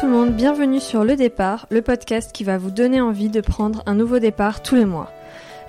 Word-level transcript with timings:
tout 0.00 0.06
le 0.06 0.12
monde, 0.12 0.34
bienvenue 0.34 0.80
sur 0.80 1.04
Le 1.04 1.14
Départ, 1.14 1.66
le 1.70 1.80
podcast 1.80 2.32
qui 2.32 2.42
va 2.42 2.58
vous 2.58 2.72
donner 2.72 3.00
envie 3.00 3.28
de 3.28 3.40
prendre 3.40 3.84
un 3.86 3.94
nouveau 3.94 4.18
départ 4.18 4.60
tous 4.60 4.74
les 4.74 4.86
mois. 4.86 5.12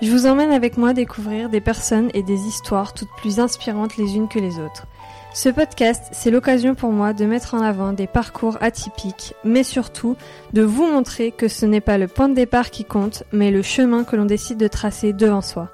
Je 0.02 0.10
vous 0.10 0.26
emmène 0.26 0.50
avec 0.50 0.76
moi 0.76 0.94
découvrir 0.94 1.48
des 1.48 1.60
personnes 1.60 2.10
et 2.12 2.24
des 2.24 2.40
histoires 2.40 2.92
toutes 2.92 3.14
plus 3.18 3.38
inspirantes 3.38 3.96
les 3.96 4.16
unes 4.16 4.26
que 4.26 4.40
les 4.40 4.58
autres. 4.58 4.86
Ce 5.32 5.48
podcast, 5.48 6.02
c'est 6.10 6.32
l'occasion 6.32 6.74
pour 6.74 6.90
moi 6.90 7.12
de 7.12 7.24
mettre 7.24 7.54
en 7.54 7.60
avant 7.60 7.92
des 7.92 8.08
parcours 8.08 8.58
atypiques, 8.60 9.34
mais 9.44 9.62
surtout 9.62 10.16
de 10.52 10.62
vous 10.62 10.86
montrer 10.86 11.30
que 11.30 11.46
ce 11.46 11.64
n'est 11.64 11.80
pas 11.80 11.96
le 11.98 12.08
point 12.08 12.28
de 12.28 12.34
départ 12.34 12.70
qui 12.70 12.84
compte, 12.84 13.22
mais 13.30 13.52
le 13.52 13.62
chemin 13.62 14.02
que 14.02 14.16
l'on 14.16 14.24
décide 14.24 14.58
de 14.58 14.66
tracer 14.66 15.12
devant 15.12 15.42
soi. 15.42 15.68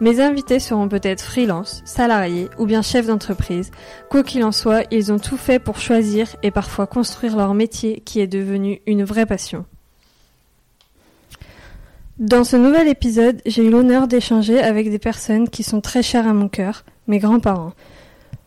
Mes 0.00 0.20
invités 0.20 0.58
seront 0.58 0.88
peut-être 0.88 1.22
freelance, 1.22 1.82
salariés 1.84 2.48
ou 2.58 2.66
bien 2.66 2.82
chefs 2.82 3.06
d'entreprise. 3.06 3.70
Quoi 4.10 4.22
qu'il 4.22 4.44
en 4.44 4.52
soit, 4.52 4.84
ils 4.90 5.12
ont 5.12 5.18
tout 5.18 5.36
fait 5.36 5.58
pour 5.58 5.78
choisir 5.78 6.34
et 6.42 6.50
parfois 6.50 6.86
construire 6.86 7.36
leur 7.36 7.54
métier 7.54 8.02
qui 8.04 8.20
est 8.20 8.26
devenu 8.26 8.80
une 8.86 9.04
vraie 9.04 9.26
passion. 9.26 9.64
Dans 12.18 12.44
ce 12.44 12.56
nouvel 12.56 12.88
épisode, 12.88 13.40
j'ai 13.46 13.64
eu 13.64 13.70
l'honneur 13.70 14.06
d'échanger 14.06 14.60
avec 14.60 14.90
des 14.90 14.98
personnes 14.98 15.48
qui 15.48 15.62
sont 15.62 15.80
très 15.80 16.02
chères 16.02 16.28
à 16.28 16.34
mon 16.34 16.48
cœur, 16.48 16.84
mes 17.06 17.18
grands-parents. 17.18 17.72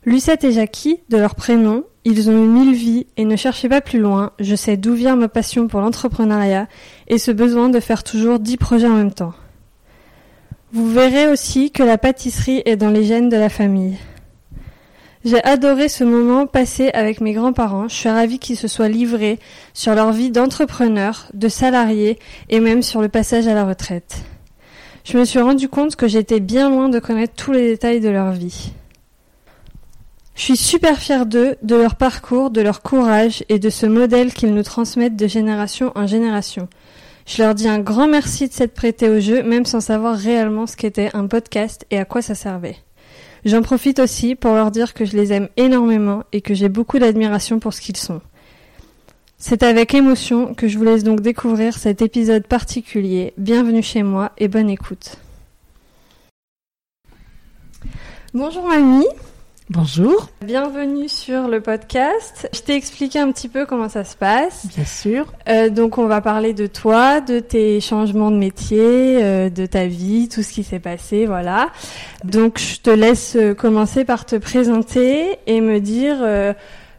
Lucette 0.05 0.43
et 0.43 0.51
Jackie, 0.51 0.99
de 1.09 1.17
leur 1.17 1.35
prénom, 1.35 1.83
ils 2.03 2.29
ont 2.29 2.43
eu 2.43 2.47
mille 2.47 2.75
vies 2.75 3.07
et 3.17 3.25
ne 3.25 3.35
cherchez 3.35 3.67
pas 3.67 3.81
plus 3.81 3.99
loin, 3.99 4.31
je 4.39 4.55
sais 4.55 4.77
d'où 4.77 4.93
vient 4.93 5.15
ma 5.15 5.27
passion 5.27 5.67
pour 5.67 5.81
l'entrepreneuriat 5.81 6.67
et 7.07 7.17
ce 7.17 7.31
besoin 7.31 7.69
de 7.69 7.79
faire 7.79 8.03
toujours 8.03 8.39
dix 8.39 8.57
projets 8.57 8.87
en 8.87 8.95
même 8.95 9.13
temps. 9.13 9.33
Vous 10.75 10.91
verrez 10.91 11.29
aussi 11.29 11.71
que 11.71 11.83
la 11.83 11.97
pâtisserie 11.97 12.61
est 12.65 12.75
dans 12.75 12.89
les 12.89 13.05
gènes 13.05 13.29
de 13.29 13.37
la 13.37 13.47
famille. 13.47 13.95
J'ai 15.23 15.41
adoré 15.45 15.87
ce 15.87 16.03
moment 16.03 16.47
passé 16.47 16.89
avec 16.89 17.21
mes 17.21 17.31
grands-parents. 17.31 17.87
Je 17.87 17.95
suis 17.95 18.09
ravie 18.09 18.39
qu'ils 18.39 18.57
se 18.57 18.67
soient 18.67 18.89
livrés 18.89 19.39
sur 19.73 19.95
leur 19.95 20.11
vie 20.11 20.31
d'entrepreneur, 20.31 21.27
de 21.33 21.47
salarié 21.47 22.19
et 22.49 22.59
même 22.59 22.83
sur 22.83 23.01
le 23.01 23.07
passage 23.07 23.47
à 23.47 23.53
la 23.53 23.63
retraite. 23.63 24.25
Je 25.05 25.17
me 25.17 25.23
suis 25.23 25.39
rendu 25.39 25.69
compte 25.69 25.95
que 25.95 26.09
j'étais 26.09 26.41
bien 26.41 26.69
loin 26.69 26.89
de 26.89 26.99
connaître 26.99 27.35
tous 27.41 27.53
les 27.53 27.69
détails 27.69 28.01
de 28.01 28.09
leur 28.09 28.31
vie. 28.31 28.73
Je 30.35 30.41
suis 30.41 30.57
super 30.57 30.99
fière 30.99 31.25
d'eux, 31.25 31.55
de 31.63 31.75
leur 31.77 31.95
parcours, 31.95 32.49
de 32.49 32.59
leur 32.59 32.81
courage 32.81 33.45
et 33.47 33.59
de 33.59 33.69
ce 33.69 33.85
modèle 33.85 34.33
qu'ils 34.33 34.53
nous 34.53 34.63
transmettent 34.63 35.15
de 35.15 35.27
génération 35.27 35.93
en 35.95 36.05
génération. 36.05 36.67
Je 37.25 37.41
leur 37.41 37.55
dis 37.55 37.67
un 37.67 37.79
grand 37.79 38.07
merci 38.07 38.47
de 38.47 38.53
s'être 38.53 38.73
prêté 38.73 39.09
au 39.09 39.19
jeu, 39.19 39.41
même 39.41 39.65
sans 39.65 39.81
savoir 39.81 40.15
réellement 40.15 40.67
ce 40.67 40.77
qu'était 40.77 41.09
un 41.13 41.25
podcast 41.25 41.85
et 41.89 41.97
à 41.97 42.05
quoi 42.05 42.21
ça 42.21 42.35
servait. 42.35 42.77
J'en 43.45 43.61
profite 43.61 43.99
aussi 43.99 44.35
pour 44.35 44.53
leur 44.53 44.71
dire 44.71 44.93
que 44.93 45.05
je 45.05 45.17
les 45.17 45.33
aime 45.33 45.49
énormément 45.57 46.23
et 46.33 46.41
que 46.41 46.53
j'ai 46.53 46.69
beaucoup 46.69 46.99
d'admiration 46.99 47.59
pour 47.59 47.73
ce 47.73 47.81
qu'ils 47.81 47.97
sont. 47.97 48.21
C'est 49.37 49.63
avec 49.63 49.93
émotion 49.93 50.53
que 50.53 50.67
je 50.67 50.77
vous 50.77 50.83
laisse 50.83 51.03
donc 51.03 51.21
découvrir 51.21 51.77
cet 51.77 52.01
épisode 52.01 52.47
particulier. 52.47 53.33
Bienvenue 53.37 53.83
chez 53.83 54.03
moi 54.03 54.31
et 54.37 54.47
bonne 54.47 54.69
écoute. 54.69 55.17
Bonjour 58.33 58.67
mamie. 58.67 59.07
Bonjour. 59.71 60.29
Bienvenue 60.45 61.09
sur 61.09 61.47
le 61.47 61.59
podcast. 61.59 62.47
Je 62.53 62.59
t'ai 62.59 62.75
expliqué 62.75 63.17
un 63.17 63.31
petit 63.31 63.49
peu 63.49 63.65
comment 63.65 63.89
ça 63.89 64.03
se 64.03 64.15
passe. 64.15 64.67
Bien 64.67 64.85
sûr. 64.85 65.33
Euh, 65.49 65.71
donc 65.71 65.97
on 65.97 66.05
va 66.05 66.21
parler 66.21 66.53
de 66.53 66.67
toi, 66.67 67.19
de 67.19 67.39
tes 67.39 67.81
changements 67.81 68.29
de 68.29 68.37
métier, 68.37 69.23
euh, 69.23 69.49
de 69.49 69.65
ta 69.65 69.87
vie, 69.87 70.29
tout 70.29 70.43
ce 70.43 70.53
qui 70.53 70.63
s'est 70.63 70.79
passé, 70.79 71.25
voilà. 71.25 71.71
Donc 72.23 72.59
je 72.59 72.79
te 72.79 72.91
laisse 72.91 73.35
euh, 73.37 73.55
commencer 73.55 74.05
par 74.05 74.25
te 74.27 74.35
présenter 74.35 75.39
et 75.47 75.61
me 75.61 75.79
dire 75.79 76.17
euh, 76.21 76.53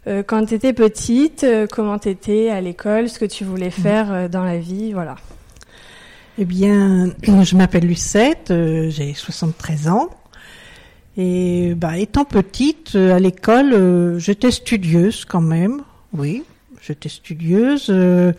euh, 0.08 0.24
quand 0.26 0.46
tu 0.46 0.54
étais 0.54 0.72
petite, 0.72 1.44
euh, 1.44 1.68
comment 1.70 2.00
tu 2.00 2.08
étais 2.08 2.50
à 2.50 2.60
l'école, 2.60 3.08
ce 3.08 3.20
que 3.20 3.26
tu 3.26 3.44
voulais 3.44 3.70
faire 3.70 4.12
euh, 4.12 4.28
dans 4.28 4.42
la 4.44 4.58
vie, 4.58 4.92
voilà. 4.92 5.14
Eh 6.36 6.44
bien, 6.44 7.12
je 7.44 7.56
m'appelle 7.56 7.86
Lucette, 7.86 8.50
euh, 8.50 8.90
j'ai 8.90 9.14
73 9.14 9.88
ans. 9.88 10.10
Et 11.16 11.74
bah, 11.74 11.96
étant 11.98 12.24
petite, 12.24 12.94
euh, 12.94 13.14
à 13.14 13.18
l'école, 13.18 13.72
euh, 13.72 14.18
j'étais 14.18 14.50
studieuse 14.50 15.24
quand 15.24 15.40
même. 15.40 15.82
Oui, 16.12 16.42
j'étais 16.82 17.08
studieuse. 17.08 17.86
euh, 17.88 18.32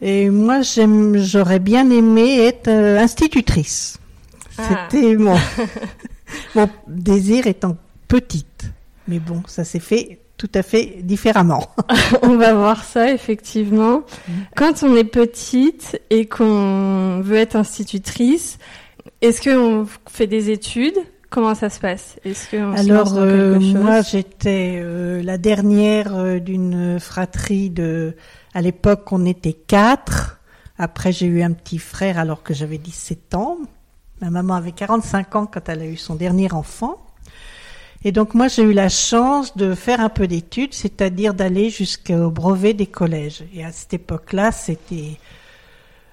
et 0.00 0.30
moi, 0.30 0.62
j'aurais 0.62 1.60
bien 1.60 1.88
aimé 1.90 2.40
être 2.40 2.66
euh, 2.66 2.98
institutrice. 2.98 3.98
Ah. 4.58 4.88
C'était 4.90 5.14
mon, 5.16 5.36
mon 6.56 6.68
désir 6.88 7.46
étant 7.46 7.76
petite. 8.08 8.64
Mais 9.06 9.20
bon, 9.20 9.42
ça 9.46 9.62
s'est 9.64 9.78
fait 9.78 10.18
tout 10.36 10.50
à 10.54 10.64
fait 10.64 10.96
différemment. 11.02 11.70
on 12.22 12.36
va 12.36 12.52
voir 12.52 12.82
ça 12.82 13.12
effectivement. 13.12 14.02
Quand 14.56 14.82
on 14.82 14.96
est 14.96 15.04
petite 15.04 16.00
et 16.10 16.26
qu'on 16.26 17.20
veut 17.20 17.36
être 17.36 17.54
institutrice, 17.54 18.58
est-ce 19.20 19.40
qu'on 19.40 19.86
fait 20.08 20.26
des 20.26 20.50
études 20.50 20.98
Comment 21.32 21.54
ça 21.54 21.70
se 21.70 21.80
passe? 21.80 22.16
Est-ce 22.24 22.54
Alors 22.56 23.10
dans 23.10 23.22
euh, 23.22 23.54
quelque 23.54 23.64
chose? 23.64 23.74
moi 23.82 24.02
j'étais 24.02 24.80
euh, 24.82 25.22
la 25.22 25.38
dernière 25.38 26.14
euh, 26.14 26.38
d'une 26.38 27.00
fratrie 27.00 27.70
de 27.70 28.14
à 28.52 28.60
l'époque 28.60 29.10
on 29.12 29.24
était 29.24 29.54
quatre. 29.54 30.40
Après 30.76 31.10
j'ai 31.10 31.24
eu 31.24 31.42
un 31.42 31.52
petit 31.52 31.78
frère 31.78 32.18
alors 32.18 32.42
que 32.42 32.52
j'avais 32.52 32.76
17 32.76 33.34
ans. 33.34 33.56
Ma 34.20 34.28
maman 34.28 34.52
avait 34.52 34.72
45 34.72 35.36
ans 35.36 35.46
quand 35.46 35.70
elle 35.70 35.80
a 35.80 35.86
eu 35.86 35.96
son 35.96 36.16
dernier 36.16 36.52
enfant. 36.52 36.98
Et 38.04 38.12
donc 38.12 38.34
moi 38.34 38.48
j'ai 38.48 38.64
eu 38.64 38.74
la 38.74 38.90
chance 38.90 39.56
de 39.56 39.74
faire 39.74 40.00
un 40.00 40.10
peu 40.10 40.26
d'études, 40.26 40.74
c'est-à-dire 40.74 41.32
d'aller 41.32 41.70
jusqu'au 41.70 42.30
brevet 42.30 42.74
des 42.74 42.86
collèges. 42.86 43.42
Et 43.54 43.64
à 43.64 43.72
cette 43.72 43.94
époque-là, 43.94 44.52
c'était 44.52 45.18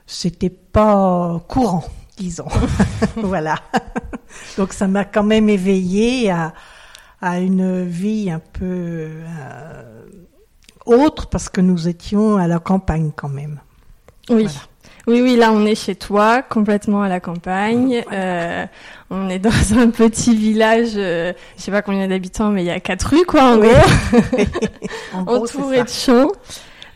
c'était 0.08 0.50
pas 0.50 1.44
courant, 1.50 1.84
disons. 2.20 2.48
voilà. 3.16 3.56
Donc 4.58 4.74
ça 4.74 4.88
m'a 4.88 5.06
quand 5.06 5.24
même 5.24 5.50
éveillé 5.50 6.30
à, 6.30 6.54
à 7.22 7.40
une 7.40 7.84
vie 7.88 8.30
un 8.30 8.40
peu 8.40 8.66
euh, 8.66 10.04
autre 10.86 11.28
parce 11.28 11.50
que 11.50 11.62
nous 11.62 11.88
étions 11.88 12.38
à 12.38 12.48
la 12.48 12.60
campagne 12.60 13.12
quand 13.16 13.30
même. 13.30 13.60
Oui. 14.30 14.44
Voilà. 14.44 14.60
Oui, 15.08 15.22
oui, 15.22 15.36
là 15.38 15.52
on 15.52 15.66
est 15.66 15.74
chez 15.76 15.96
toi, 15.96 16.44
complètement 16.44 17.02
à 17.02 17.10
la 17.10 17.20
campagne. 17.20 18.04
Euh, 18.12 18.66
on 19.10 19.28
est 19.30 19.40
dans 19.40 19.50
un 19.80 19.90
petit 19.90 20.36
village, 20.36 20.92
euh, 20.98 21.34
je 21.58 21.64
sais 21.64 21.72
pas 21.72 21.82
combien 21.82 22.08
d'habitants, 22.08 22.50
mais 22.50 22.62
il 22.62 22.68
y 22.68 22.72
a 22.72 22.80
quatre 22.80 23.10
rues 23.16 23.26
quoi, 23.26 23.54
en 23.54 23.58
Oui. 23.60 23.70
gros, 23.70 24.44
En 25.14 25.24
gros, 25.24 25.48
c'est 25.48 25.58
entouré 25.58 25.84
de 25.84 25.90
champs, 25.90 26.32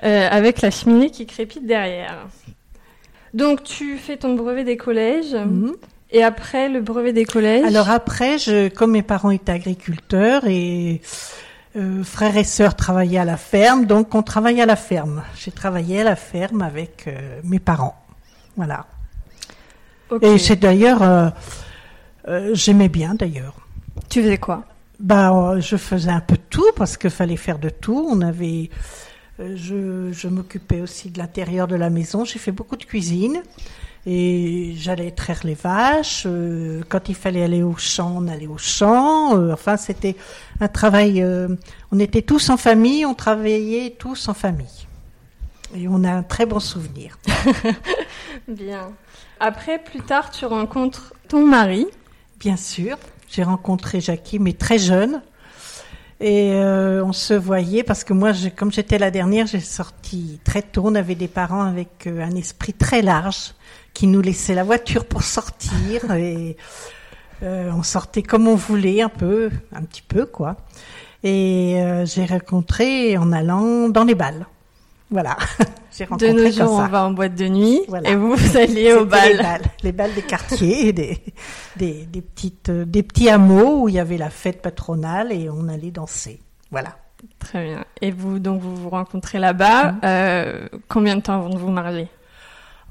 euh, 0.04 0.28
avec 0.30 0.62
la 0.62 0.70
cheminée 0.70 1.10
qui 1.10 1.26
crépite 1.26 1.66
derrière. 1.66 2.28
Donc 3.34 3.64
tu 3.64 3.98
fais 3.98 4.18
ton 4.18 4.36
brevet 4.36 4.64
des 4.64 4.78
collèges, 4.78 5.34
Mhm. 5.34 5.74
et 6.12 6.24
après 6.24 6.70
le 6.70 6.82
brevet 6.82 7.14
des 7.14 7.26
collèges? 7.26 7.66
Alors 7.66 7.90
après, 7.90 8.38
je, 8.38 8.68
comme 8.70 8.92
mes 8.92 9.02
parents 9.02 9.32
étaient 9.32 9.52
agriculteurs 9.52 10.44
et 10.46 11.02
euh, 11.76 12.04
frères 12.04 12.38
et 12.38 12.44
sœurs 12.44 12.76
travaillaient 12.76 13.18
à 13.18 13.26
la 13.26 13.38
ferme, 13.38 13.86
donc 13.86 14.14
on 14.14 14.22
travaillait 14.22 14.62
à 14.62 14.68
la 14.68 14.76
ferme. 14.76 15.24
J'ai 15.36 15.52
travaillé 15.52 16.02
à 16.02 16.04
la 16.04 16.16
ferme 16.16 16.62
avec 16.62 17.06
euh, 17.08 17.40
mes 17.44 17.60
parents. 17.60 17.96
Voilà. 18.56 18.86
Et 20.22 20.38
c'est 20.38 20.58
d'ailleurs, 20.58 21.02
euh, 21.02 21.30
j'aimais 22.54 22.90
bien 22.90 23.16
d'ailleurs. 23.16 23.56
tu 24.10 24.22
faisais 24.22 24.38
quoi? 24.38 24.64
Bah, 25.00 25.56
je 25.60 25.76
faisais 25.76 26.12
un 26.12 26.20
peu 26.20 26.36
de 26.36 26.42
tout 26.52 26.72
parce 26.76 26.98
qu'il 26.98 27.10
fallait 27.10 27.36
faire 27.36 27.58
de 27.58 27.70
tout. 27.70 28.08
On 28.12 28.22
avait, 28.22 28.70
je, 29.56 30.12
je 30.12 30.28
m'occupais 30.28 30.82
aussi 30.82 31.10
de 31.10 31.18
l'intérieur 31.20 31.68
de 31.68 31.76
la 31.76 31.90
maison. 31.90 32.26
J'ai 32.26 32.40
fait 32.40 32.52
beaucoup 32.52 32.76
de 32.78 32.84
cuisine 32.86 33.42
et 34.06 34.74
j'allais 34.78 35.12
traire 35.12 35.42
les 35.44 35.54
vaches. 35.54 36.24
euh, 36.26 36.82
quand 36.90 37.10
il 37.10 37.16
fallait 37.16 37.44
aller 37.44 37.64
au 37.64 37.76
champ, 37.78 38.16
on 38.18 38.28
allait 38.28 38.48
au 38.48 38.58
champ. 38.58 39.38
euh, 39.38 39.54
enfin, 39.54 39.78
c'était 39.78 40.16
un 40.60 40.68
travail. 40.68 41.22
euh, 41.22 41.48
on 41.92 42.00
était 42.00 42.22
tous 42.22 42.50
en 42.50 42.58
famille, 42.58 43.06
on 43.06 43.14
travaillait 43.14 43.96
tous 43.98 44.28
en 44.28 44.34
famille. 44.34 44.88
Et 45.76 45.88
on 45.88 46.04
a 46.04 46.12
un 46.12 46.24
très 46.24 46.46
bon 46.46 46.60
souvenir. 46.60 47.18
Bien. 48.48 48.92
Après, 49.40 49.80
plus 49.80 50.02
tard, 50.02 50.30
tu 50.32 50.46
rencontres 50.46 51.14
ton 51.28 51.46
mari. 51.46 51.88
Bien 52.40 52.58
sûr, 52.58 52.98
j'ai 53.30 53.44
rencontré 53.44 54.00
Jackie, 54.02 54.38
mais 54.40 54.54
très 54.54 54.78
jeune. 54.78 55.22
Et 56.26 56.54
euh, 56.54 57.04
on 57.04 57.12
se 57.12 57.34
voyait 57.34 57.84
parce 57.84 58.06
que 58.06 58.14
moi, 58.14 58.32
je- 58.32 58.48
comme 58.48 58.72
j'étais 58.72 58.98
la 58.98 59.12
dernière, 59.12 59.46
j'ai 59.46 59.60
sorti 59.60 60.40
très 60.46 60.62
tôt. 60.62 60.84
On 60.86 60.96
avait 60.96 61.16
des 61.16 61.28
parents 61.28 61.64
avec 61.64 62.08
euh, 62.08 62.24
un 62.24 62.34
esprit 62.38 62.72
très 62.72 63.02
large 63.02 63.54
qui 63.94 64.08
nous 64.08 64.22
laissaient 64.22 64.56
la 64.56 64.64
voiture 64.64 65.04
pour 65.06 65.22
sortir 65.24 66.10
et 66.18 66.56
euh, 67.44 67.70
on 67.76 67.84
sortait 67.84 68.24
comme 68.24 68.48
on 68.48 68.56
voulait, 68.56 69.02
un 69.02 69.10
peu, 69.10 69.50
un 69.76 69.82
petit 69.82 70.02
peu 70.02 70.26
quoi. 70.26 70.56
Et 71.26 71.82
euh, 71.82 72.06
j'ai 72.06 72.24
rencontré 72.26 73.18
en 73.18 73.34
allant 73.34 73.90
dans 73.90 74.06
les 74.06 74.16
balles. 74.16 74.46
Voilà, 75.12 75.36
j'ai 75.96 76.06
De 76.06 76.28
nos 76.28 76.44
comme 76.44 76.52
jours, 76.52 76.78
ça. 76.78 76.84
on 76.86 76.88
va 76.88 77.06
en 77.06 77.12
boîte 77.12 77.36
de 77.36 77.48
nuit 77.48 77.82
Voilà. 77.88 78.10
et 78.10 78.16
vous, 78.16 78.36
vous 78.36 78.58
alliez 78.58 78.94
au 78.94 79.06
bal. 79.06 79.32
Les 79.32 79.38
balles, 79.44 79.62
les 79.84 79.92
balles 79.92 80.14
des 80.14 80.22
quartiers, 80.22 80.94
des, 80.94 81.20
des, 81.78 82.06
des 82.06 82.22
petites, 82.22 82.70
euh, 82.70 82.86
des 82.86 83.04
petits 83.04 83.30
hameaux 83.30 83.84
où 83.84 83.90
il 83.90 83.96
y 83.96 84.00
avait 84.00 84.18
la 84.18 84.30
fête 84.30 84.62
patronale 84.62 85.32
et 85.32 85.50
on 85.50 85.68
allait 85.68 85.92
danser. 85.92 86.40
Voilà. 86.72 86.98
Très 87.40 87.64
bien. 87.64 87.86
Et 88.02 88.12
vous, 88.12 88.40
donc, 88.40 88.62
vous 88.62 88.76
vous 88.76 88.90
rencontrez 88.90 89.40
là-bas. 89.40 89.92
Mhm. 89.94 90.00
Euh, 90.04 90.68
combien 90.90 91.16
de 91.16 91.22
temps 91.22 91.36
avant 91.36 91.50
de 91.50 91.58
vous 91.58 91.72
marier? 91.72 92.08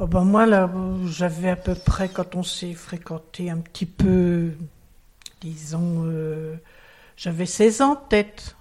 Oh 0.01 0.07
ben 0.07 0.25
moi, 0.25 0.47
là, 0.47 0.71
j'avais 1.07 1.51
à 1.51 1.57
peu 1.57 1.75
près, 1.75 2.09
quand 2.09 2.35
on 2.35 2.43
s'est 2.43 2.73
fréquenté 2.73 3.51
un 3.51 3.59
petit 3.59 3.87
peu, 3.87 4.53
disons, 5.43 6.05
euh, 6.07 6.55
j'avais 7.17 7.47
16 7.47 7.83
ans 7.83 7.97
peut-être. 8.09 8.57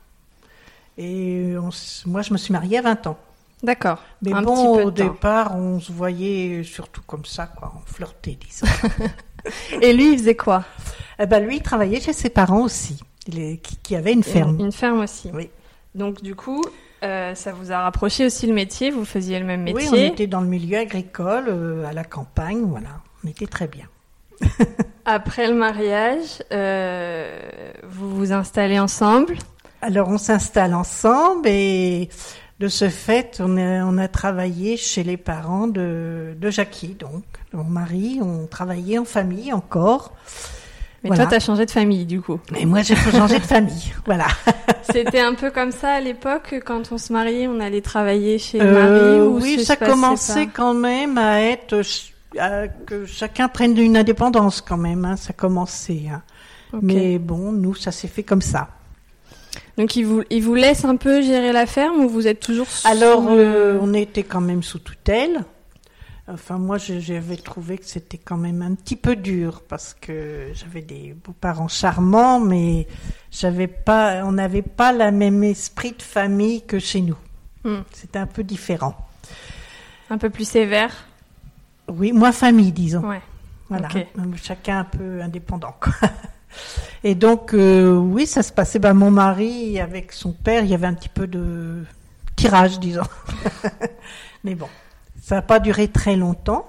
Et 0.98 1.54
on 1.58 1.70
moi, 2.06 2.22
je 2.22 2.34
me 2.34 2.38
suis 2.38 2.52
mariée 2.52 2.78
à 2.80 2.82
20 2.82 3.08
ans. 3.08 3.18
D'accord. 3.64 4.00
Mais 4.24 4.34
Un 4.34 4.42
bon, 4.42 4.56
petit 4.74 4.82
peu 4.82 4.88
au 4.88 4.92
départ, 4.92 5.56
on 5.56 5.80
se 5.80 5.92
voyait 5.92 6.64
surtout 6.64 7.02
comme 7.06 7.26
ça, 7.26 7.46
quoi. 7.48 7.74
On 7.76 7.92
flirtait, 7.92 8.38
disons. 8.40 8.66
Et 9.82 9.94
lui, 9.94 10.14
il 10.14 10.18
faisait 10.20 10.36
quoi? 10.36 10.64
Eh 11.20 11.26
ben, 11.26 11.44
lui, 11.46 11.58
il 11.58 11.62
travaillait 11.62 12.00
chez 12.00 12.14
ses 12.14 12.30
parents 12.30 12.62
aussi, 12.64 13.00
il 13.28 13.40
est- 13.40 13.58
qui, 13.58 13.76
qui 13.78 13.96
avait 13.96 14.14
une 14.14 14.24
ferme. 14.24 14.60
Une 14.60 14.72
ferme 14.72 15.00
aussi. 15.02 15.30
Oui. 15.34 15.50
Donc, 15.94 16.22
du 16.24 16.36
coup, 16.36 16.64
euh, 17.04 17.36
ça 17.36 17.52
vous 17.52 17.72
a 17.72 17.80
rapproché 17.82 18.26
aussi 18.26 18.48
le 18.48 18.54
métier? 18.54 18.90
Vous 18.92 19.06
faisiez 19.06 19.40
le 19.40 19.46
même 19.46 19.64
Oui, 19.66 19.74
métier? 19.86 19.90
on 20.10 20.14
était 20.14 20.28
dans 20.28 20.42
le 20.42 20.48
milieu 20.48 20.78
agricole, 20.80 21.46
euh, 21.48 21.86
à 21.86 21.94
la 21.94 22.04
campagne, 22.04 22.62
voilà. 22.62 23.02
On 23.24 23.28
était 23.28 23.48
très 23.48 23.68
bien. 23.68 23.86
Après 25.06 25.48
le 25.48 25.54
mariage, 25.56 26.42
euh, 26.52 27.40
vous 27.84 28.16
vous 28.16 28.32
installez 28.34 28.80
ensemble? 28.80 29.36
Alors, 29.82 30.10
on 30.10 30.18
s'installe 30.20 30.74
ensemble 30.76 31.48
et 31.48 32.10
de 32.62 32.68
ce 32.68 32.90
fait, 32.90 33.38
on 33.44 33.58
a, 33.58 33.84
on 33.86 33.98
a 33.98 34.08
travaillé 34.08 34.78
chez 34.78 35.04
les 35.04 35.18
parents 35.18 35.68
de, 35.68 36.36
de 36.40 36.50
Jackie, 36.50 36.96
donc. 37.00 37.24
Mon 37.54 37.64
mari, 37.66 38.20
on 38.22 38.46
travaillait 38.48 38.98
en 39.00 39.04
famille 39.06 39.52
encore. 39.52 40.14
Mais 41.04 41.08
Voilà. 41.10 41.24
toi, 41.24 41.32
t'as 41.32 41.40
changé 41.44 41.66
de 41.66 41.72
famille, 41.72 42.06
du 42.06 42.22
coup. 42.22 42.40
Et 42.56 42.66
moi, 42.68 42.84
j'ai 42.84 42.96
changé 42.96 43.40
de 43.40 43.44
famille, 43.44 43.92
voilà. 44.06 44.28
C'était 44.84 45.20
un 45.20 45.34
peu 45.34 45.50
comme 45.50 45.72
ça 45.72 45.94
à 45.94 46.00
l'époque, 46.00 46.62
quand 46.66 46.92
on 46.92 46.98
se 47.00 47.12
mariait, 47.12 47.48
on 47.48 47.60
allait 47.60 47.82
travailler 47.82 48.38
chez 48.38 48.60
le 48.60 48.66
Euh, 48.66 49.26
ou 49.28 49.40
oui, 49.42 49.66
ça 49.66 49.76
commençait 49.76 50.46
pas 50.46 50.52
quand 50.54 50.74
même 50.76 51.18
à 51.18 51.42
être 51.42 51.82
à- 52.40 52.68
que 52.68 53.06
chacun 53.06 53.48
prenne 53.50 53.76
une 53.78 53.98
indépendance 53.98 54.62
quand 54.62 54.78
même. 54.78 55.04
hein, 55.04 55.18
ça 55.18 55.34
commençait. 55.34 56.04
hein. 56.14 56.22
Mais 56.82 57.18
bon, 57.20 57.52
nous, 57.52 57.74
ça 57.76 57.92
s'est 57.92 58.08
fait 58.08 58.24
comme 58.24 58.42
ça. 58.44 58.70
Donc, 59.78 59.96
il 59.96 60.06
vous, 60.06 60.24
il 60.30 60.44
vous 60.44 60.56
laisse 60.56 60.86
un 60.86 60.96
peu 60.96 61.22
gérer 61.22 61.52
la 61.52 61.66
ferme 61.66 62.06
ou 62.06 62.10
vous 62.10 62.28
êtes 62.28 62.40
toujours 62.40 62.68
sous 62.68 62.88
Alors, 62.88 63.28
euh, 63.30 63.78
on 63.82 63.94
était 63.94 64.24
quand 64.24 64.42
même 64.42 64.64
sous 64.64 64.80
tutelle. 64.80 65.44
Enfin, 66.28 66.58
moi, 66.58 66.78
j'avais 66.78 67.36
trouvé 67.36 67.78
que 67.78 67.86
c'était 67.86 68.18
quand 68.18 68.38
même 68.38 68.62
un 68.62 68.76
petit 68.76 68.96
peu 68.96 69.16
dur 69.16 69.64
parce 69.68 69.94
que 70.00 70.52
j'avais 70.54 70.82
des 70.82 71.14
beaux-parents 71.14 71.68
charmants, 71.68 72.40
mais 72.40 72.88
j'avais 73.32 73.68
pas, 73.68 74.24
on 74.24 74.32
n'avait 74.32 74.62
pas 74.62 74.94
le 74.94 75.12
même 75.12 75.44
esprit 75.44 75.92
de 75.92 76.02
famille 76.02 76.62
que 76.62 76.80
chez 76.80 77.02
nous. 77.02 77.18
Hmm. 77.64 77.82
C'était 77.92 78.20
un 78.20 78.28
peu 78.28 78.44
différent. 78.44 78.96
un 80.10 80.18
peu 80.18 80.30
plus 80.30 80.48
sévère 80.48 80.94
Oui, 81.90 82.14
moins 82.14 82.32
famille, 82.32 82.72
disons. 82.72 83.02
Ouais. 83.02 83.22
Voilà, 83.68 83.88
chacun 84.42 84.80
un 84.80 84.84
peu 84.84 85.22
indépendant. 85.22 85.76
quoi. 85.80 85.94
Et 87.04 87.16
donc, 87.16 87.54
euh, 87.54 87.96
oui, 87.96 88.28
ça 88.28 88.44
se 88.44 88.52
passait. 88.52 88.80
Ben, 88.80 88.94
mon 88.94 89.12
mari, 89.12 89.80
avec 89.80 90.12
son 90.12 90.32
père, 90.32 90.64
il 90.64 90.70
y 90.70 90.74
avait 90.74 90.88
un 90.88 90.94
petit 90.94 91.10
peu 91.10 91.28
de 91.28 91.84
tirage, 92.36 92.80
disons. 92.80 93.08
Mais 94.44 94.56
bon, 94.56 94.70
ça 95.22 95.36
n'a 95.36 95.42
pas 95.42 95.60
duré 95.60 95.88
très 95.88 96.16
longtemps. 96.16 96.68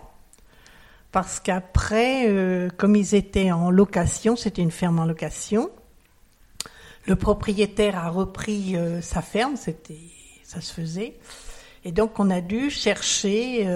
Parce 1.10 1.40
qu'après, 1.40 2.26
euh, 2.28 2.70
comme 2.78 2.96
ils 2.96 3.14
étaient 3.14 3.52
en 3.52 3.70
location, 3.70 4.34
c'était 4.34 4.62
une 4.62 4.70
ferme 4.70 4.98
en 4.98 5.04
location, 5.04 5.70
le 7.06 7.16
propriétaire 7.16 7.98
a 7.98 8.08
repris 8.08 8.76
euh, 8.76 9.02
sa 9.02 9.20
ferme, 9.20 9.56
c'était, 9.56 9.98
ça 10.42 10.62
se 10.62 10.72
faisait. 10.72 11.18
Et 11.84 11.92
donc, 11.92 12.18
on 12.18 12.30
a 12.30 12.40
dû 12.40 12.70
chercher 12.70 13.66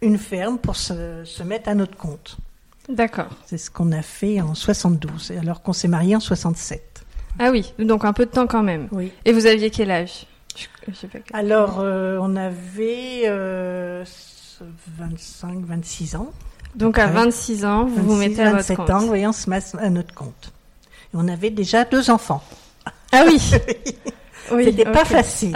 une 0.00 0.18
ferme 0.18 0.58
pour 0.58 0.76
se 0.76 1.42
mettre 1.42 1.68
à 1.68 1.74
notre 1.74 1.96
compte. 1.96 2.38
D'accord. 2.88 3.28
C'est 3.46 3.58
ce 3.58 3.70
qu'on 3.70 3.92
a 3.92 4.02
fait 4.02 4.40
en 4.40 4.54
72, 4.54 5.32
alors 5.40 5.62
qu'on 5.62 5.72
s'est 5.72 5.88
marié 5.88 6.16
en 6.16 6.20
67. 6.20 7.04
Ah 7.38 7.50
oui, 7.50 7.72
donc 7.78 8.04
un 8.04 8.12
peu 8.12 8.26
de 8.26 8.30
temps 8.30 8.46
quand 8.46 8.62
même. 8.62 8.88
Oui. 8.92 9.12
Et 9.24 9.32
vous 9.32 9.46
aviez 9.46 9.70
quel 9.70 9.90
âge? 9.90 10.26
Je- 10.56 10.92
sais 10.94 11.06
pas 11.06 11.18
quel- 11.20 11.36
Alors, 11.36 11.78
euh, 11.80 12.18
on 12.20 12.36
avait 12.36 13.22
euh, 13.26 14.04
25, 14.98 15.64
26 15.64 16.16
ans. 16.16 16.32
Donc 16.74 16.98
à 16.98 17.06
Ouais. 17.06 17.12
26 17.12 17.64
ans, 17.64 17.84
vous 17.84 18.02
vous 18.02 18.16
26, 18.16 18.28
mettez 18.28 18.42
à 18.42 18.44
votre 18.46 18.56
27 18.58 18.76
compte. 18.76 18.90
ans, 18.90 19.04
oui, 19.08 19.26
on 19.26 19.32
se 19.32 19.48
met 19.50 19.60
à 19.78 19.90
notre 19.90 20.14
compte. 20.14 20.52
Et 21.14 21.16
on 21.16 21.28
avait 21.28 21.50
déjà 21.50 21.84
deux 21.84 22.10
enfants. 22.10 22.42
Ah 23.12 23.24
oui. 23.26 23.38
oui 24.52 24.64
C'était 24.64 24.84
pas 24.90 25.04
facile. 25.04 25.54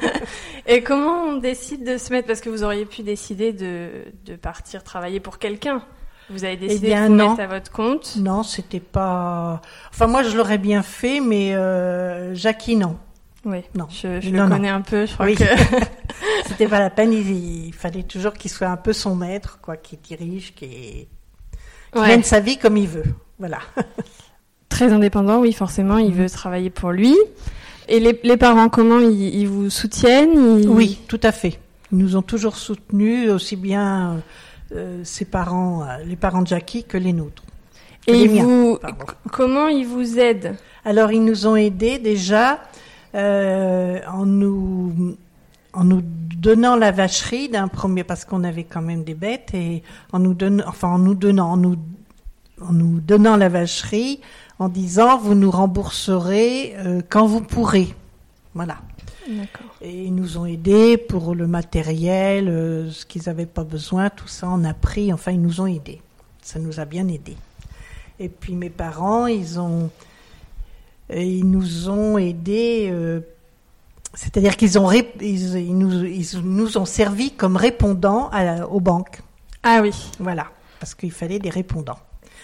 Et 0.66 0.82
comment 0.82 1.24
on 1.24 1.36
décide 1.38 1.84
de 1.84 1.98
se 1.98 2.12
mettre? 2.12 2.28
Parce 2.28 2.40
que 2.40 2.48
vous 2.50 2.62
auriez 2.62 2.84
pu 2.86 3.02
décider 3.02 3.52
de, 3.52 3.88
de 4.26 4.36
partir 4.36 4.84
travailler 4.84 5.18
pour 5.20 5.38
quelqu'un. 5.38 5.82
Vous 6.32 6.44
avez 6.44 6.56
décidé 6.56 6.86
Eh 6.86 6.88
bien, 6.88 7.02
de 7.04 7.08
vous 7.08 7.14
non. 7.16 7.30
mettre 7.30 7.42
à 7.42 7.46
votre 7.46 7.70
compte. 7.70 8.16
non, 8.16 8.42
c'était 8.42 8.80
pas. 8.80 9.60
Enfin, 9.90 10.06
moi, 10.06 10.22
je 10.22 10.36
l'aurais 10.36 10.58
bien 10.58 10.82
fait, 10.82 11.20
mais 11.20 11.54
euh, 11.54 12.34
Jackie, 12.34 12.76
non. 12.76 12.96
Oui, 13.44 13.58
Non. 13.74 13.86
je, 13.90 14.20
je 14.20 14.30
Non, 14.30 14.44
le 14.44 14.48
non. 14.48 14.56
connais 14.56 14.68
un 14.68 14.80
peu. 14.82 15.04
Je 15.06 15.12
crois 15.14 15.26
Oui. 15.26 15.34
que 15.34 15.44
C'était 16.46 16.68
pas 16.68 16.78
la 16.78 16.90
peine. 16.90 17.12
Il, 17.12 17.66
il 17.66 17.72
fallait 17.74 18.02
toujours 18.04 18.32
qu'il 18.34 18.50
soit 18.50 18.68
un 18.68 18.76
peu 18.76 18.92
son 18.92 19.14
maître, 19.16 19.58
quoi, 19.60 19.76
qui 19.76 19.96
dirige, 19.96 20.54
qui, 20.54 20.68
qui 20.68 21.08
Ouais. 21.98 22.06
mène 22.08 22.22
sa 22.22 22.40
vie 22.40 22.56
comme 22.56 22.76
il 22.76 22.88
veut. 22.88 23.04
Voilà. 23.38 23.58
très 24.68 24.92
indépendant. 24.92 25.40
Oui, 25.40 25.52
forcément, 25.52 25.98
il 25.98 26.10
Mhm. 26.12 26.22
veut 26.22 26.30
travailler 26.30 26.70
pour 26.70 26.92
lui. 26.92 27.14
Et 27.88 28.00
les, 28.00 28.18
les 28.22 28.36
parents, 28.36 28.68
comment 28.68 28.98
ils, 29.00 29.34
ils 29.34 29.48
vous 29.48 29.68
soutiennent 29.68 30.60
Ils- 30.60 30.68
Oui, 30.68 30.98
tout 31.08 31.20
à 31.22 31.32
fait. 31.32 31.58
Ils 31.90 31.98
nous 31.98 32.16
ont 32.16 32.22
toujours 32.22 32.56
soutenus, 32.56 33.28
aussi 33.30 33.56
bien 33.56 34.12
euh, 34.12 34.18
ses 35.04 35.24
parents, 35.24 35.82
euh, 35.82 35.98
les 36.04 36.16
parents 36.16 36.42
de 36.42 36.46
Jackie, 36.46 36.84
que 36.84 36.98
les 36.98 37.12
nôtres. 37.12 37.42
Et 38.06 38.12
les 38.12 38.24
ils 38.24 38.32
miens, 38.32 38.44
vous, 38.44 38.78
comment 39.30 39.68
ils 39.68 39.86
vous 39.86 40.18
aident? 40.18 40.56
Alors, 40.84 41.12
ils 41.12 41.24
nous 41.24 41.46
ont 41.46 41.56
aidés 41.56 41.98
déjà 41.98 42.60
euh, 43.14 44.00
en 44.08 44.26
nous 44.26 45.16
en 45.74 45.84
nous 45.84 46.02
donnant 46.02 46.76
la 46.76 46.90
vacherie 46.90 47.48
d'un 47.48 47.68
premier 47.68 48.04
parce 48.04 48.26
qu'on 48.26 48.44
avait 48.44 48.64
quand 48.64 48.82
même 48.82 49.04
des 49.04 49.14
bêtes 49.14 49.54
et 49.54 49.82
en 50.12 50.18
nous 50.18 50.34
donnant 50.34 50.64
enfin 50.66 50.88
en 50.88 50.98
nous 50.98 51.14
donnant 51.14 51.52
en 51.52 51.56
nous 51.56 51.76
en 52.60 52.72
nous 52.72 53.00
donnant 53.00 53.36
la 53.36 53.48
vacherie 53.48 54.20
en 54.58 54.68
disant 54.68 55.18
vous 55.18 55.34
nous 55.34 55.50
rembourserez 55.50 56.74
euh, 56.76 57.00
quand 57.08 57.26
vous 57.26 57.40
pourrez. 57.40 57.94
Voilà. 58.54 58.78
Et 59.80 60.04
ils 60.04 60.14
nous 60.14 60.38
ont 60.38 60.46
aidés 60.46 60.96
pour 60.96 61.34
le 61.34 61.46
matériel, 61.46 62.48
euh, 62.48 62.90
ce 62.90 63.06
qu'ils 63.06 63.22
n'avaient 63.26 63.46
pas 63.46 63.64
besoin, 63.64 64.10
tout 64.10 64.28
ça 64.28 64.48
on 64.50 64.64
a 64.64 64.74
pris, 64.74 65.12
enfin 65.12 65.32
ils 65.32 65.40
nous 65.40 65.60
ont 65.60 65.66
aidés. 65.66 66.00
Ça 66.42 66.58
nous 66.58 66.80
a 66.80 66.84
bien 66.84 67.06
aidés. 67.08 67.36
Et 68.18 68.28
puis 68.28 68.54
mes 68.54 68.70
parents, 68.70 69.26
ils 69.26 69.60
ont, 69.60 69.90
et 71.10 71.26
ils 71.26 71.48
nous 71.48 71.88
ont 71.88 72.18
aidés, 72.18 72.88
euh, 72.90 73.20
c'est-à-dire 74.14 74.56
qu'ils 74.56 74.78
ont, 74.78 74.90
ils, 74.90 75.06
ils 75.20 75.76
nous, 75.76 76.04
ils 76.04 76.40
nous 76.42 76.76
ont 76.78 76.84
servi 76.84 77.30
comme 77.32 77.56
répondants 77.56 78.28
à 78.32 78.66
aux 78.66 78.80
banques. 78.80 79.22
Ah 79.62 79.80
oui. 79.82 79.92
Voilà, 80.18 80.50
parce 80.80 80.94
qu'il 80.94 81.12
fallait 81.12 81.38
des 81.38 81.50
répondants. 81.50 81.98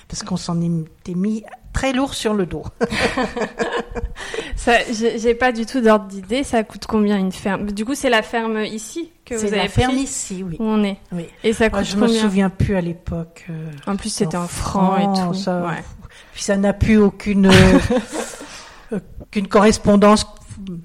Parce 0.08 0.22
qu'on 0.22 0.36
s'en 0.38 0.60
était 0.62 1.14
mis 1.14 1.44
très 1.72 1.92
lourd 1.92 2.14
sur 2.14 2.32
le 2.34 2.46
dos. 2.46 2.64
Ça, 4.56 4.72
j'ai 4.92 5.34
pas 5.34 5.52
du 5.52 5.64
tout 5.66 5.80
d'ordre 5.80 6.06
d'idée. 6.06 6.42
Ça 6.44 6.64
coûte 6.64 6.86
combien 6.86 7.16
une 7.18 7.32
ferme? 7.32 7.70
Du 7.70 7.84
coup, 7.84 7.94
c'est 7.94 8.10
la 8.10 8.22
ferme 8.22 8.58
ici 8.64 9.12
que 9.24 9.34
vous 9.34 9.40
C'est 9.40 9.46
avez 9.48 9.56
la 9.58 9.68
ferme 9.68 9.92
pris 9.92 10.02
ici, 10.02 10.42
oui. 10.46 10.56
où 10.58 10.64
on 10.64 10.82
est. 10.82 10.98
oui. 11.12 11.26
Et 11.44 11.52
ça 11.52 11.68
Moi, 11.68 11.78
coûte 11.80 11.88
je 11.88 11.96
me 11.96 12.06
combien? 12.06 12.20
souviens 12.22 12.50
plus 12.50 12.74
à 12.76 12.80
l'époque. 12.80 13.46
euh, 13.50 13.70
En 13.86 13.96
plus, 13.96 14.08
c'était 14.10 14.36
en 14.36 14.48
francs 14.48 14.98
et 15.00 15.20
tout. 15.22 15.34
ça- 15.34 15.60
Ouais. 15.62 15.84
Puis 16.32 16.42
ça 16.42 16.56
n'a 16.56 16.72
plus 16.72 16.98
aucune, 16.98 17.46
euh, 17.46 18.98
aucune 19.20 19.46
correspondance 19.48 20.26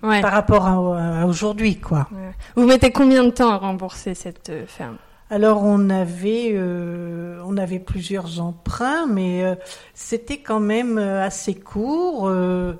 Ouais. 0.03 0.21
par 0.21 0.31
rapport 0.33 0.67
à, 0.67 1.21
à 1.21 1.25
aujourd'hui, 1.25 1.77
quoi. 1.79 2.07
Ouais. 2.11 2.31
Vous 2.55 2.65
mettez 2.67 2.91
combien 2.91 3.23
de 3.23 3.31
temps 3.31 3.49
à 3.51 3.57
rembourser 3.57 4.13
cette 4.13 4.49
euh, 4.49 4.65
ferme? 4.67 4.97
Alors 5.33 5.63
on 5.63 5.89
avait, 5.89 6.51
euh, 6.53 7.41
on 7.45 7.57
avait 7.57 7.79
plusieurs 7.79 8.39
emprunts, 8.39 9.07
mais 9.07 9.43
euh, 9.43 9.55
c'était 9.95 10.37
quand 10.37 10.59
même 10.59 10.99
euh, 10.99 11.25
assez 11.25 11.55
court. 11.55 12.27
euh, 12.27 12.73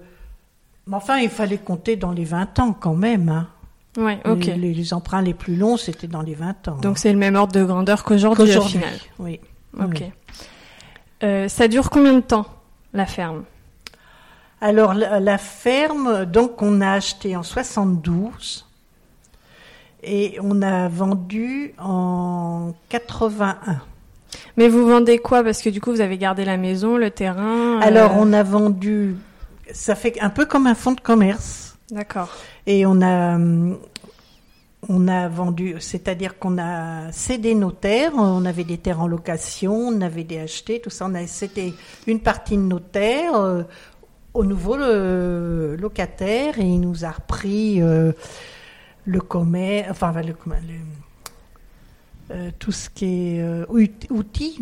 mais 0.86 0.96
enfin, 0.98 1.18
il 1.18 1.30
fallait 1.30 1.58
compter 1.58 1.96
dans 1.96 2.12
les 2.12 2.26
20 2.26 2.60
ans 2.60 2.74
quand 2.74 2.94
même. 2.94 3.30
hein. 3.30 3.48
Ouais, 3.98 4.20
ok. 4.26 4.46
Les, 4.46 4.56
les- 4.56 4.74
les 4.74 4.94
emprunts 4.94 5.22
les 5.24 5.34
plus 5.34 5.56
longs, 5.56 5.78
c'était 5.78 6.06
dans 6.08 6.22
les 6.22 6.36
20 6.36 6.68
ans. 6.68 6.78
Donc 6.82 6.98
c'est 7.00 7.12
le 7.12 7.18
même 7.18 7.36
ordre 7.36 7.54
de 7.54 7.64
grandeur 7.64 8.04
qu'aujourd'hui 8.04 8.44
au 8.44 8.46
Qu'aujourd'hui, 8.46 8.80
final. 8.80 8.94
oui. 9.20 9.40
Ok. 9.80 10.04
Oui. 11.24 11.50
Ça 11.50 11.68
dure 11.68 11.90
combien 11.90 12.14
de 12.14 12.20
temps 12.20 12.46
la 12.94 13.06
ferme? 13.08 13.46
Alors 14.62 14.94
la, 14.94 15.20
la 15.20 15.38
ferme, 15.40 16.26
donc 16.26 16.62
on 16.62 16.82
a 16.82 16.92
acheté 16.92 17.36
en 17.36 17.44
72 17.44 18.66
et 20.04 20.38
on 20.42 20.62
a 20.62 20.88
vendu 20.88 21.74
en 21.80 22.74
81. 22.90 23.82
Mais 24.58 24.68
vous 24.68 24.86
vendez 24.88 25.18
quoi? 25.20 25.44
Parce 25.44 25.62
que 25.62 25.70
du 25.70 25.82
coup, 25.82 25.92
vous 25.92 26.02
avez 26.02 26.18
gardé 26.18 26.46
la 26.46 26.58
maison, 26.58 26.98
le 26.98 27.10
terrain. 27.12 27.78
euh, 27.78 27.80
Alors 27.82 28.14
on 28.18 28.34
a 28.34 28.44
vendu, 28.44 29.16
ça 29.72 29.96
fait 29.96 30.20
un 30.22 30.30
peu 30.30 30.46
comme 30.46 30.68
un 30.68 30.76
fonds 30.76 30.94
de 30.94 31.02
commerce. 31.02 31.78
D'accord. 31.92 32.30
Et 32.66 32.86
on 32.86 33.02
a, 33.02 33.36
hum, 33.36 33.78
on 34.90 35.08
a 35.08 35.28
vendu, 35.28 35.76
c'est-à-dire 35.80 36.38
qu'on 36.38 36.58
a 36.58 37.12
cédé 37.12 37.56
nos 37.56 37.72
terres, 37.72 38.12
on 38.16 38.46
avait 38.46 38.64
des 38.64 38.78
terres 38.78 39.02
en 39.02 39.08
location, 39.08 39.74
on 39.74 40.02
avait 40.02 40.24
des 40.24 40.40
achetés, 40.40 40.80
tout 40.82 40.90
ça. 40.90 41.06
On 41.10 41.16
a 41.16 41.26
cédé 41.28 41.74
une 42.08 42.20
partie 42.20 42.58
de 42.58 42.62
nos 42.62 42.80
terres 42.80 43.36
euh, 43.36 43.64
au 44.34 44.44
nouveau 44.44 44.76
le, 44.78 45.76
locataire 45.80 46.60
et 46.60 46.64
il 46.64 46.80
nous 46.80 47.06
a 47.06 47.12
repris 47.12 47.82
euh, 47.82 48.12
le 49.06 49.20
commerce, 49.22 49.90
enfin 49.92 50.12
le, 50.22 50.34
euh, 52.32 52.52
tout 52.60 52.72
ce 52.72 52.90
qui 52.90 53.06
est 53.36 53.42
euh, 53.42 53.66
out- 53.70 54.08
outils, 54.10 54.60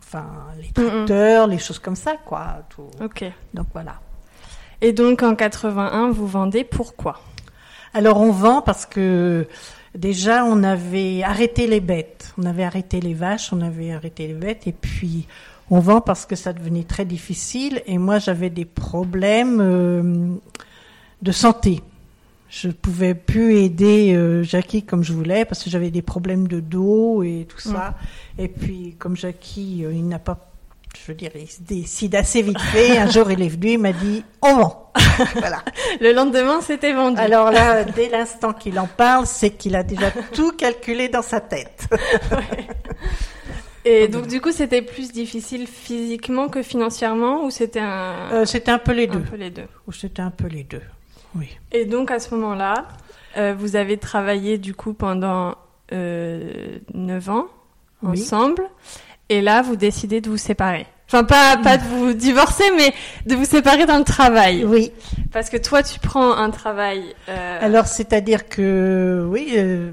enfin 0.00 0.26
les 0.60 0.70
tracteurs, 0.72 1.46
les 1.46 1.58
choses 1.58 1.78
comme 1.78 1.96
ça, 1.96 2.16
quoi. 2.24 2.62
tout. 2.70 2.88
Ok. 3.02 3.24
Donc 3.54 3.66
voilà. 3.72 4.00
Et 4.80 4.92
donc 4.92 5.22
en 5.22 5.34
81, 5.34 6.10
vous 6.10 6.26
vendez 6.26 6.64
pourquoi? 6.64 7.20
Alors 7.94 8.20
on 8.20 8.32
vend 8.32 8.62
parce 8.62 8.86
que 8.86 9.46
déjà 9.94 10.44
on 10.44 10.62
avait 10.64 11.22
arrêté 11.22 11.66
les 11.66 11.80
bêtes, 11.80 12.32
on 12.38 12.44
avait 12.46 12.64
arrêté 12.64 13.00
les 13.00 13.14
vaches, 13.14 13.52
on 13.52 13.60
avait 13.60 13.92
arrêté 13.92 14.26
les 14.26 14.34
bêtes 14.34 14.66
et 14.66 14.72
puis 14.72 15.28
on 15.70 15.78
vend 15.78 16.00
parce 16.00 16.24
que 16.26 16.34
ça 16.34 16.52
devenait 16.54 16.84
très 16.84 17.04
difficile 17.04 17.82
et 17.86 17.98
moi 17.98 18.18
j'avais 18.18 18.50
des 18.50 18.64
problèmes 18.64 19.58
euh, 19.60 20.26
de 21.20 21.32
santé. 21.32 21.82
Je 22.54 22.68
pouvais 22.68 23.14
plus 23.14 23.56
aider 23.56 24.12
euh, 24.14 24.42
Jackie 24.42 24.82
comme 24.82 25.02
je 25.02 25.14
voulais 25.14 25.46
parce 25.46 25.64
que 25.64 25.70
j'avais 25.70 25.90
des 25.90 26.02
problèmes 26.02 26.46
de 26.46 26.60
dos 26.60 27.22
et 27.22 27.46
tout 27.48 27.58
ça. 27.58 27.94
Et 28.38 28.48
puis 28.48 28.94
comme 28.98 29.16
Jackie, 29.16 29.86
euh, 29.86 29.92
il 29.94 30.06
n'a 30.06 30.18
pas, 30.18 30.50
je 30.94 31.10
veux 31.10 31.16
dire, 31.16 31.30
il 31.34 31.48
se 31.48 31.62
décide 31.62 32.14
assez 32.14 32.42
vite 32.42 32.60
fait. 32.60 32.98
Un 32.98 33.08
jour 33.08 33.30
il 33.30 33.40
est 33.40 33.48
venu, 33.48 33.70
il 33.72 33.78
m'a 33.78 33.92
dit 33.94 34.22
on 34.42 34.56
vend. 34.56 34.92
voilà. 35.36 35.62
Le 36.02 36.12
lendemain, 36.12 36.60
c'était 36.60 36.92
vendu. 36.92 37.18
Alors 37.18 37.50
là, 37.50 37.84
dès 37.84 38.10
l'instant 38.10 38.52
qu'il 38.52 38.78
en 38.78 38.86
parle, 38.86 39.26
c'est 39.26 39.52
qu'il 39.52 39.74
a 39.74 39.82
déjà 39.82 40.10
tout 40.34 40.52
calculé 40.52 41.08
dans 41.08 41.22
sa 41.22 41.40
tête. 41.40 41.88
Et 43.86 44.08
donc 44.08 44.26
du 44.26 44.42
coup, 44.42 44.52
c'était 44.52 44.82
plus 44.82 45.10
difficile 45.10 45.66
physiquement 45.66 46.48
que 46.48 46.62
financièrement 46.62 47.44
ou 47.46 47.50
c'était 47.50 47.80
un, 47.80 48.14
Euh, 48.30 48.44
c'était 48.44 48.70
un 48.70 48.78
peu 48.78 48.92
les 48.92 49.08
un 49.08 49.12
deux. 49.14 49.20
peu 49.20 49.36
les 49.36 49.50
deux 49.50 49.66
Ou 49.88 49.92
c'était 49.92 50.22
un 50.22 50.30
peu 50.30 50.46
les 50.48 50.64
deux. 50.64 50.82
Oui. 51.34 51.48
Et 51.72 51.84
donc 51.84 52.10
à 52.10 52.18
ce 52.18 52.34
moment-là, 52.34 52.86
euh, 53.36 53.54
vous 53.58 53.76
avez 53.76 53.96
travaillé 53.96 54.58
du 54.58 54.74
coup 54.74 54.92
pendant 54.92 55.54
euh, 55.92 56.78
9 56.94 57.28
ans 57.30 57.46
Oui. 58.02 58.20
ensemble. 58.20 58.62
Et 59.28 59.40
là, 59.40 59.62
vous 59.62 59.76
décidez 59.76 60.20
de 60.20 60.28
vous 60.28 60.36
séparer. 60.36 60.86
Enfin, 61.08 61.24
pas, 61.24 61.56
pas 61.58 61.76
de 61.78 61.84
vous 61.84 62.12
divorcer, 62.12 62.64
mais 62.76 62.92
de 63.26 63.34
vous 63.34 63.44
séparer 63.44 63.86
dans 63.86 63.98
le 63.98 64.04
travail. 64.04 64.64
Oui. 64.64 64.92
Parce 65.30 65.48
que 65.50 65.56
toi, 65.58 65.82
tu 65.82 65.98
prends 66.00 66.32
un 66.32 66.50
travail. 66.50 67.14
euh, 67.28 67.58
Alors, 67.60 67.86
c'est-à-dire 67.86 68.48
que, 68.48 69.26
oui, 69.28 69.52
euh, 69.56 69.92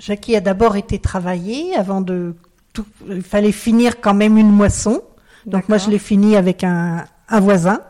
Jackie 0.00 0.34
a 0.36 0.40
d'abord 0.40 0.76
été 0.76 0.98
travailler 1.00 1.74
avant 1.76 2.00
de 2.00 2.34
tout. 2.72 2.86
Il 3.08 3.22
fallait 3.22 3.52
finir 3.52 4.00
quand 4.00 4.14
même 4.14 4.38
une 4.38 4.50
moisson. 4.50 5.02
Donc, 5.46 5.68
moi, 5.68 5.78
je 5.78 5.90
l'ai 5.90 5.98
fini 5.98 6.36
avec 6.36 6.62
un, 6.64 7.04
un 7.28 7.40
voisin. 7.40 7.80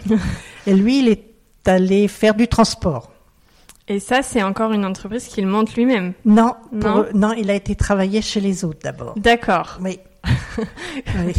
Et 0.66 0.74
lui, 0.74 0.98
il 1.00 1.08
est 1.08 1.24
allé 1.68 2.08
faire 2.08 2.34
du 2.34 2.48
transport. 2.48 3.12
Et 3.88 4.00
ça, 4.00 4.22
c'est 4.22 4.42
encore 4.42 4.72
une 4.72 4.84
entreprise 4.84 5.26
qu'il 5.28 5.46
monte 5.46 5.74
lui-même. 5.76 6.12
Non, 6.24 6.54
pour- 6.80 6.90
Non. 6.90 7.06
non, 7.14 7.32
il 7.32 7.50
a 7.50 7.54
été 7.54 7.76
travailler 7.76 8.20
chez 8.20 8.40
les 8.40 8.64
autres 8.64 8.80
d'abord. 8.82 9.14
D'accord. 9.16 9.78
Oui. 9.80 10.00
oui. 11.24 11.34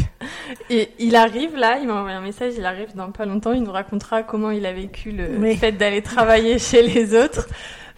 Et 0.69 0.89
il 0.99 1.15
arrive 1.17 1.55
là, 1.57 1.77
il 1.79 1.87
m'a 1.87 1.95
envoyé 1.95 2.15
un 2.15 2.21
message, 2.21 2.53
il 2.57 2.65
arrive 2.65 2.95
dans 2.95 3.11
pas 3.11 3.25
longtemps, 3.25 3.51
il 3.51 3.63
nous 3.63 3.71
racontera 3.71 4.23
comment 4.23 4.51
il 4.51 4.65
a 4.65 4.71
vécu 4.71 5.11
le 5.11 5.37
Oui. 5.39 5.57
fait 5.57 5.73
d'aller 5.73 6.01
travailler 6.01 6.57
chez 6.59 6.81
les 6.83 7.13
autres. 7.13 7.47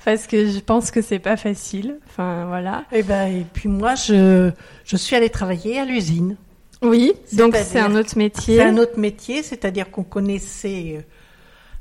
Parce 0.05 0.25
que 0.27 0.48
je 0.50 0.59
pense 0.59 0.91
que 0.91 1.01
c'est 1.01 1.19
pas 1.19 1.38
facile. 1.38 1.98
Enfin, 2.07 2.45
voilà. 2.48 2.86
Et 2.91 3.03
ben, 3.03 3.27
et 3.27 3.45
puis 3.53 3.67
moi, 3.69 3.95
je, 3.95 4.50
je 4.86 4.98
suis 4.98 5.15
allée 5.15 5.29
travailler 5.29 5.77
à 5.79 5.86
l'usine. 5.86 6.38
Oui, 6.81 7.12
donc 7.33 7.55
c'est 7.57 7.79
un 7.79 7.93
autre 7.95 8.17
métier. 8.17 8.55
C'est 8.57 8.63
un 8.63 8.77
autre 8.77 8.98
métier, 8.98 9.43
c'est-à-dire 9.43 9.91
qu'on 9.91 10.03
connaissait 10.05 10.95
euh, 10.98 11.01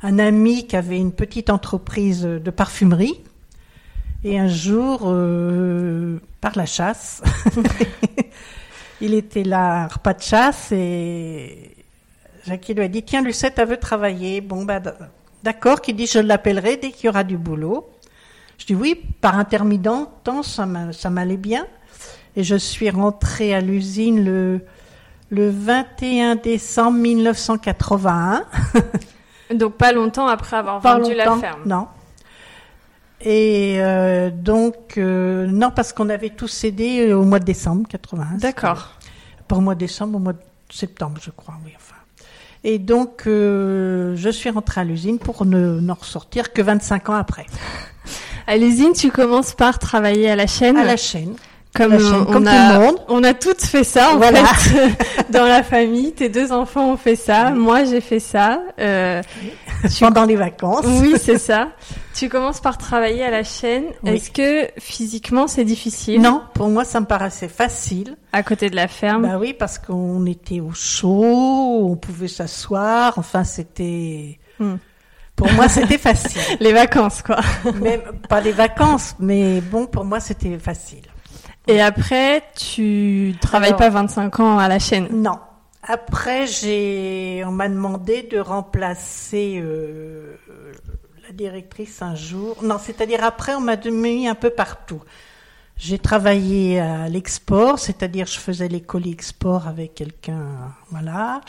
un 0.03 0.19
ami 0.19 0.67
qui 0.67 0.77
avait 0.77 0.99
une 0.99 1.13
petite 1.13 1.51
entreprise 1.51 2.23
de 2.23 2.51
parfumerie. 2.51 3.21
Et 4.25 4.39
un 4.39 4.49
jour, 4.49 5.03
euh, 5.07 6.19
par 6.41 6.57
la 6.57 6.67
chasse, 6.67 7.23
il 9.01 9.15
était 9.15 9.45
là, 9.45 9.85
un 9.85 9.87
repas 9.87 10.15
de 10.15 10.23
chasse, 10.23 10.73
et 10.73 11.77
Jackie 12.45 12.75
lui 12.75 12.83
a 12.83 12.89
dit, 12.89 13.03
tiens, 13.05 13.23
Lucette, 13.23 13.55
elle 13.59 13.69
veut 13.69 13.77
travailler. 13.77 14.41
Bon, 14.41 14.65
bah, 14.65 14.81
d'accord, 15.45 15.81
qui 15.81 15.95
dit, 15.95 16.07
je 16.07 16.19
l'appellerai 16.19 16.77
dès 16.79 16.91
qu'il 16.91 17.07
y 17.07 17.09
aura 17.09 17.23
du 17.23 17.37
boulot. 17.39 17.89
Je 18.59 18.67
dis 18.67 18.75
oui, 18.75 19.01
par 19.21 19.39
intermittent, 19.39 19.89
m'a- 20.67 20.93
ça 20.93 21.11
m'allait 21.11 21.37
bien. 21.37 21.67
Et 22.35 22.43
je 22.43 22.57
suis 22.57 22.91
rentrée 22.91 23.55
à 23.55 23.61
l'usine 23.61 24.25
le, 24.25 24.61
le 25.31 25.49
21 25.51 26.37
décembre 26.37 26.99
1981. 26.99 28.45
Donc 29.55 29.75
pas 29.75 29.93
longtemps 29.93 30.27
après 30.27 30.57
avoir 30.57 30.81
Pas 30.81 30.99
vendu 30.99 31.15
la 31.15 31.37
ferme. 31.37 31.63
Non. 31.67 31.87
Et 33.21 33.79
euh, 33.81 34.31
donc, 34.31 34.97
euh, 34.97 35.47
non, 35.47 35.71
parce 35.71 35.93
qu'on 35.93 36.09
avait 36.09 36.31
tout 36.31 36.47
cédé 36.47 37.13
au 37.13 37.25
mois 37.25 37.41
de 37.41 37.45
décembre 37.45 37.89
81. 37.89 38.39
D'accord. 38.39 38.93
Pas 39.49 39.57
au 39.57 39.61
mois 39.61 39.75
de 39.75 39.81
décembre, 39.81 40.17
au 40.17 40.21
mois 40.21 40.35
de 40.35 40.39
septembre, 40.71 41.19
je 41.21 41.31
crois, 41.31 41.55
oui, 41.65 41.73
enfin. 41.77 41.97
Et 42.65 42.79
donc, 42.79 43.23
euh, 43.27 44.15
je 44.17 44.31
suis 44.31 44.51
rentrée 44.51 44.81
à 44.81 44.85
l'usine 44.85 45.19
pour 45.19 45.45
ne 45.45 45.81
n'en 45.81 45.95
ressortir 45.95 46.53
que 46.53 46.63
25 46.63 47.09
ans 47.09 47.15
après. 47.15 47.47
À 48.47 48.57
l'usine, 48.57 48.93
tu 48.93 49.11
commences 49.11 49.55
par 49.55 49.79
travailler 49.79 50.31
à 50.31 50.37
la 50.37 50.47
chaîne? 50.47 50.77
À 50.77 50.85
la 50.85 50.97
chaîne. 50.97 51.35
Comme 51.79 51.93
la 51.93 51.99
chaîne, 51.99 52.15
on, 52.15 52.25
comme 52.33 52.47
a, 52.47 52.51
tout 52.51 52.73
le 52.81 52.87
monde. 52.87 52.97
on 53.09 53.25
a 53.25 53.35
toutes 53.35 53.63
fait 53.63 53.85
ça 53.85 54.11
en 54.13 54.17
Voilà. 54.19 54.45
fait 54.45 54.91
dans 55.31 55.47
la 55.47 55.63
famille. 55.63 56.13
Tes 56.13 56.29
deux 56.29 56.53
enfants 56.53 56.91
ont 56.93 56.97
fait 56.97 57.17
ça, 57.17 57.51
moi 57.51 57.85
j'ai 57.85 58.01
fait 58.01 58.21
ça. 58.21 58.61
Euh, 58.79 59.23
Pendant 60.01 60.25
les 60.25 60.37
vacances. 60.37 60.85
oui, 60.87 61.15
c'est 61.21 61.39
ça. 61.51 61.69
Tu 62.15 62.29
commences 62.29 62.61
par 62.61 62.79
travailler 62.79 63.23
à 63.25 63.31
la 63.31 63.45
chaîne. 63.45 63.85
Oui. 64.03 64.11
Est-ce 64.17 64.31
que 64.33 64.69
physiquement 64.81 65.47
c'est 65.47 65.65
difficile? 65.65 66.21
Non, 66.21 66.43
pour 66.53 66.69
moi, 66.69 66.85
ça 66.85 66.99
me 67.01 67.07
paraissait 67.07 67.47
facile. 67.49 68.17
à 68.33 68.43
côté 68.43 68.71
de 68.71 68.77
la 68.77 68.89
ferme? 68.89 69.23
Bah 69.23 69.39
oui, 69.39 69.55
parce 69.57 69.79
qu'on 69.79 70.27
était 70.27 70.59
au 70.61 70.73
chaud, 70.73 71.87
on 71.91 71.97
pouvait 71.97 72.27
s'asseoir. 72.29 73.15
Enfin, 73.19 73.45
c'était. 73.45 74.39
Hmm. 74.59 74.75
Pour 75.37 75.53
moi, 75.53 75.69
c'était 75.69 75.99
facile. 75.99 76.41
Les 76.59 76.73
vacances 76.73 77.23
quoi. 77.23 77.39
Même 77.81 78.01
pas 78.29 78.41
les 78.41 78.51
vacances, 78.51 79.15
mais 79.21 79.61
bon, 79.61 79.87
pour 79.87 80.05
moi, 80.05 80.19
c'était 80.19 80.59
facile. 80.59 81.03
Et 81.69 81.81
après, 81.81 82.43
tu 82.57 83.35
travailles 83.41 83.69
Alors- 83.69 83.79
pas 83.79 83.91
25 83.91 84.41
ans 84.41 84.59
à 84.59 84.69
la 84.69 84.79
chaîne? 84.79 85.09
Non. 85.23 85.39
Après, 85.83 86.47
j'ai, 86.47 87.43
on 87.47 87.53
m'a 87.53 87.69
demandé 87.69 88.23
de 88.23 88.39
remplacer 88.39 89.59
euh, 89.63 90.35
la 91.27 91.33
directrice 91.33 92.03
un 92.03 92.15
jour. 92.15 92.57
Non, 92.63 92.77
c'est-à-dire 92.79 93.23
après, 93.25 93.55
on 93.55 93.61
m'a 93.61 93.77
mis 93.77 94.29
un 94.29 94.35
peu 94.35 94.51
partout. 94.51 95.01
J'ai 95.77 95.99
travaillé 95.99 96.81
à 96.81 97.09
l'export, 97.09 97.79
c'est-à-dire 97.79 98.27
je 98.27 98.39
faisais 98.39 98.67
les 98.69 98.81
colis 98.81 99.13
export 99.13 99.69
avec 99.69 99.95
quelqu'un, 99.95 100.47
voilà. 100.91 101.41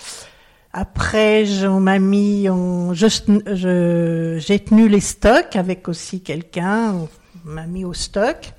Après, 0.72 1.46
je- 1.46 1.66
on 1.66 1.80
m'a 1.80 1.98
mis, 1.98 2.48
on, 2.50 2.94
je, 2.94 3.08
je- 3.08 4.38
j'ai 4.40 4.60
tenu 4.60 4.88
les 4.88 5.00
stocks 5.00 5.56
avec 5.56 5.88
aussi 5.90 6.22
quelqu'un, 6.22 6.94
on 6.94 7.08
m'a 7.44 7.66
mis 7.66 7.84
au 7.86 7.94
stock. 7.94 8.54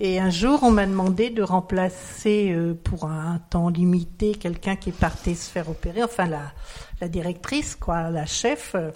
Et 0.00 0.20
un 0.20 0.30
jour, 0.30 0.60
on 0.62 0.70
m'a 0.70 0.86
demandé 0.86 1.30
de 1.30 1.42
remplacer 1.42 2.52
euh, 2.52 2.74
pour 2.84 3.06
un 3.06 3.40
temps 3.50 3.68
limité 3.68 4.32
quelqu'un 4.32 4.76
qui 4.76 4.92
partait 4.92 5.34
se 5.34 5.50
faire 5.50 5.68
opérer, 5.68 6.04
enfin 6.04 6.26
la, 6.26 6.52
la 7.00 7.08
directrice, 7.08 7.74
quoi, 7.74 8.10
la 8.10 8.24
chef, 8.24 8.72
euh, 8.76 8.90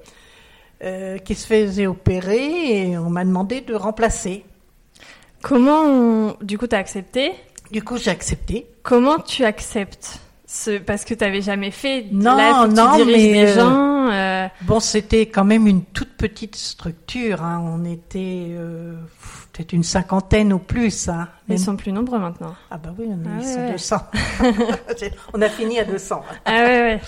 euh, 0.85 1.19
qui 1.19 1.35
se 1.35 1.47
faisait 1.47 1.87
opérer, 1.89 2.83
et 2.91 2.99
on 2.99 3.11
m'a 3.11 3.25
demandé 3.25 3.61
de 3.63 3.75
remplacer. 3.75 4.45
Comment, 5.43 5.83
on- 5.87 6.37
du 6.41 6.57
coup, 6.57 6.69
t'as 6.69 6.79
accepté? 6.79 7.33
Du 7.73 7.83
coup, 7.83 7.97
j'ai 7.97 8.11
accepté. 8.11 8.67
Comment 8.85 9.19
tu 9.19 9.45
acceptes 9.45 10.21
ce... 10.47 10.79
Parce 10.79 11.05
que 11.05 11.15
t'avais 11.15 11.41
jamais 11.43 11.71
fait. 11.73 12.07
Non, 12.13 12.37
Là, 12.37 12.67
non, 12.69 12.99
tu 12.99 13.05
mais, 13.07 13.33
des 13.33 13.47
euh, 13.47 13.55
gens. 13.57 14.11
euh, 14.13 14.47
Bon, 14.63 14.79
c'était 14.79 15.27
quand 15.27 15.45
même 15.45 15.67
une 15.67 15.83
toute 15.83 16.17
petite 16.17 16.55
structure. 16.55 17.43
Hein. 17.43 17.61
On 17.65 17.85
était 17.85 18.49
euh, 18.51 18.95
pff, 19.21 19.42
peut-être 19.53 19.73
une 19.73 19.83
cinquantaine 19.83 20.53
ou 20.53 20.59
plus. 20.59 21.09
Hein. 21.09 21.29
Ils 21.49 21.59
sont 21.59 21.77
plus 21.77 21.93
nombreux 21.93 22.19
maintenant. 22.19 22.55
Ah 22.71 22.79
bah 22.79 22.95
oui, 22.99 23.07
on, 23.09 23.19
Ah 23.27 23.41
ils 23.41 23.47
ouais, 23.47 23.53
sont 23.53 23.61
ouais. 23.61 23.73
200. 23.73 23.97
on 25.35 25.43
a 25.43 25.49
fini 25.49 25.79
à 25.79 25.85
200. 25.85 26.23
Ah 26.45 26.51
ouais, 26.53 26.65
ouais. 26.65 27.01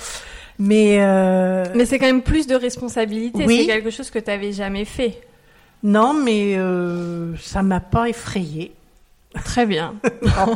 Mais, 0.59 0.99
euh, 1.01 1.65
Mais 1.75 1.85
c'est 1.87 1.99
quand 1.99 2.07
même 2.07 2.23
plus 2.23 2.47
de 2.47 2.55
responsabilité. 2.55 3.45
Oui. 3.47 3.61
C'est 3.63 3.67
quelque 3.73 3.91
chose 3.91 4.11
que 4.11 4.19
t'avais 4.19 4.53
jamais 4.53 4.85
fait. 4.85 5.21
non, 5.83 6.15
mais 6.15 6.55
euh, 6.57 7.35
ça 7.39 7.63
m'a 7.63 7.81
pas 7.81 8.09
effrayée. 8.09 8.73
Très 9.45 9.67
bien. 9.67 9.95
Non. 10.23 10.55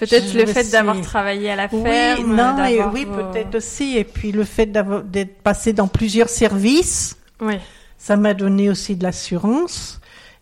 Peut-être 0.00 0.32
le 0.34 0.46
fait 0.46 0.62
suis- 0.62 0.72
d'avoir 0.72 1.00
travaillé 1.00 1.50
à 1.50 1.56
la 1.56 1.68
Oui, 1.72 1.82
ferme. 1.82 2.36
non, 2.36 2.64
et 2.64 2.76
d'avoir 2.76 2.94
oui, 2.94 3.04
vos- 3.04 3.14
peut-être 3.32 3.56
aussi. 3.56 3.96
Et 3.98 4.04
puis 4.04 4.30
le 4.30 4.44
fait 4.44 4.66
d'être 4.66 5.38
passé 5.42 5.72
dans 5.72 5.88
plusieurs 5.88 6.28
services, 6.28 7.16
Oui. 7.40 7.54
Ça 8.00 8.16
m'a 8.16 8.32
donné 8.32 8.70
aussi 8.70 8.94
de 8.94 9.02
l'assurance 9.02 10.00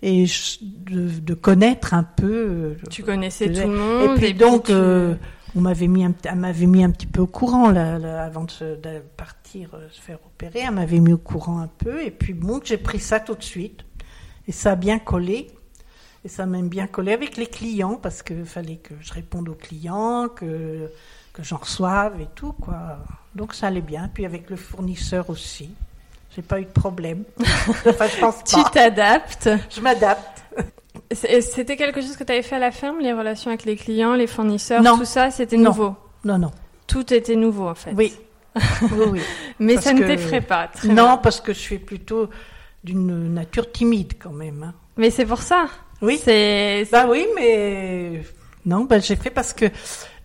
et 0.09 0.25
de, 0.63 1.09
de 1.21 1.35
connaître 1.35 1.93
un 1.95 2.05
peu. 2.05 2.33
euh, 2.33 2.75
Tu 2.91 3.03
connaissais 3.03 3.47
Et 3.47 3.53
tout 3.53 3.69
le 3.69 3.77
monde. 3.77 4.17
puis 4.19 4.35
donc, 4.35 4.67
tu- 4.67 4.73
euh, 4.73 5.15
on 5.57 5.61
m'avait 5.61 5.89
mis, 5.89 6.05
un, 6.05 6.15
m'avait 6.37 6.67
mis 6.67 6.85
un 6.85 6.91
petit 6.91 7.07
peu 7.07 7.23
au 7.23 7.27
courant 7.27 7.71
là, 7.71 7.99
là, 7.99 8.23
avant 8.25 8.45
de 8.45 9.01
partir 9.17 9.71
euh, 9.75 9.89
se 9.91 10.01
faire 10.01 10.19
opérer. 10.25 10.61
Elle 10.67 10.75
m'avait 10.75 11.01
mis 11.01 11.13
au 11.13 11.19
courant 11.19 11.59
un 11.61 11.67
peu. 11.79 12.03
Et 12.05 12.11
puis 12.11 12.35
bon, 12.35 12.61
j'ai 12.63 12.77
pris 12.79 13.01
ça 13.01 13.19
tout 13.21 13.35
de 13.35 13.43
suite. 13.43 13.85
Et 14.47 14.53
ça 14.53 14.73
a 14.73 14.77
bien 14.77 14.99
collé. 14.99 15.49
Et 16.25 16.29
ça 16.29 16.45
m'a 16.47 16.61
bien 16.63 16.87
collé 16.87 17.13
avec 17.13 17.37
les 17.37 17.47
clients 17.47 17.97
parce 18.01 18.23
qu'il 18.23 18.45
fallait 18.45 18.77
que 18.77 18.95
je 19.01 19.13
réponde 19.13 19.49
aux 19.49 19.55
clients, 19.55 20.29
que, 20.29 20.91
que 21.33 21.43
j'en 21.43 21.57
reçoive 21.59 22.21
et 22.21 22.29
tout. 22.35 22.53
quoi. 22.53 22.99
Donc 23.35 23.55
ça 23.55 23.69
allait 23.69 23.81
bien. 23.81 24.09
Puis 24.13 24.25
avec 24.27 24.51
le 24.51 24.57
fournisseur 24.57 25.31
aussi. 25.31 25.71
J'ai 26.37 26.43
pas 26.43 26.61
eu 26.61 26.65
de 26.67 26.71
problème. 26.71 27.25
enfin, 27.87 28.07
je 28.15 28.21
pense 28.21 28.45
tu 28.45 28.57
pas. 28.63 28.71
t'adaptes. 28.71 29.49
Je 29.75 29.81
m'adapte. 29.81 30.45
C'était 31.13 31.77
quelque 31.77 32.01
chose 32.03 32.17
que 32.17 32.25
tu 32.25 32.33
avais 32.33 32.43
fait 32.43 32.57
à 32.57 32.59
la 32.59 32.71
ferme, 32.73 32.99
les 33.01 33.13
relations 33.13 33.51
avec 33.51 33.65
les 33.65 33.77
clients, 33.77 34.15
les 34.15 34.27
fournisseurs, 34.27 34.83
Non. 34.83 34.99
tout 34.99 35.05
ça, 35.05 35.31
c'était 35.31 35.57
nouveau? 35.57 35.95
Non, 36.25 36.39
non. 36.39 36.51
Tout 36.87 37.13
était 37.15 37.37
nouveau 37.37 37.69
en 37.69 37.75
fait. 37.75 37.93
Oui. 37.97 38.13
oui, 38.83 38.89
oui. 39.13 39.21
Mais 39.59 39.75
Parce 39.75 39.87
ça 39.87 39.93
ne 39.93 40.01
que- 40.01 40.07
t'effraie 40.07 40.41
pas. 40.41 40.69
Très 40.69 40.89
non, 40.89 40.95
bien. 40.95 41.17
parce 41.19 41.41
que 41.41 41.53
je 41.53 41.59
suis 41.59 41.79
plutôt 41.79 42.29
d'une 42.85 43.33
nature 43.35 43.71
timide 43.73 44.15
quand 44.19 44.33
même. 44.33 44.63
hein. 44.63 44.75
Mais 44.97 45.11
c'est 45.11 45.27
pour 45.27 45.41
ça. 45.43 45.67
Oui. 46.03 46.21
C'est. 46.23 46.87
Bah 46.93 47.07
oui, 47.09 47.27
mais 47.35 48.23
non, 48.65 48.85
bah 48.85 48.99
j'ai 48.99 49.17
fait 49.17 49.31
parce 49.31 49.53
que 49.53 49.67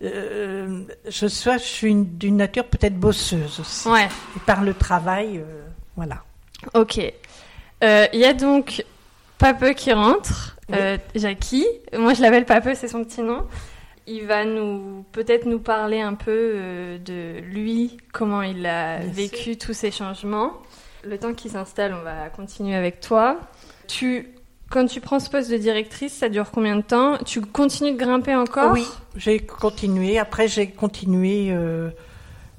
euh, 0.02 0.82
je, 1.08 1.26
sois, 1.28 1.56
je 1.58 1.62
suis 1.64 1.90
une- 1.90 2.16
d'une 2.18 2.36
nature 2.36 2.64
peut-être 2.66 2.96
bosseuse 2.98 3.60
aussi. 3.60 3.88
Ouais. 3.88 4.08
Et 4.36 4.40
par 4.46 4.62
le 4.62 4.74
travail, 4.74 5.38
euh, 5.38 5.62
voilà. 5.96 6.22
Ok. 6.74 6.98
Euh, 7.82 8.06
Il 8.12 8.20
y 8.20 8.24
a 8.24 8.32
donc 8.34 8.84
Papeux 9.38 9.72
qui 9.72 9.92
rentre, 9.92 10.56
Oui. 10.68 10.76
euh, 10.78 10.98
Jackie. 11.14 11.66
Moi, 11.96 12.14
je 12.14 12.22
l'appelle 12.22 12.44
Papeux, 12.46 12.74
c'est 12.74 12.88
son 12.88 13.04
petit 13.04 13.22
nom. 13.22 13.46
Il 14.06 14.26
va 14.26 14.44
nous 14.44 15.04
peut-être 15.12 15.46
nous 15.46 15.58
parler 15.60 16.00
un 16.00 16.14
peu 16.14 16.30
euh, 16.30 16.98
de 16.98 17.40
lui, 17.40 17.96
comment 18.12 18.42
il 18.42 18.66
a 18.66 18.98
Bien 18.98 19.12
vécu 19.12 19.56
tous 19.56 19.74
ces 19.74 19.90
changements. 19.90 20.54
Le 21.04 21.18
temps 21.18 21.34
qu'il 21.34 21.50
s'installe, 21.50 21.94
on 21.98 22.02
va 22.02 22.28
continuer 22.28 22.74
avec 22.76 23.00
toi. 23.00 23.38
Tu, 23.88 24.28
quand 24.70 24.86
tu 24.86 25.00
prends 25.00 25.18
ce 25.20 25.28
poste 25.30 25.50
de 25.50 25.56
directrice, 25.56 26.12
ça 26.14 26.28
dure 26.28 26.50
combien 26.52 26.76
de 26.76 26.82
temps? 26.82 27.18
Tu 27.26 27.40
continues 27.40 27.92
de 27.92 27.96
grimper 27.98 28.34
encore? 28.36 28.72
Oui, 28.72 28.86
j'ai 29.16 29.40
continué. 29.40 30.18
Après, 30.18 30.46
j'ai 30.48 30.68
continué. 30.68 31.48
euh, 31.50 31.90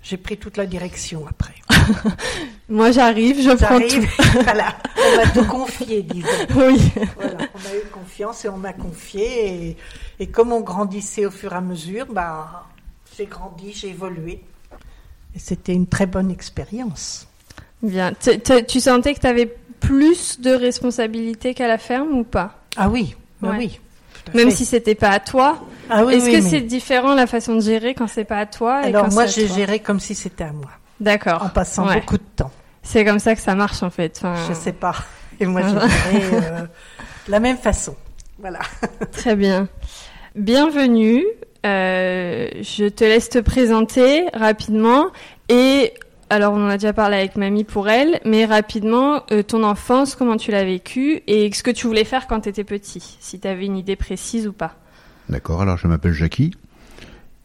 j'ai 0.01 0.17
pris 0.17 0.37
toute 0.37 0.57
la 0.57 0.65
direction 0.65 1.25
après. 1.29 1.53
Moi, 2.69 2.91
j'arrive, 2.91 3.41
je 3.41 3.51
prends 3.51 3.79
voilà. 4.43 4.75
On 4.97 5.17
m'a 5.17 5.27
tout 5.31 5.45
confié, 5.49 6.01
disons. 6.03 6.27
tout. 6.49 6.59
Oui. 6.59 6.91
Voilà, 7.15 7.37
on 7.53 7.69
a 7.71 7.75
eu 7.75 7.87
confiance 7.91 8.45
et 8.45 8.49
on 8.49 8.57
m'a 8.57 8.73
confié. 8.73 9.67
Et, 9.69 9.77
et 10.19 10.27
comme 10.27 10.51
on 10.51 10.61
grandissait 10.61 11.25
au 11.25 11.31
fur 11.31 11.51
et 11.53 11.55
à 11.57 11.61
mesure, 11.61 12.05
bah, 12.09 12.65
j'ai 13.17 13.25
grandi, 13.25 13.73
j'ai 13.73 13.89
évolué. 13.89 14.41
Et 15.35 15.39
c'était 15.39 15.73
une 15.73 15.87
très 15.87 16.05
bonne 16.05 16.31
expérience. 16.31 17.27
Bien. 17.81 18.13
Tu- 18.67 18.79
sentais 18.79 19.13
que 19.13 19.19
tu 19.19 19.27
avais 19.27 19.53
plus 19.79 20.39
de 20.39 20.51
responsabilités 20.51 21.53
qu'à 21.53 21.67
la 21.67 21.77
ferme 21.77 22.13
ou 22.17 22.23
pas? 22.23 22.59
Ah 22.77 22.89
oui, 22.89 23.15
bah 23.41 23.49
Ouais. 23.49 23.57
oui. 23.57 23.79
tout 24.25 24.37
Même 24.37 24.49
fait. 24.49 24.55
si 24.55 24.65
c'était 24.65 24.95
pas 24.95 25.09
à 25.09 25.19
toi. 25.19 25.59
Ah 25.89 26.05
oui, 26.05 26.13
Est-ce 26.15 26.25
oui, 26.25 26.31
que 26.31 26.37
mais- 26.43 26.49
c'est 26.49 26.61
différent 26.61 27.13
la 27.13 27.27
façon 27.27 27.55
de 27.55 27.59
gérer 27.61 27.93
quand 27.93 28.07
c'est 28.07 28.23
pas 28.23 28.37
à 28.37 28.45
toi 28.45 28.83
et 28.83 28.85
Alors 28.87 29.05
quand 29.05 29.13
moi, 29.13 29.25
j'ai 29.25 29.47
géré 29.49 29.79
comme 29.79 29.99
si 29.99 30.15
c'était 30.15 30.45
à 30.45 30.53
moi, 30.53 30.71
en 31.03 31.13
D'accord. 31.13 31.51
passant 31.51 31.87
Ouais. 31.87 31.99
beaucoup 31.99 32.17
de 32.17 32.23
temps. 32.35 32.51
C'est 32.81 33.05
comme 33.05 33.19
ça 33.19 33.35
que 33.35 33.41
ça 33.41 33.55
marche 33.55 33.83
en 33.83 33.89
fait. 33.89 34.17
Enfin, 34.17 34.35
Je 34.47 34.53
sais 34.53 34.73
pas. 34.73 34.95
Et 35.39 35.45
moi, 35.45 35.61
j'ai 35.61 35.69
géré 35.69 36.35
euh, 36.35 36.61
de 37.27 37.31
la 37.31 37.39
même 37.39 37.57
façon. 37.57 37.95
Voilà. 38.39 38.59
Très 39.11 39.35
bien. 39.35 39.67
Bienvenue. 40.35 41.23
Euh, 41.65 42.49
je 42.61 42.89
te 42.89 43.03
laisse 43.05 43.29
te 43.29 43.39
présenter 43.39 44.25
rapidement 44.33 45.05
et 45.47 45.93
alors 46.29 46.53
on 46.53 46.65
en 46.65 46.67
a 46.69 46.77
déjà 46.77 46.91
parlé 46.91 47.15
avec 47.15 47.37
mamie 47.37 47.63
pour 47.63 47.87
elle, 47.87 48.19
mais 48.25 48.43
rapidement 48.43 49.23
euh, 49.31 49.43
ton 49.43 49.63
enfance, 49.63 50.15
comment 50.15 50.35
tu 50.35 50.51
l'as 50.51 50.65
vécue 50.65 51.21
et 51.27 51.49
ce 51.53 51.63
que 51.63 51.71
tu 51.71 51.87
voulais 51.87 52.03
faire 52.03 52.27
quand 52.27 52.41
tu 52.41 52.49
étais 52.49 52.65
petit, 52.65 53.17
si 53.21 53.39
tu 53.39 53.47
avais 53.47 53.65
une 53.65 53.77
idée 53.77 53.95
précise 53.95 54.45
ou 54.45 54.51
pas. 54.51 54.75
D'accord, 55.29 55.61
alors 55.61 55.77
je 55.77 55.87
m'appelle 55.87 56.11
Jackie, 56.11 56.51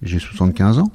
j'ai 0.03 0.19
75 0.19 0.81
ans. 0.81 0.91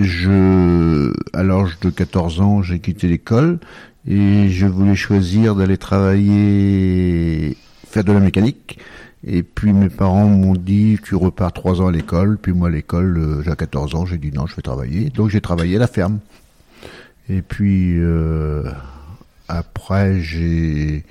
Je, 0.00 1.12
à 1.32 1.42
l'âge 1.42 1.78
de 1.80 1.90
14 1.90 2.40
ans, 2.40 2.62
j'ai 2.62 2.78
quitté 2.78 3.08
l'école 3.08 3.58
et 4.06 4.48
je 4.48 4.66
voulais 4.66 4.94
choisir 4.94 5.54
d'aller 5.56 5.76
travailler, 5.78 7.56
faire 7.86 8.04
de 8.04 8.12
la 8.12 8.20
mécanique. 8.20 8.78
Et 9.26 9.42
puis 9.42 9.72
mes 9.72 9.88
parents 9.88 10.26
m'ont 10.28 10.54
dit, 10.54 10.98
tu 11.02 11.16
repars 11.16 11.52
trois 11.52 11.80
ans 11.82 11.88
à 11.88 11.92
l'école. 11.92 12.38
Puis 12.40 12.52
moi 12.52 12.68
à 12.68 12.70
l'école, 12.70 13.18
euh, 13.18 13.42
j'ai 13.42 13.54
14 13.54 13.94
ans, 13.96 14.06
j'ai 14.06 14.18
dit 14.18 14.30
non, 14.32 14.46
je 14.46 14.54
vais 14.54 14.62
travailler. 14.62 15.10
Donc 15.10 15.30
j'ai 15.30 15.40
travaillé 15.40 15.76
à 15.76 15.80
la 15.80 15.88
ferme. 15.88 16.20
Et 17.28 17.42
puis 17.42 17.94
euh, 17.98 18.62
après, 19.48 20.20
j'ai 20.20 21.04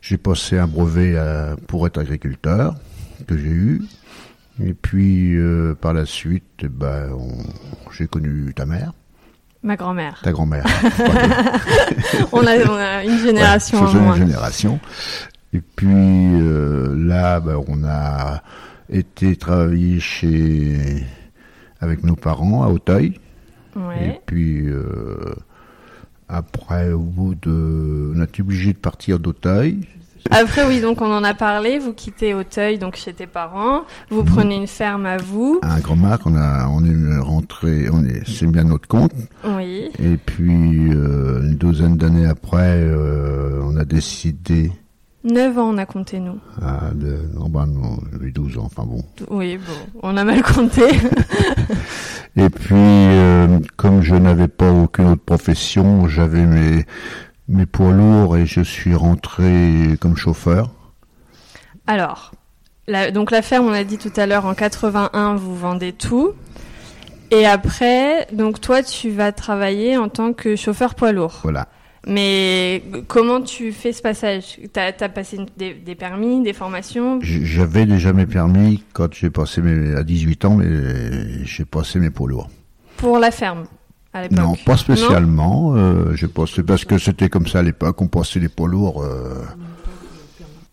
j'ai 0.00 0.16
passé 0.18 0.58
un 0.58 0.66
brevet 0.66 1.16
à- 1.16 1.56
pour 1.66 1.86
être 1.86 1.98
agriculteur 1.98 2.74
que 3.26 3.36
j'ai 3.36 3.48
eu. 3.50 3.82
Et 4.62 4.74
puis 4.74 5.34
euh, 5.36 5.74
par 5.74 5.92
la 5.94 6.06
suite, 6.06 6.44
eh 6.62 6.68
ben, 6.68 7.10
on- 7.12 7.90
j'ai 7.92 8.06
connu 8.06 8.52
ta 8.54 8.66
mère, 8.66 8.92
Ma 9.62 9.76
grand-mère. 9.76 10.20
ta 10.22 10.30
grand-mère. 10.32 10.64
on, 12.32 12.46
a, 12.46 12.56
on 12.70 12.76
a 12.76 13.04
une 13.04 13.18
génération 13.18 13.80
Ouais, 13.84 13.98
en 13.98 14.14
une 14.14 14.26
génération. 14.26 14.78
Et 15.52 15.60
puis 15.60 15.88
euh, 15.92 16.94
là, 16.96 17.40
ben, 17.40 17.60
on 17.68 17.82
a 17.84 18.42
été 18.90 19.34
travailler 19.36 19.98
chez 20.00 21.04
avec 21.80 22.02
nos 22.04 22.16
parents 22.16 22.62
à 22.64 22.68
Auteuil. 22.68 23.18
Et 24.00 24.20
puis 24.26 24.68
euh, 24.68 25.34
après, 26.28 26.92
au 26.92 27.00
bout 27.00 27.34
de, 27.34 28.12
on 28.14 28.20
a 28.20 28.24
été 28.24 28.42
obligé 28.42 28.72
de 28.72 28.78
partir 28.78 29.18
d'Auteuil. 29.18 29.80
Après, 30.30 30.66
oui, 30.66 30.80
donc 30.80 31.00
on 31.02 31.12
en 31.12 31.22
a 31.22 31.34
parlé. 31.34 31.78
Vous 31.78 31.92
quittez 31.92 32.34
Auteuil, 32.34 32.78
donc 32.78 32.96
chez 32.96 33.12
tes 33.12 33.26
parents. 33.26 33.82
Vous 34.10 34.22
Mhm. 34.22 34.26
prenez 34.26 34.56
une 34.56 34.66
ferme 34.66 35.06
à 35.06 35.16
vous. 35.16 35.60
À 35.62 35.74
un 35.74 35.80
grand 35.80 35.96
marque, 35.96 36.26
on 36.26 36.34
a, 36.36 36.66
on 36.68 36.84
est 36.84 37.18
rentré, 37.20 37.88
on 37.92 38.04
est, 38.04 38.22
c'est 38.28 38.46
bien 38.46 38.64
notre 38.64 38.88
compte. 38.88 39.12
Oui. 39.44 39.90
Et 40.02 40.16
puis 40.16 40.90
euh, 40.92 41.42
une 41.42 41.56
douzaine 41.56 41.96
d'années 41.96 42.26
après, 42.26 42.80
euh, 42.80 43.60
on 43.62 43.76
a 43.76 43.84
décidé, 43.84 44.72
Neuf 45.26 45.56
ans, 45.56 45.70
on 45.72 45.78
a 45.78 45.86
compté, 45.86 46.20
nous. 46.20 46.38
ah, 46.60 46.90
de, 46.94 47.16
non, 47.34 47.48
ben, 47.48 47.64
non, 47.66 47.96
j'avais 48.12 48.30
12 48.30 48.58
ans, 48.58 48.64
enfin 48.66 48.84
bon. 48.84 49.02
Oui, 49.30 49.56
bon, 49.56 50.00
on 50.02 50.18
a 50.18 50.24
mal 50.24 50.42
compté. 50.42 50.82
Et 52.36 52.50
puis, 52.50 52.74
euh, 52.74 53.58
comme 53.76 54.02
je 54.02 54.14
n'avais 54.16 54.48
pas 54.48 54.70
aucune 54.70 55.06
autre 55.06 55.22
profession, 55.24 56.08
j'avais 56.08 56.44
mes, 56.44 56.84
mes 57.48 57.66
poids 57.66 57.92
lourds 57.92 58.36
et 58.36 58.46
je 58.46 58.60
suis 58.60 58.94
rentré 58.94 59.96
comme 60.00 60.16
chauffeur. 60.16 60.70
Alors, 61.86 62.32
la- 62.86 63.10
donc 63.10 63.30
la 63.30 63.42
ferme, 63.42 63.66
on 63.66 63.72
a 63.72 63.84
dit 63.84 63.98
tout 63.98 64.12
à 64.16 64.26
l'heure, 64.26 64.46
en 64.46 64.54
81, 64.54 65.34
vous 65.36 65.56
vendez 65.56 65.92
tout. 65.92 66.32
Et 67.30 67.46
après, 67.46 68.26
donc 68.32 68.60
toi, 68.60 68.82
tu 68.82 69.10
vas 69.10 69.32
travailler 69.32 69.96
en 69.96 70.08
tant 70.08 70.32
que 70.32 70.56
chauffeur 70.56 70.94
poids 70.94 71.12
lourd. 71.12 71.40
Voilà. 71.42 71.68
Mais 72.06 72.82
comment 73.08 73.40
tu 73.40 73.72
fais 73.72 73.92
ce 73.94 74.02
passage? 74.02 74.58
T'as 74.74 74.92
as 75.00 75.08
passé 75.08 75.38
des, 75.56 75.72
des 75.72 75.94
permis, 75.94 76.42
des 76.42 76.52
formations? 76.52 77.18
J'avais 77.22 77.86
déjà 77.86 78.12
mes 78.12 78.26
permis 78.26 78.84
quand 78.92 79.12
j'ai 79.14 79.30
passé 79.30 79.62
mes, 79.62 79.94
à 79.96 80.02
18 80.02 80.44
ans, 80.44 80.54
mais 80.56 81.44
j'ai 81.44 81.64
passé 81.64 81.98
mes 81.98 82.10
poids 82.10 82.28
lourds. 82.28 82.50
pour 82.98 83.18
la 83.18 83.30
ferme? 83.30 83.64
À 84.14 84.22
l'époque 84.22 84.38
Non, 84.38 84.54
pas 84.64 84.76
spécialement. 84.78 85.74
euh, 85.76 86.14
j'ai 86.14 86.28
passé 86.28 86.62
parce 86.62 86.84
que 86.84 86.96
c'était 86.98 87.28
comme 87.28 87.46
ça 87.46 87.58
à 87.58 87.62
l'époque. 87.62 88.00
On 88.00 88.06
passait 88.06 88.40
les 88.40 88.48
poids 88.48 88.68
lourds. 88.68 89.02
euh, 89.02 89.42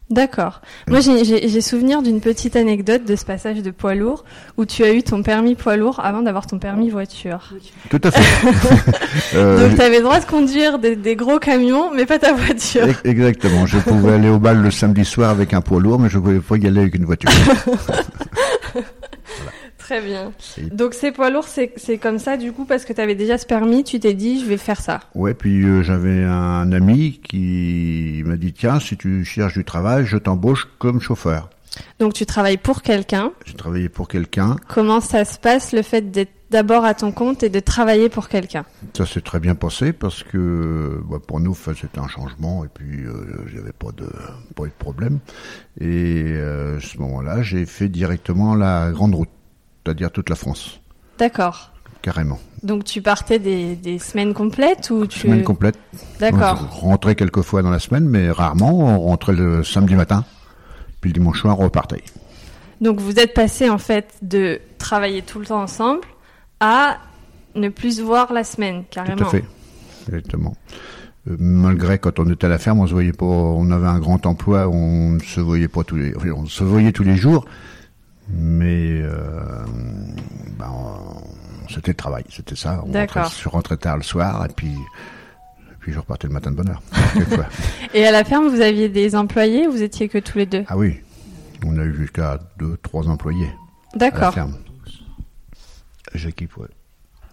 D'accord. 0.10 0.60
Moi, 0.90 1.00
j'ai- 1.00 1.62
souvenir 1.62 2.02
d'une 2.02 2.20
petite 2.20 2.58
anecdote 2.58 3.06
de 3.06 3.16
ce 3.16 3.24
passage 3.24 3.62
de 3.62 3.72
poids 3.72 3.96
lourd 3.96 4.26
où 4.58 4.66
tu 4.66 4.84
as 4.84 4.92
eu 4.94 5.04
ton 5.04 5.24
permis 5.24 5.56
poids 5.56 5.78
lourd 5.78 6.02
avant 6.04 6.22
d'avoir 6.22 6.46
ton 6.48 6.60
permis 6.60 6.90
voiture. 6.90 7.54
tout 7.90 8.02
à 8.04 8.12
fait. 8.12 8.48
Euh, 9.36 9.68
Donc, 9.70 9.78
tu 9.78 9.82
avais 9.82 9.98
le 9.98 10.04
droit 10.04 10.20
de 10.20 10.26
conduire 10.26 10.78
des, 10.80 10.98
des 10.98 11.16
gros 11.16 11.40
camions, 11.40 11.92
mais 11.96 12.06
pas 12.06 12.20
ta 12.20 12.34
voiture. 12.34 12.84
ex- 12.84 13.00
Exactement. 13.06 13.66
Je 13.66 13.78
pouvais 13.80 14.14
aller 14.14 14.28
au 14.30 14.40
bal 14.40 14.62
le 14.62 14.72
samedi 14.72 15.06
soir 15.06 15.30
avec 15.30 15.54
un 15.54 15.62
poids 15.62 15.80
lourd, 15.80 16.00
mais 16.00 16.10
je 16.10 16.18
ne 16.18 16.22
pouvais 16.24 16.40
pas 16.40 16.58
y 16.58 16.68
aller 16.68 16.82
avec 16.82 16.96
une 16.96 17.06
voiture. 17.06 17.30
Très 19.92 20.00
bien. 20.00 20.32
Donc, 20.72 20.94
ces 20.94 21.12
poids 21.12 21.30
lourds, 21.30 21.50
c'est 21.50 21.98
comme 21.98 22.18
ça, 22.18 22.38
du 22.38 22.54
coup, 22.54 22.64
parce 22.64 22.86
que 22.86 22.94
tu 22.94 23.02
avais 23.02 23.14
déjà 23.14 23.38
ce 23.38 23.46
permis, 23.46 23.84
tu 23.84 24.00
t'es 24.00 24.14
dit, 24.14 24.40
je 24.40 24.46
vais 24.46 24.56
faire 24.56 24.80
ça. 24.80 25.02
Ouais, 25.16 25.34
puis 25.34 25.64
euh, 25.64 25.84
j'avais 25.84 26.24
un 26.24 26.72
ami 26.72 27.20
qui 27.22 28.24
m'a 28.26 28.38
dit 28.38 28.54
tiens, 28.54 28.80
si 28.80 28.96
tu 28.96 29.26
cherches 29.26 29.56
du 29.56 29.66
travail, 29.66 30.06
je 30.06 30.16
t'embauche 30.16 30.70
comme 30.80 31.02
chauffeur. 31.02 31.50
Donc, 32.00 32.14
tu 32.14 32.26
travailles 32.26 32.56
pour 32.56 32.84
quelqu'un. 32.84 33.34
J'ai 33.44 33.56
travaillé 33.56 33.90
pour 33.90 34.08
quelqu'un. 34.08 34.56
Comment 34.70 35.02
ça 35.02 35.26
se 35.26 35.38
passe, 35.38 35.74
le 35.74 35.82
fait 35.82 36.10
d'être 36.10 36.32
d'abord 36.52 36.86
à 36.86 36.94
ton 36.94 37.12
compte 37.12 37.44
et 37.44 37.50
de 37.50 37.60
travailler 37.60 38.08
pour 38.08 38.30
quelqu'un? 38.30 38.64
Ça 38.96 39.06
s'est 39.06 39.20
très 39.20 39.42
bien 39.42 39.56
passé 39.56 39.92
parce 39.92 40.24
que 40.24 41.02
bah, 41.10 41.18
pour 41.26 41.42
nous, 41.42 41.54
c'était 41.54 42.00
un 42.00 42.08
changement 42.08 42.64
et 42.64 42.70
puis 42.74 43.04
euh, 43.04 43.46
il 43.48 43.56
n'y 43.56 43.60
avait 43.60 43.74
pas 43.74 43.92
de, 43.92 44.08
pas 44.56 44.64
eu 44.64 44.70
de 44.70 44.74
problème. 44.80 45.20
Et 45.82 46.34
euh, 46.36 46.78
à 46.78 46.80
ce 46.80 46.98
moment-là, 47.00 47.42
j'ai 47.42 47.66
fait 47.66 47.90
directement 47.90 48.56
la 48.56 48.92
grande 48.92 49.16
route, 49.16 49.30
c'est-à-dire 49.84 50.12
toute 50.12 50.30
la 50.30 50.36
France, 50.36 50.82
D'accord. 51.18 51.72
carrément. 52.02 52.40
Donc 52.64 52.84
tu 52.84 53.02
partais 53.02 53.40
des, 53.40 53.76
des 53.76 53.98
semaines 53.98 54.34
complètes 54.34 54.90
ou 54.92 55.08
tu... 55.08 55.20
Semaine 55.20 55.44
complète. 55.44 55.80
D'accord. 56.20 56.68
On 56.84 56.88
rentrait 56.88 57.16
quelques 57.16 57.42
fois 57.42 57.62
dans 57.64 57.72
la 57.72 57.80
semaine, 57.80 58.08
mais 58.08 58.30
rarement. 58.30 58.80
On 58.80 59.00
rentrait 59.00 59.34
le 59.34 59.64
samedi 59.64 59.96
matin, 59.96 60.26
puis 61.00 61.10
le 61.10 61.14
dimanche 61.16 61.42
soir, 61.42 61.60
on 61.60 61.64
repartait. 61.64 62.04
Donc 62.82 63.00
vous 63.00 63.20
êtes 63.20 63.34
passé 63.34 63.70
en 63.70 63.78
fait 63.78 64.16
de 64.22 64.60
travailler 64.78 65.22
tout 65.22 65.40
le 65.40 65.46
temps 65.46 65.62
ensemble 65.62 66.02
à 66.60 66.98
ne 67.56 67.70
plus 67.70 67.98
se 67.98 68.02
voir 68.02 68.32
la 68.34 68.44
semaine, 68.44 68.84
carrément. 68.90 69.18
Tout 69.18 69.26
à 69.26 69.30
fait, 69.30 69.46
exactement. 70.08 70.56
Euh, 71.30 71.36
malgré 71.40 72.00
quand 72.00 72.18
on 72.20 72.30
était 72.32 72.46
à 72.46 72.50
la 72.50 72.58
ferme, 72.58 72.80
on 72.80 72.88
se 72.88 72.94
voyait 72.94 73.14
pas, 73.14 73.26
on 73.26 73.70
avait 73.72 73.88
un 73.88 74.00
grand 74.00 74.26
emploi, 74.26 74.68
on 74.68 75.20
se 75.20 75.40
voyait 75.40 75.68
pas 75.68 75.84
tous 75.84 75.96
les, 75.98 76.14
on 76.32 76.46
se 76.46 76.64
voyait 76.64 76.92
tous 76.92 77.04
les 77.04 77.16
jours, 77.16 77.46
mais 78.34 79.02
euh, 79.02 79.66
ben, 80.58 80.70
on- 80.70 81.68
c'était 81.70 81.92
le 81.92 81.98
travail, 81.98 82.24
c'était 82.30 82.56
ça. 82.56 82.82
On 82.86 82.90
D'accord. 82.90 83.24
rentrait- 83.24 83.42
Je 83.44 83.50
rentrais 83.50 83.78
tard 83.78 83.98
le 83.98 84.04
soir 84.04 84.46
et 84.46 84.54
puis, 84.54 84.72
et 84.74 85.76
puis 85.80 85.94
je 85.94 86.00
repartais 86.00 86.28
le 86.28 86.34
matin 86.34 86.52
de 86.52 86.56
bonne 86.58 86.70
heure. 86.70 86.82
Et 87.94 88.06
à 88.06 88.12
la 88.12 88.24
ferme, 88.24 88.48
vous 88.50 88.62
aviez 88.62 88.90
des 88.90 89.16
employés 89.16 89.68
ou 89.68 89.72
vous 89.72 89.82
étiez 89.84 90.08
que 90.10 90.18
tous 90.18 90.38
les 90.38 90.46
deux? 90.46 90.64
Ah 90.68 90.78
oui, 90.78 91.00
on 91.66 91.78
a 91.78 91.84
eu 91.84 91.96
jusqu'à 91.96 92.40
deux, 92.58 92.78
trois 92.84 93.08
employés 93.10 93.46
à 93.48 93.50
la 93.94 94.00
D'accord. 94.12 94.34
ferme. 94.34 94.58
J'équipe, 96.14 96.56
ouais. 96.58 96.68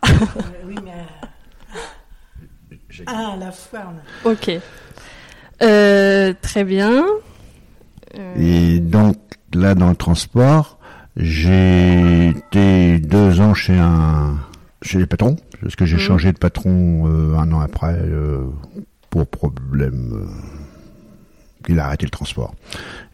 Oui, 0.66 0.76
mais 0.84 0.92
ah, 3.06 3.36
la 3.38 3.48
a- 3.48 3.92
Ok. 4.24 4.50
Euh, 5.62 6.32
très 6.40 6.64
bien. 6.64 7.04
Euh, 8.16 8.34
Et 8.36 8.78
donc 8.80 9.16
là 9.54 9.74
dans 9.74 9.90
le 9.90 9.96
transport, 9.96 10.77
j'ai 11.18 12.28
été 12.28 12.98
deux 13.00 13.40
ans 13.40 13.52
chez 13.54 13.76
un 13.76 14.38
chez 14.82 14.98
les 14.98 15.06
patrons, 15.06 15.36
parce 15.60 15.74
que 15.74 15.84
j'ai 15.86 15.96
Mhm. 15.96 16.00
changé 16.02 16.32
de 16.32 16.38
patron 16.38 17.08
euh, 17.08 17.36
un 17.36 17.50
an 17.52 17.58
après 17.60 17.96
euh, 17.98 18.44
pour 19.10 19.26
problème. 19.26 20.12
euh, 20.14 20.26
il 21.68 21.78
a 21.80 21.86
arrêté 21.86 22.06
le 22.06 22.10
transport. 22.10 22.54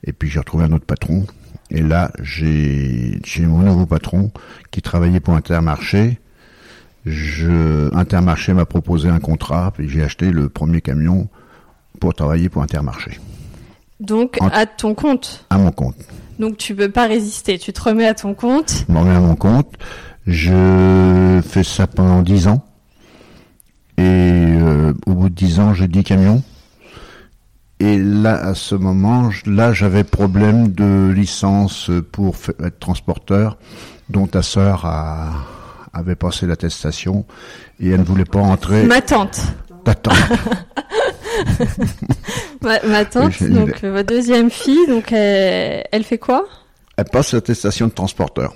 Et 0.05 0.13
puis 0.13 0.29
j'ai 0.29 0.39
retrouvé 0.39 0.65
un 0.65 0.73
autre 0.73 0.85
patron. 0.85 1.25
Et 1.71 1.81
là 1.83 2.13
j'ai 2.23 3.19
j'ai 3.25 3.47
mon 3.47 3.61
nouveau 3.61 3.87
patron 3.87 4.31
qui 4.71 4.83
travaillait 4.83 5.21
pour 5.21 5.35
Intermarché. 5.35 6.19
Je 7.07 7.95
Intermarché 7.95 8.53
m'a 8.53 8.67
proposé 8.67 9.09
un 9.09 9.19
contrat, 9.21 9.73
puis 9.75 9.89
j'ai 9.89 10.03
acheté 10.03 10.31
le 10.31 10.49
premier 10.51 10.81
camion 10.83 11.29
pour 12.01 12.13
travailler 12.15 12.49
pour 12.51 12.63
Intermarché 12.63 13.19
donc 14.01 14.37
En- 14.41 14.49
à 14.49 14.67
ton 14.67 14.95
compte. 14.95 15.47
à 15.49 15.57
mon 15.57 15.71
compte. 15.73 15.97
Donc 16.39 16.57
tu 16.57 16.75
peux 16.75 16.91
pas 16.91 17.07
résister. 17.07 17.59
Tu 17.59 17.73
te 17.73 17.81
remets 17.83 18.07
à 18.07 18.15
ton 18.15 18.35
compte. 18.35 18.85
Je 18.89 18.95
remets 18.95 19.15
à 19.15 19.21
mon 19.21 19.37
compte. 19.37 19.73
Je 20.27 21.41
fais 21.47 21.65
ça 21.65 21.87
pendant 21.87 22.23
10 22.23 22.49
ans. 22.49 22.65
Et 23.99 24.03
euh, 24.03 24.93
au 25.07 25.13
bout 25.13 25.29
de 25.29 25.35
10 25.35 25.61
ans, 25.61 25.75
j'ai 25.75 25.87
10 25.87 26.03
camions. 26.05 26.43
Et 27.81 27.99
là, 27.99 28.35
à 28.35 28.55
ce 28.55 28.75
moment, 28.75 29.31
là, 29.47 29.73
j'avais 29.73 30.05
problème 30.05 30.69
de 30.69 31.13
licence 31.15 31.91
pour 32.13 32.37
être 32.65 32.79
transporteur, 32.79 33.59
dont 34.09 34.27
ta 34.27 34.43
sœur 34.43 34.87
a, 34.87 35.33
avait 35.93 36.17
passé 36.17 36.47
l'attestation 36.47 37.25
et 37.81 37.91
elle 37.91 38.01
ne 38.01 38.05
voulait 38.05 38.25
pas 38.25 38.41
entrer. 38.41 38.85
Ma 38.85 39.01
tante. 39.01 39.41
Ta 39.85 39.95
tante. 39.95 40.15
Ma, 42.65 42.81
ma 42.89 43.05
tante, 43.05 43.43
donc 43.43 43.85
euh, 43.85 43.93
votre 43.93 44.09
deuxième 44.09 44.51
fille, 44.51 44.87
donc 44.89 45.13
elle, 45.13 45.85
elle 45.93 46.05
fait 46.05 46.19
quoi? 46.19 46.45
Elle 46.97 47.05
passe 47.05 47.33
l'attestation 47.35 47.87
de 47.89 47.93
transporteur. 47.93 48.55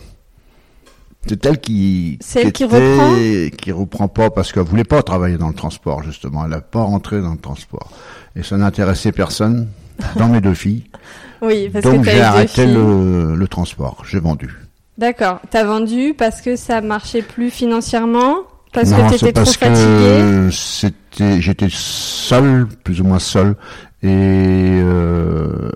C'est 1.26 1.44
elle 1.44 1.58
qui, 1.60 2.18
elle 2.36 2.52
qui 2.52 2.64
était- 2.64 3.50
qui 3.56 3.72
reprend 3.72 4.08
pas 4.08 4.30
parce 4.30 4.52
qu'elle 4.52 4.62
voulait 4.62 4.84
pas 4.84 5.02
travailler 5.02 5.36
dans 5.36 5.48
le 5.48 5.54
transport 5.54 6.02
justement. 6.02 6.44
Elle 6.44 6.50
n'a 6.52 6.60
pas 6.60 6.82
rentré 6.82 7.20
dans 7.20 7.32
le 7.32 7.38
transport 7.38 7.90
et 8.36 8.42
ça 8.42 8.56
n'intéressait 8.56 9.12
personne 9.12 9.68
dans 10.16 10.28
mes 10.28 10.40
deux 10.40 10.54
filles. 10.54 10.84
Oui, 11.40 11.68
parce 11.72 11.84
Donc 11.84 12.04
que 12.04 12.10
j'ai 12.10 12.20
arrêté 12.20 12.66
le, 12.66 13.36
le 13.36 13.46
transport. 13.48 14.02
J'ai 14.08 14.18
vendu. 14.18 14.56
D'accord. 14.96 15.38
T'as 15.50 15.62
vendu 15.62 16.12
parce 16.18 16.40
que 16.40 16.56
ça 16.56 16.80
marchait 16.80 17.22
plus 17.22 17.50
financièrement, 17.50 18.38
parce 18.72 18.90
non, 18.90 19.06
que 19.06 19.14
t'étais 19.14 19.32
trop 19.32 19.44
fatigué. 19.44 20.48
c'était, 20.50 21.40
j'étais 21.40 21.68
seul, 21.70 22.66
plus 22.82 23.00
ou 23.00 23.04
moins 23.04 23.20
seul, 23.20 23.54
et 24.02 24.08
euh, 24.82 25.70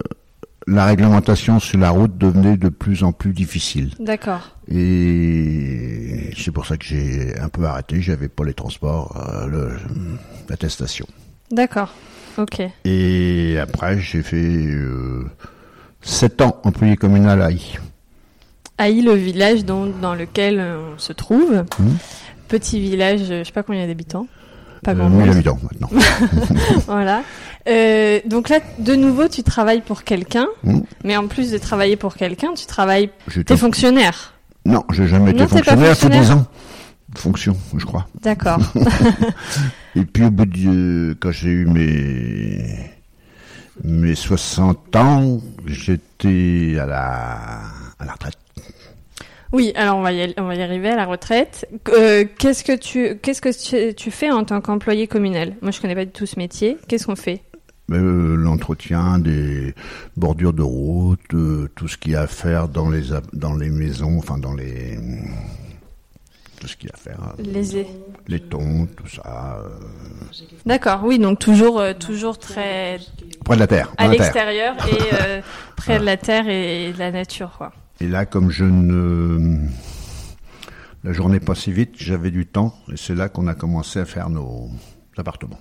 la 0.66 0.84
réglementation 0.86 1.58
sur 1.58 1.78
la 1.78 1.90
route 1.90 2.16
devenait 2.18 2.56
de 2.56 2.68
plus 2.68 3.02
en 3.02 3.12
plus 3.12 3.32
difficile. 3.32 3.90
D'accord. 3.98 4.56
Et 4.68 6.30
c'est 6.36 6.52
pour 6.52 6.66
ça 6.66 6.76
que 6.76 6.84
j'ai 6.84 7.36
un 7.38 7.48
peu 7.48 7.64
arrêté. 7.64 8.00
J'avais 8.00 8.28
pas 8.28 8.44
les 8.44 8.54
transports, 8.54 9.16
euh, 9.52 9.76
l'attestation. 10.48 11.06
D'accord. 11.50 11.92
Ok. 12.38 12.62
Et 12.84 13.58
après, 13.60 13.98
j'ai 14.00 14.22
fait 14.22 14.36
euh, 14.36 15.24
sept 16.00 16.40
ans 16.40 16.60
employé 16.64 16.96
communal 16.96 17.42
à 17.42 17.50
I. 17.50 17.78
Haï, 18.78 19.02
le 19.02 19.12
village 19.14 19.64
dont- 19.64 19.92
dans 20.00 20.14
lequel 20.14 20.58
euh, 20.58 20.92
on 20.94 20.98
se 20.98 21.12
trouve. 21.12 21.64
Mhm. 21.78 21.96
Petit 22.48 22.80
village, 22.80 23.20
je 23.28 23.44
sais 23.44 23.52
pas 23.52 23.62
combien 23.62 23.80
il 23.80 23.82
y 23.82 23.84
a 23.84 23.88
d'habitants. 23.88 24.26
Pas 24.82 24.92
Euh, 24.92 24.94
grand 24.94 25.08
1000 25.10 25.18
monde. 25.18 25.28
habitants 25.30 25.58
maintenant. 25.62 25.90
Voilà. 26.86 27.22
Euh, 27.68 28.18
donc 28.26 28.48
là, 28.48 28.58
de 28.78 28.94
nouveau, 28.96 29.28
tu 29.28 29.42
travailles 29.44 29.82
pour 29.82 30.02
quelqu'un, 30.04 30.46
Mhm. 30.64 30.82
mais 31.04 31.16
en 31.16 31.28
plus 31.28 31.50
de 31.52 31.58
travailler 31.58 31.96
pour 31.96 32.16
quelqu'un, 32.16 32.54
tu 32.54 32.66
travailles. 32.66 33.10
T'es 33.46 33.56
fonctionnaire. 33.56 34.34
Non, 34.66 34.84
j'ai 34.92 35.06
jamais 35.06 35.32
Non, 35.32 35.44
été 35.44 35.46
fonctionnaire. 35.46 35.88
Faut 35.96 36.08
fonctionnaire 36.08 36.20
10 36.22 36.30
ans 36.32 36.46
de 37.14 37.18
fonction, 37.18 37.56
je 37.76 37.84
crois. 37.84 38.06
D'accord. 38.22 38.58
Et 39.96 40.04
puis 40.04 40.24
au 40.24 40.30
bout 40.30 40.46
de 40.46 41.16
quand 41.20 41.30
j'ai 41.30 41.50
eu 41.50 41.66
mes 41.66 42.90
mes 43.84 44.14
60 44.14 44.96
ans, 44.96 45.40
j'étais 45.66 46.76
à 46.80 46.86
la 46.86 47.38
à 47.98 48.04
la 48.04 48.12
retraite. 48.12 48.36
Oui. 49.52 49.72
Alors 49.76 49.96
on 49.98 50.02
va 50.02 50.12
y, 50.12 50.34
on 50.38 50.44
va 50.44 50.54
y 50.54 50.62
arriver 50.62 50.88
à 50.90 50.96
la 50.96 51.04
retraite. 51.06 51.68
Euh, 51.90 52.24
qu'est-ce 52.38 52.64
que 52.64 52.76
tu, 52.76 53.16
qu'est-ce 53.18 53.40
que 53.42 53.88
tu, 53.88 53.94
tu 53.94 54.10
fais 54.10 54.30
en 54.30 54.44
tant 54.44 54.60
qu'employé 54.60 55.06
communal? 55.06 55.54
Moi, 55.62 55.70
je 55.70 55.80
connais 55.80 55.94
pas 55.94 56.04
du 56.04 56.10
tout 56.12 56.26
ce 56.26 56.38
métier. 56.38 56.76
Qu'est-ce 56.88 57.06
qu'on 57.06 57.16
fait? 57.16 57.42
Euh, 57.90 58.36
l'entretien 58.36 59.18
des 59.18 59.74
bordures 60.16 60.52
de 60.54 60.62
route, 60.62 61.20
euh, 61.34 61.68
tout 61.74 61.88
ce 61.88 61.96
qu'il 61.98 62.12
y 62.12 62.16
a 62.16 62.22
à 62.22 62.26
faire 62.26 62.68
dans 62.68 62.88
les 62.88 63.12
ab- 63.12 63.26
dans 63.32 63.54
les 63.54 63.68
maisons, 63.68 64.16
enfin 64.18 64.38
dans 64.38 64.54
les 64.54 64.98
tout 66.60 66.68
ce 66.68 66.76
qu'il 66.76 66.88
y 66.88 66.92
a 66.92 66.94
à 66.94 66.98
faire, 66.98 67.34
Les. 67.38 67.84
les 68.28 68.38
tons, 68.40 68.86
tout 68.96 69.08
ça, 69.08 69.58
euh, 69.64 69.68
D'accord. 70.64 71.00
Oui. 71.02 71.18
Donc 71.18 71.40
toujours, 71.40 71.82
toujours 71.98 72.38
très 72.38 73.00
près 73.44 73.56
de 73.56 73.60
la 73.60 73.66
terre. 73.66 73.92
à 73.98 74.06
l'extérieur 74.06 74.76
et 74.88 75.40
près 75.76 75.98
de 75.98 76.04
la 76.04 76.16
terre 76.16 76.48
et 76.48 76.92
de 76.92 76.98
la 77.00 77.10
nature, 77.10 77.50
quoi. 77.58 77.72
Et 78.02 78.08
là, 78.08 78.26
comme 78.26 78.50
je 78.50 78.64
ne 78.64 79.58
la 81.04 81.12
journée 81.12 81.38
passait 81.40 81.70
vite, 81.70 81.92
j'avais 81.96 82.30
du 82.32 82.46
temps, 82.46 82.74
et 82.92 82.96
c'est 82.96 83.14
là 83.14 83.28
qu'on 83.28 83.46
a 83.46 83.54
commencé 83.54 84.00
à 84.00 84.04
faire 84.04 84.28
nos 84.28 84.68
appartements. 85.16 85.58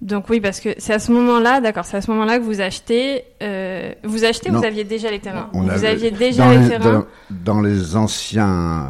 Donc 0.00 0.30
oui, 0.30 0.40
parce 0.40 0.60
que 0.60 0.70
c'est 0.78 0.94
à 0.94 0.98
ce 1.00 1.10
moment-là, 1.12 1.60
d'accord, 1.60 1.84
c'est 1.84 1.96
à 1.96 2.00
ce 2.00 2.10
moment-là 2.12 2.38
que 2.38 2.44
vous 2.44 2.60
achetez, 2.60 3.24
euh, 3.42 3.92
vous 4.04 4.24
achetez, 4.24 4.50
Non. 4.50 4.60
vous 4.60 4.64
aviez 4.64 4.84
déjà 4.84 5.10
les 5.10 5.18
terrains. 5.18 5.50
On 5.52 5.62
vous 5.62 5.70
avait- 5.70 5.88
aviez 5.88 6.10
déjà 6.12 6.44
dans 6.44 6.50
les, 6.52 6.58
les, 6.60 6.68
terrains. 6.68 7.06
dans, 7.28 7.54
dans 7.54 7.60
les 7.60 7.96
anciens 7.96 8.88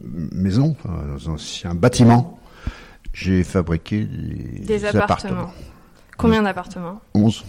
maisons, 0.32 0.74
enfin, 0.82 0.98
les 1.16 1.28
anciens 1.28 1.74
bâtiments, 1.74 2.38
j'ai 3.12 3.44
fabriqué 3.44 4.04
des, 4.04 4.60
Des 4.60 4.84
appartements. 4.86 5.52
Combien 6.16 6.42
d'appartements 6.42 7.00
11. 7.14 7.44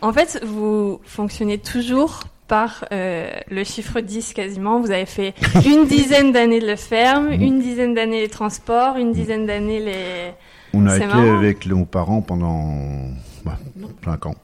En 0.00 0.12
fait, 0.12 0.40
vous 0.46 1.00
fonctionnez 1.04 1.58
toujours 1.58 2.24
par 2.48 2.84
euh, 2.92 3.30
le 3.50 3.64
chiffre 3.64 4.00
10 4.00 4.34
quasiment. 4.34 4.80
Vous 4.80 4.90
avez 4.90 5.06
fait 5.06 5.34
une 5.64 5.86
dizaine 5.86 6.32
d'années 6.32 6.60
de 6.60 6.76
ferme, 6.76 7.32
une 7.32 7.60
dizaine 7.60 7.94
d'années 7.94 8.20
les 8.20 8.28
transports, 8.28 8.96
une 8.96 9.12
dizaine 9.12 9.46
d'années 9.46 9.80
les... 9.80 10.32
On 10.72 10.86
a 10.86 10.96
été 10.96 11.06
marrant. 11.06 11.36
avec 11.36 11.66
nos 11.66 11.84
parents 11.84 12.20
pendant 12.20 12.74
bah, 13.44 13.58
5 14.04 14.26
ans. 14.26 14.34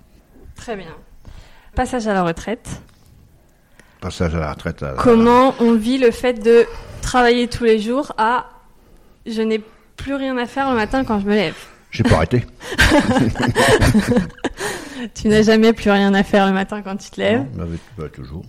Très 0.54 0.76
bien. 0.76 0.94
Passage 1.74 2.06
à 2.06 2.14
la 2.14 2.22
retraite. 2.22 2.80
Passage 4.00 4.34
à 4.34 4.38
la 4.38 4.52
retraite. 4.52 4.82
À, 4.82 4.94
Comment 4.96 5.54
on 5.60 5.74
vit 5.74 5.98
le 5.98 6.10
fait 6.10 6.34
de 6.34 6.66
travailler 7.02 7.48
tous 7.48 7.64
les 7.64 7.80
jours 7.80 8.12
à 8.16 8.46
je 9.26 9.42
n'ai 9.42 9.60
plus 9.96 10.14
rien 10.14 10.38
à 10.38 10.46
faire 10.46 10.70
le 10.70 10.76
matin 10.76 11.04
quand 11.04 11.20
je 11.20 11.26
me 11.26 11.34
lève? 11.34 11.56
J'ai 11.90 12.04
pas 12.04 12.16
arrêté. 12.16 12.46
Tu 15.14 15.28
n'as 15.28 15.42
jamais 15.42 15.72
plus 15.72 15.90
rien 15.90 16.12
à 16.14 16.22
faire 16.22 16.46
le 16.46 16.52
matin 16.52 16.82
quand 16.82 16.96
tu 16.96 17.10
te 17.10 17.20
lèves 17.20 17.44
Non, 17.56 17.66
bah, 17.98 18.08
toujours. 18.08 18.44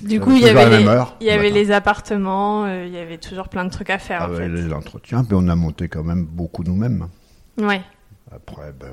Du 0.00 0.20
coup, 0.20 0.32
il 0.32 0.40
y 0.42 0.48
avait, 0.48 0.68
les, 0.70 0.78
même 0.78 0.88
heure, 0.88 1.16
il 1.20 1.26
y 1.28 1.30
avait 1.30 1.44
matin. 1.50 1.54
les 1.54 1.70
appartements, 1.70 2.64
euh, 2.64 2.84
il 2.86 2.92
y 2.92 2.98
avait 2.98 3.18
toujours 3.18 3.48
plein 3.48 3.64
de 3.64 3.70
trucs 3.70 3.90
à 3.90 3.98
faire 3.98 4.22
en 4.22 4.24
Avec 4.24 4.38
fait. 4.38 4.48
les 4.48 4.72
entretiens, 4.72 5.22
puis 5.22 5.34
on 5.38 5.46
a 5.48 5.54
monté 5.54 5.88
quand 5.88 6.02
même 6.02 6.24
beaucoup 6.24 6.64
nous-mêmes. 6.64 7.06
Ouais. 7.58 7.80
Après, 8.32 8.72
ben, 8.78 8.90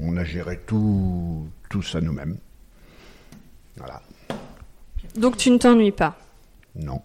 on, 0.00 0.14
on 0.14 0.16
a 0.16 0.24
géré 0.24 0.60
tout, 0.66 1.46
tout 1.68 1.82
ça 1.82 2.00
nous-mêmes. 2.00 2.38
Voilà. 3.76 4.00
Donc 5.16 5.36
tu 5.36 5.50
ne 5.50 5.58
t'ennuies 5.58 5.92
pas? 5.92 6.16
Non. 6.74 7.00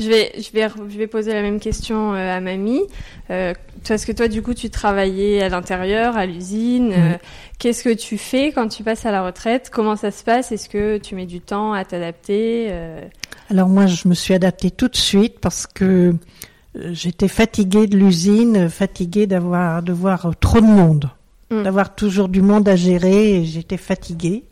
Je 0.00 0.08
vais, 0.08 0.32
je 0.36 0.50
vais, 0.52 0.68
je 0.88 0.96
vais 0.98 1.06
poser 1.08 1.32
la 1.32 1.42
même 1.42 1.58
question 1.60 2.14
euh, 2.14 2.36
à 2.36 2.40
mamie. 2.40 2.82
Euh, 3.30 3.52
parce 3.86 4.04
que 4.04 4.12
toi, 4.12 4.28
du 4.28 4.42
coup, 4.42 4.54
tu 4.54 4.70
travaillais 4.70 5.42
à 5.42 5.48
l'intérieur, 5.48 6.16
à 6.16 6.24
l'usine. 6.26 6.92
Euh, 6.96 7.14
Qu'est-ce 7.58 7.82
que 7.82 7.92
tu 7.92 8.16
fais 8.18 8.52
quand 8.52 8.68
tu 8.68 8.84
passes 8.84 9.04
à 9.06 9.10
la 9.10 9.24
retraite? 9.24 9.70
Comment 9.72 9.96
ça 9.96 10.10
se 10.12 10.22
passe? 10.22 10.52
Est-ce 10.52 10.68
que 10.68 10.98
tu 10.98 11.14
mets 11.16 11.26
du 11.26 11.40
temps 11.40 11.72
à 11.72 11.84
t'adapter 11.84 12.68
Euh, 12.70 13.00
Alors 13.50 13.68
moi, 13.68 13.86
je 13.86 14.06
me 14.06 14.14
suis 14.14 14.34
adaptée 14.34 14.70
tout 14.70 14.86
de 14.88 14.96
suite 14.96 15.40
parce 15.40 15.66
que 15.66 16.14
j'étais 16.92 17.26
fatiguée 17.28 17.88
de 17.88 17.96
l'usine, 17.96 18.68
fatiguée 18.68 19.26
d'avoir 19.26 19.82
de 19.82 19.92
voir 19.92 20.30
trop 20.38 20.60
de 20.60 20.66
monde, 20.66 21.10
Mm. 21.50 21.62
d'avoir 21.62 21.94
toujours 21.94 22.28
du 22.28 22.42
monde 22.42 22.68
à 22.68 22.76
gérer. 22.76 23.38
Et 23.40 23.44
j'étais 23.46 23.78
fatiguée. 23.78 24.44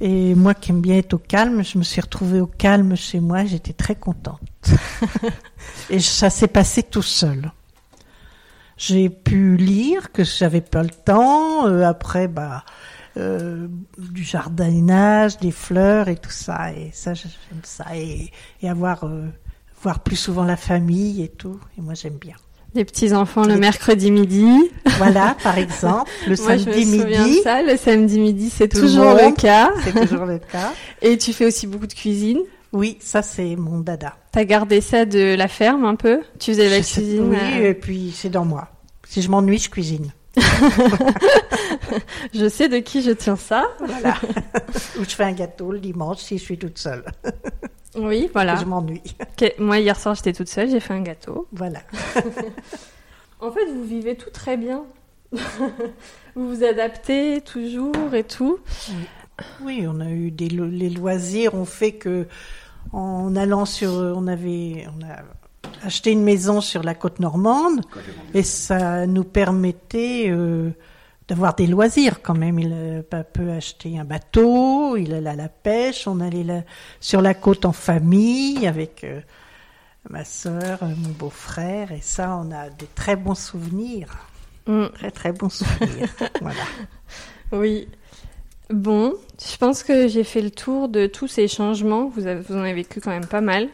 Et 0.00 0.34
moi 0.34 0.54
qui 0.54 0.70
aime 0.70 0.80
bien 0.80 0.96
être 0.96 1.14
au 1.14 1.18
calme, 1.18 1.64
je 1.64 1.76
me 1.76 1.82
suis 1.82 2.00
retrouvée 2.00 2.40
au 2.40 2.46
calme 2.46 2.96
chez 2.96 3.20
moi. 3.20 3.44
J'étais 3.44 3.72
très 3.72 3.96
contente. 3.96 4.40
et 5.90 5.98
ça 5.98 6.30
s'est 6.30 6.48
passé 6.48 6.82
tout 6.82 7.02
seul. 7.02 7.50
J'ai 8.76 9.10
pu 9.10 9.56
lire 9.56 10.12
que 10.12 10.22
j'avais 10.22 10.60
pas 10.60 10.84
le 10.84 10.90
temps. 10.90 11.66
Euh, 11.66 11.82
après, 11.82 12.28
bah, 12.28 12.64
euh, 13.16 13.66
du 13.98 14.22
jardinage, 14.22 15.38
des 15.38 15.50
fleurs 15.50 16.06
et 16.06 16.16
tout 16.16 16.30
ça. 16.30 16.72
Et 16.72 16.90
ça, 16.92 17.14
j'aime 17.14 17.32
ça. 17.64 17.96
Et, 17.96 18.30
et 18.62 18.68
avoir, 18.68 19.04
euh, 19.04 19.26
voir 19.82 20.00
plus 20.00 20.16
souvent 20.16 20.44
la 20.44 20.56
famille 20.56 21.22
et 21.22 21.28
tout. 21.28 21.58
Et 21.76 21.80
moi, 21.80 21.94
j'aime 21.94 22.18
bien. 22.18 22.36
Les 22.74 22.84
petits 22.84 23.12
enfants 23.14 23.44
le 23.44 23.56
mercredi 23.56 24.10
midi. 24.10 24.46
Voilà, 24.98 25.36
par 25.42 25.56
exemple, 25.58 26.10
le 26.26 26.36
Moi, 26.42 26.56
je 26.58 26.66
me 26.66 26.72
samedi 26.72 26.98
souviens 27.00 27.24
midi. 27.24 27.38
de 27.38 27.42
ça. 27.42 27.62
Le 27.62 27.76
samedi 27.76 28.20
midi, 28.20 28.50
c'est 28.50 28.72
le 28.74 28.80
toujours 28.80 29.14
le 29.14 29.34
cas. 29.34 29.70
C'est 29.84 30.06
toujours 30.06 30.26
le 30.26 30.38
cas. 30.38 30.72
Et 31.02 31.16
tu 31.18 31.32
fais 31.32 31.46
aussi 31.46 31.66
beaucoup 31.66 31.86
de 31.86 31.94
cuisine? 31.94 32.38
Oui, 32.72 32.98
ça, 33.00 33.22
c'est 33.22 33.56
mon 33.56 33.78
dada. 33.80 34.14
T'as 34.30 34.44
gardé 34.44 34.82
ça 34.82 35.06
de 35.06 35.34
la 35.34 35.48
ferme 35.48 35.86
un 35.86 35.94
peu? 35.94 36.20
Tu 36.38 36.50
faisais 36.52 36.68
la 36.68 36.78
Je 36.78 36.82
sais- 36.82 37.00
cuisine 37.00 37.28
Oui, 37.30 37.36
euh, 37.40 37.70
et 37.70 37.74
puis 37.74 38.12
c'est 38.14 38.28
dans 38.28 38.44
moi. 38.44 38.68
Si 39.08 39.22
je 39.22 39.30
m'ennuie, 39.30 39.58
je 39.58 39.70
cuisine. 39.70 40.12
Je 42.34 42.48
sais 42.48 42.68
de 42.68 42.78
qui 42.78 43.02
je 43.02 43.10
tiens 43.10 43.36
ça. 43.36 43.66
Voilà. 43.80 44.14
Ou 44.98 45.04
je 45.04 45.10
fais 45.14 45.24
un 45.24 45.32
gâteau 45.32 45.72
le 45.72 45.78
dimanche 45.78 46.18
si 46.18 46.38
je 46.38 46.42
suis 46.42 46.58
toute 46.58 46.78
seule. 46.78 47.04
Oui, 47.96 48.28
voilà. 48.32 48.56
Je 48.56 48.64
m'ennuie. 48.64 49.02
Moi, 49.58 49.78
hier 49.78 49.98
soir, 49.98 50.14
j'étais 50.14 50.32
toute 50.32 50.48
seule, 50.48 50.70
j'ai 50.70 50.80
fait 50.80 50.94
un 50.94 51.02
gâteau. 51.02 51.48
Voilà. 51.52 51.80
En 53.40 53.52
fait, 53.52 53.66
vous 53.72 53.84
vivez 53.84 54.16
tout 54.16 54.30
très 54.30 54.56
bien. 54.56 54.82
vous 55.32 56.56
vous 56.56 56.64
adaptez 56.64 57.40
toujours 57.40 58.12
et 58.12 58.24
tout. 58.24 58.58
Oui, 59.62 59.86
on 59.88 60.00
a 60.00 60.10
eu 60.10 60.32
des 60.32 60.48
lo- 60.48 60.66
les 60.66 60.90
loisirs 60.90 61.54
ont 61.54 61.64
fait 61.64 61.92
que 61.92 62.26
en 62.92 63.36
allant 63.36 63.64
sur 63.64 63.90
on 63.92 64.26
avait 64.26 64.86
on 64.88 65.02
a 65.04 65.22
acheté 65.84 66.12
une 66.12 66.22
maison 66.22 66.60
sur 66.60 66.82
la 66.82 66.94
côte 66.94 67.20
normande 67.20 67.80
et 68.34 68.42
ça 68.42 69.06
nous 69.06 69.24
permettait 69.24 70.26
euh, 70.28 70.70
d'avoir 71.28 71.54
des 71.54 71.66
loisirs 71.66 72.22
quand 72.22 72.34
même. 72.36 72.58
Il 72.58 72.72
a 72.72 73.02
pas 73.02 73.24
peu 73.24 73.50
acheté 73.50 73.98
un 73.98 74.04
bateau, 74.04 74.96
il 74.96 75.12
allait 75.14 75.30
à 75.30 75.36
la 75.36 75.48
pêche, 75.48 76.06
on 76.06 76.20
allait 76.20 76.44
là- 76.44 76.62
sur 77.00 77.20
la 77.22 77.34
côte 77.34 77.64
en 77.64 77.72
famille 77.72 78.66
avec 78.66 79.04
euh, 79.04 79.20
ma 80.10 80.24
sœur, 80.24 80.78
euh, 80.82 80.86
mon 80.96 81.10
beau-frère 81.10 81.92
et 81.92 82.00
ça 82.00 82.38
on 82.42 82.50
a 82.52 82.70
des 82.70 82.88
très 82.94 83.16
bons 83.16 83.34
souvenirs, 83.38 84.08
Mm, 84.66 84.86
très 84.94 85.10
très 85.10 85.32
bons 85.32 85.48
souvenirs. 85.48 86.08
voilà. 86.42 86.60
oui. 87.52 87.88
Bon, 88.70 89.14
je 89.40 89.56
pense 89.56 89.82
que 89.82 90.08
j'ai 90.08 90.24
fait 90.24 90.42
le 90.42 90.50
tour 90.50 90.90
de 90.90 91.06
tous 91.06 91.26
ces 91.26 91.48
changements. 91.48 92.08
Vous, 92.14 92.26
avez- 92.26 92.42
vous 92.42 92.54
en 92.54 92.58
avez 92.60 92.74
vécu 92.74 93.00
quand 93.00 93.08
même 93.10 93.24
pas 93.24 93.40
mal. 93.40 93.68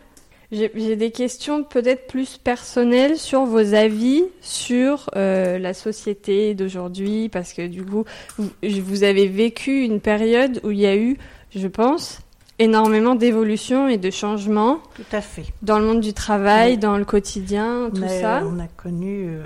J'ai 0.55 0.95
des 0.97 1.11
questions 1.11 1.65
peut-être 1.65 2.07
plus 2.07 2.39
personnelles 2.39 3.19
sur 3.19 3.45
vos 3.45 3.75
avis 3.75 4.23
sur 4.41 5.11
euh, 5.17 5.59
la 5.59 5.75
société 5.75 6.55
d'aujourd'hui, 6.55 7.29
parce 7.29 7.53
que 7.53 7.67
du 7.67 7.83
coup, 7.85 8.05
vous, 8.39 8.51
vous 8.63 9.03
avez 9.03 9.27
vécu 9.27 9.83
une 9.83 10.01
période 10.01 10.61
où 10.63 10.71
il 10.71 10.79
y 10.79 10.87
a 10.87 10.97
eu, 10.97 11.19
je 11.55 11.67
pense, 11.67 12.21
énormément 12.61 13.17
d'évolutions 13.17 13.89
et 13.89 13.99
de 13.99 14.11
changements 14.13 14.79
Tout 14.95 15.03
à 15.11 15.21
fait. 15.21 15.45
dans 15.63 15.81
le 15.81 15.87
monde 15.87 16.01
du 16.01 16.13
travail, 16.13 16.73
Oui. 16.73 16.79
dans 16.79 16.97
le 16.99 17.05
quotidien, 17.05 17.91
tout 17.93 18.07
ça. 18.07 18.43
On 18.47 18.61
a 18.61 18.69
connu, 18.69 19.27
euh, 19.29 19.43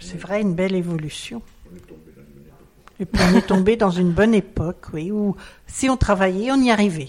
c'est 0.00 0.18
vrai, 0.18 0.40
une 0.40 0.54
belle 0.54 0.74
évolution. 0.74 1.42
Et 3.00 3.04
puis 3.04 3.22
on 3.32 3.36
est 3.36 3.46
tombé 3.46 3.76
dans 3.76 3.90
une 3.90 4.10
bonne 4.10 4.34
époque, 4.34 4.86
oui, 4.92 5.12
où 5.12 5.36
si 5.66 5.88
on 5.90 5.96
travaillait, 5.96 6.50
on 6.50 6.60
y 6.60 6.70
arrivait. 6.70 7.08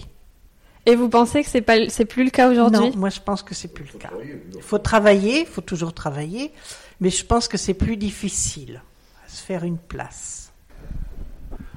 Et 0.86 0.94
vous 0.96 1.08
pensez 1.08 1.42
que 1.42 1.48
c'est 1.48 1.60
pas, 1.60 1.88
c'est 1.88 2.04
plus 2.04 2.24
le 2.24 2.30
cas 2.30 2.50
aujourd'hui? 2.50 2.90
Non, 2.90 2.96
moi 2.96 3.10
je 3.10 3.20
pense 3.20 3.42
que 3.42 3.54
c'est 3.54 3.72
plus 3.72 3.86
le 3.92 3.98
cas. 3.98 4.10
Il 4.54 4.62
faut 4.62 4.78
travailler, 4.78 5.40
il 5.40 5.46
faut 5.46 5.60
toujours 5.60 5.92
travailler, 5.92 6.52
mais 7.00 7.10
je 7.10 7.24
pense 7.24 7.48
que 7.48 7.58
c'est 7.58 7.74
plus 7.74 7.96
difficile 7.96 8.80
à 9.24 9.28
se 9.28 9.42
faire 9.42 9.64
une 9.64 9.78
place. 9.78 10.52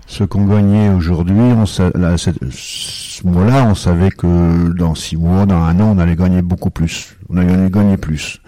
Ce 0.06 0.24
qu'on 0.24 0.46
gagnait 0.46 0.90
aujourd'hui, 0.90 1.36
on 1.36 1.64
là, 1.98 2.18
ce 2.18 3.28
mois-là, 3.28 3.66
on 3.66 3.76
savait 3.76 4.12
que 4.12 4.74
dans 4.74 4.96
six 4.96 5.16
mois, 5.16 5.46
dans 5.46 5.62
un 5.62 5.80
an, 5.80 5.96
on 5.96 6.00
allait 6.00 6.16
gagner 6.16 6.42
beaucoup 6.42 6.70
plus. 6.70 7.16
On 7.30 7.38
allait 7.38 7.70
gagner 7.70 7.98
plus. 7.98 8.42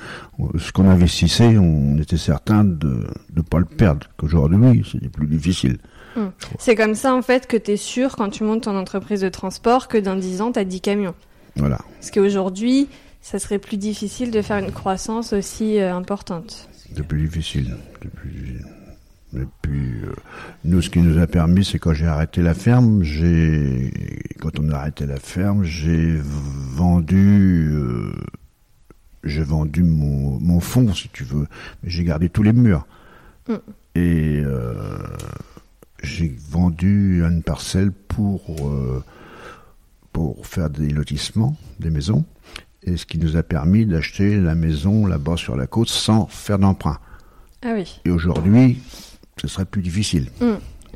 Ce 0.60 0.72
qu'on 0.74 0.90
investissait, 0.90 1.58
on 1.58 1.98
était 1.98 2.18
certain 2.18 2.66
de 2.66 3.08
ne 3.36 3.42
pas 3.42 3.60
le 3.60 3.66
perdre. 3.66 4.08
Qu'aujourd'hui, 4.18 4.86
c'est 4.92 5.10
plus 5.10 5.28
difficile. 5.28 5.78
C'est 6.60 6.76
comme 6.76 6.96
ça 6.96 7.14
en 7.14 7.22
fait 7.22 7.48
que 7.48 7.58
tu 7.58 7.72
es 7.72 7.78
sûr 7.78 8.16
quand 8.16 8.30
tu 8.30 8.44
montes 8.44 8.64
ton 8.64 8.78
entreprise 8.78 9.22
de 9.22 9.30
transport 9.30 9.88
que 9.88 9.98
dans 9.98 10.16
10 10.16 10.42
ans 10.42 10.52
tu 10.52 10.60
as 10.60 10.66
10 10.66 10.82
camions. 10.82 11.16
Voilà. 11.56 11.80
Parce 12.00 12.12
qu'aujourd'hui, 12.12 12.88
ça 13.22 13.40
serait 13.40 13.60
plus 13.60 13.78
difficile 13.78 14.32
de 14.32 14.42
faire 14.42 14.58
une 14.58 14.72
croissance 14.72 15.34
aussi 15.34 15.80
euh, 15.80 15.96
importante. 15.96 16.70
C'est 16.96 17.08
plus 17.08 17.22
difficile. 17.28 17.76
C'est 18.02 18.12
plus 18.12 18.30
difficile. 18.30 18.66
Et 19.36 19.46
puis, 19.62 19.92
euh, 20.04 20.14
nous, 20.64 20.82
ce 20.82 20.90
qui 20.90 21.00
nous 21.00 21.22
a 21.22 21.28
permis, 21.28 21.66
c'est 21.66 21.80
quand 21.80 21.94
j'ai 21.94 22.08
arrêté 22.08 22.42
la 22.42 22.54
ferme, 22.54 23.04
j'ai, 23.04 23.92
quand 24.40 24.60
on 24.60 24.70
a 24.70 24.76
arrêté 24.76 25.06
la 25.06 25.18
ferme, 25.18 25.64
j'ai 25.64 26.16
vendu, 26.18 27.70
euh, 27.74 28.14
j'ai 29.24 29.44
vendu 29.44 29.84
mon, 29.84 30.40
mon 30.40 30.60
fond, 30.60 30.94
si 30.94 31.10
tu 31.10 31.24
veux, 31.24 31.48
mais 31.84 31.90
j'ai 31.90 32.04
gardé 32.04 32.30
tous 32.30 32.44
les 32.44 32.54
murs. 32.54 32.88
Mm. 33.50 33.54
Et 33.96 34.42
euh, 34.46 34.98
j'ai 36.06 36.34
vendu 36.50 37.22
une 37.24 37.42
parcelle 37.44 37.92
pour 37.92 38.42
euh, 38.62 39.04
pour 40.14 40.48
faire 40.48 40.70
des 40.70 40.90
lotissements, 40.90 41.56
des 41.80 41.90
maisons, 41.90 42.24
et 42.84 42.96
ce 42.98 43.06
qui 43.06 43.18
nous 43.18 43.36
a 43.36 43.44
permis 43.44 43.86
d'acheter 43.86 44.38
la 44.38 44.56
maison 44.56 45.06
là-bas 45.06 45.36
sur 45.38 45.56
la 45.58 45.68
côte 45.68 45.90
sans 45.90 46.28
faire 46.28 46.58
d'emprunt. 46.60 47.00
Ah 47.64 47.74
oui, 47.76 48.00
Et 48.06 48.12
aujourd'hui, 48.12 48.80
ce 49.42 49.48
serait 49.48 49.66
plus 49.66 49.82
difficile. 49.82 50.30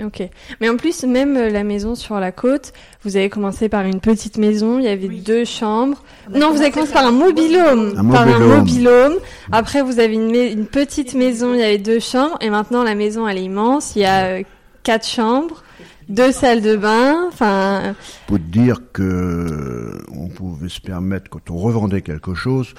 ok. 0.02 0.30
Mais 0.62 0.70
en 0.70 0.78
plus, 0.78 1.04
même 1.04 1.36
euh, 1.36 1.50
la 1.50 1.64
maison 1.66 1.96
sur 1.96 2.18
la 2.20 2.32
côte, 2.32 2.72
vous 3.04 3.18
avez 3.18 3.30
commencé 3.30 3.68
par 3.68 3.86
une 3.86 4.00
petite 4.00 4.38
maison, 4.38 4.80
il 4.80 4.86
y 4.86 4.88
avait 4.88 5.08
Oui. 5.10 5.20
deux 5.22 5.44
chambres. 5.44 6.02
Non, 6.34 6.52
vous 6.54 6.62
avez 6.62 6.72
commencé 6.72 6.94
par 6.94 7.06
un 7.06 7.12
mobilhome. 7.12 7.94
Un 7.98 8.06
par 8.06 8.26
un 8.28 8.40
mobilhome. 8.40 9.16
Après, 9.52 9.82
vous 9.82 10.00
avez 10.00 10.14
une, 10.14 10.34
une 10.34 10.68
petite 10.68 11.16
maison, 11.16 11.54
il 11.56 11.60
y 11.60 11.64
avait 11.64 11.78
deux 11.80 12.00
chambres. 12.00 12.38
Et 12.40 12.50
maintenant, 12.50 12.84
la 12.84 12.96
maison, 12.96 13.28
elle 13.28 13.40
est 13.40 13.44
immense. 13.44 13.96
Il 13.98 14.04
y 14.04 14.06
a 14.06 14.26
euh, 14.26 14.44
quatre 14.84 15.08
chambres, 15.08 15.64
deux 16.08 16.32
salles 16.32 16.62
de 16.62 16.76
bain. 16.76 17.28
Enfin, 17.28 17.96
Pour 18.28 18.38
te 18.38 18.44
dire 18.44 18.80
que 18.94 20.04
on 20.16 20.28
pouvait 20.30 20.70
se 20.70 20.82
permettre, 20.82 21.30
quand 21.30 21.50
on 21.50 21.58
revendait 21.58 22.02
quelque 22.02 22.34
chose, 22.34 22.74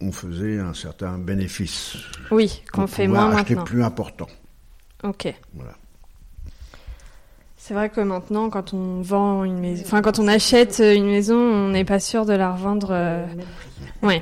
on 0.00 0.12
faisait 0.12 0.58
un 0.58 0.74
certain 0.74 1.18
bénéfice. 1.18 1.96
oui, 2.30 2.62
qu'on 2.72 2.82
On 2.82 2.86
fait 2.86 3.06
moins 3.06 3.30
acheter 3.34 3.54
maintenant. 3.54 3.64
plus 3.64 3.82
important. 3.84 4.26
Ok. 5.02 5.32
Voilà. 5.54 5.72
C'est 7.56 7.72
vrai 7.72 7.88
que 7.88 8.02
maintenant, 8.02 8.50
quand 8.50 8.74
on 8.74 9.00
vend 9.00 9.42
une 9.44 9.58
maison, 9.58 9.82
enfin, 9.86 10.02
quand 10.02 10.18
on 10.18 10.28
achète 10.28 10.80
euh, 10.80 10.94
une 10.94 11.06
maison, 11.06 11.36
on 11.38 11.70
n'est 11.70 11.84
pas 11.86 11.98
sûr 11.98 12.26
de 12.26 12.34
la 12.34 12.52
revendre. 12.52 12.88
euh, 12.90 13.24
Ouais. 14.02 14.20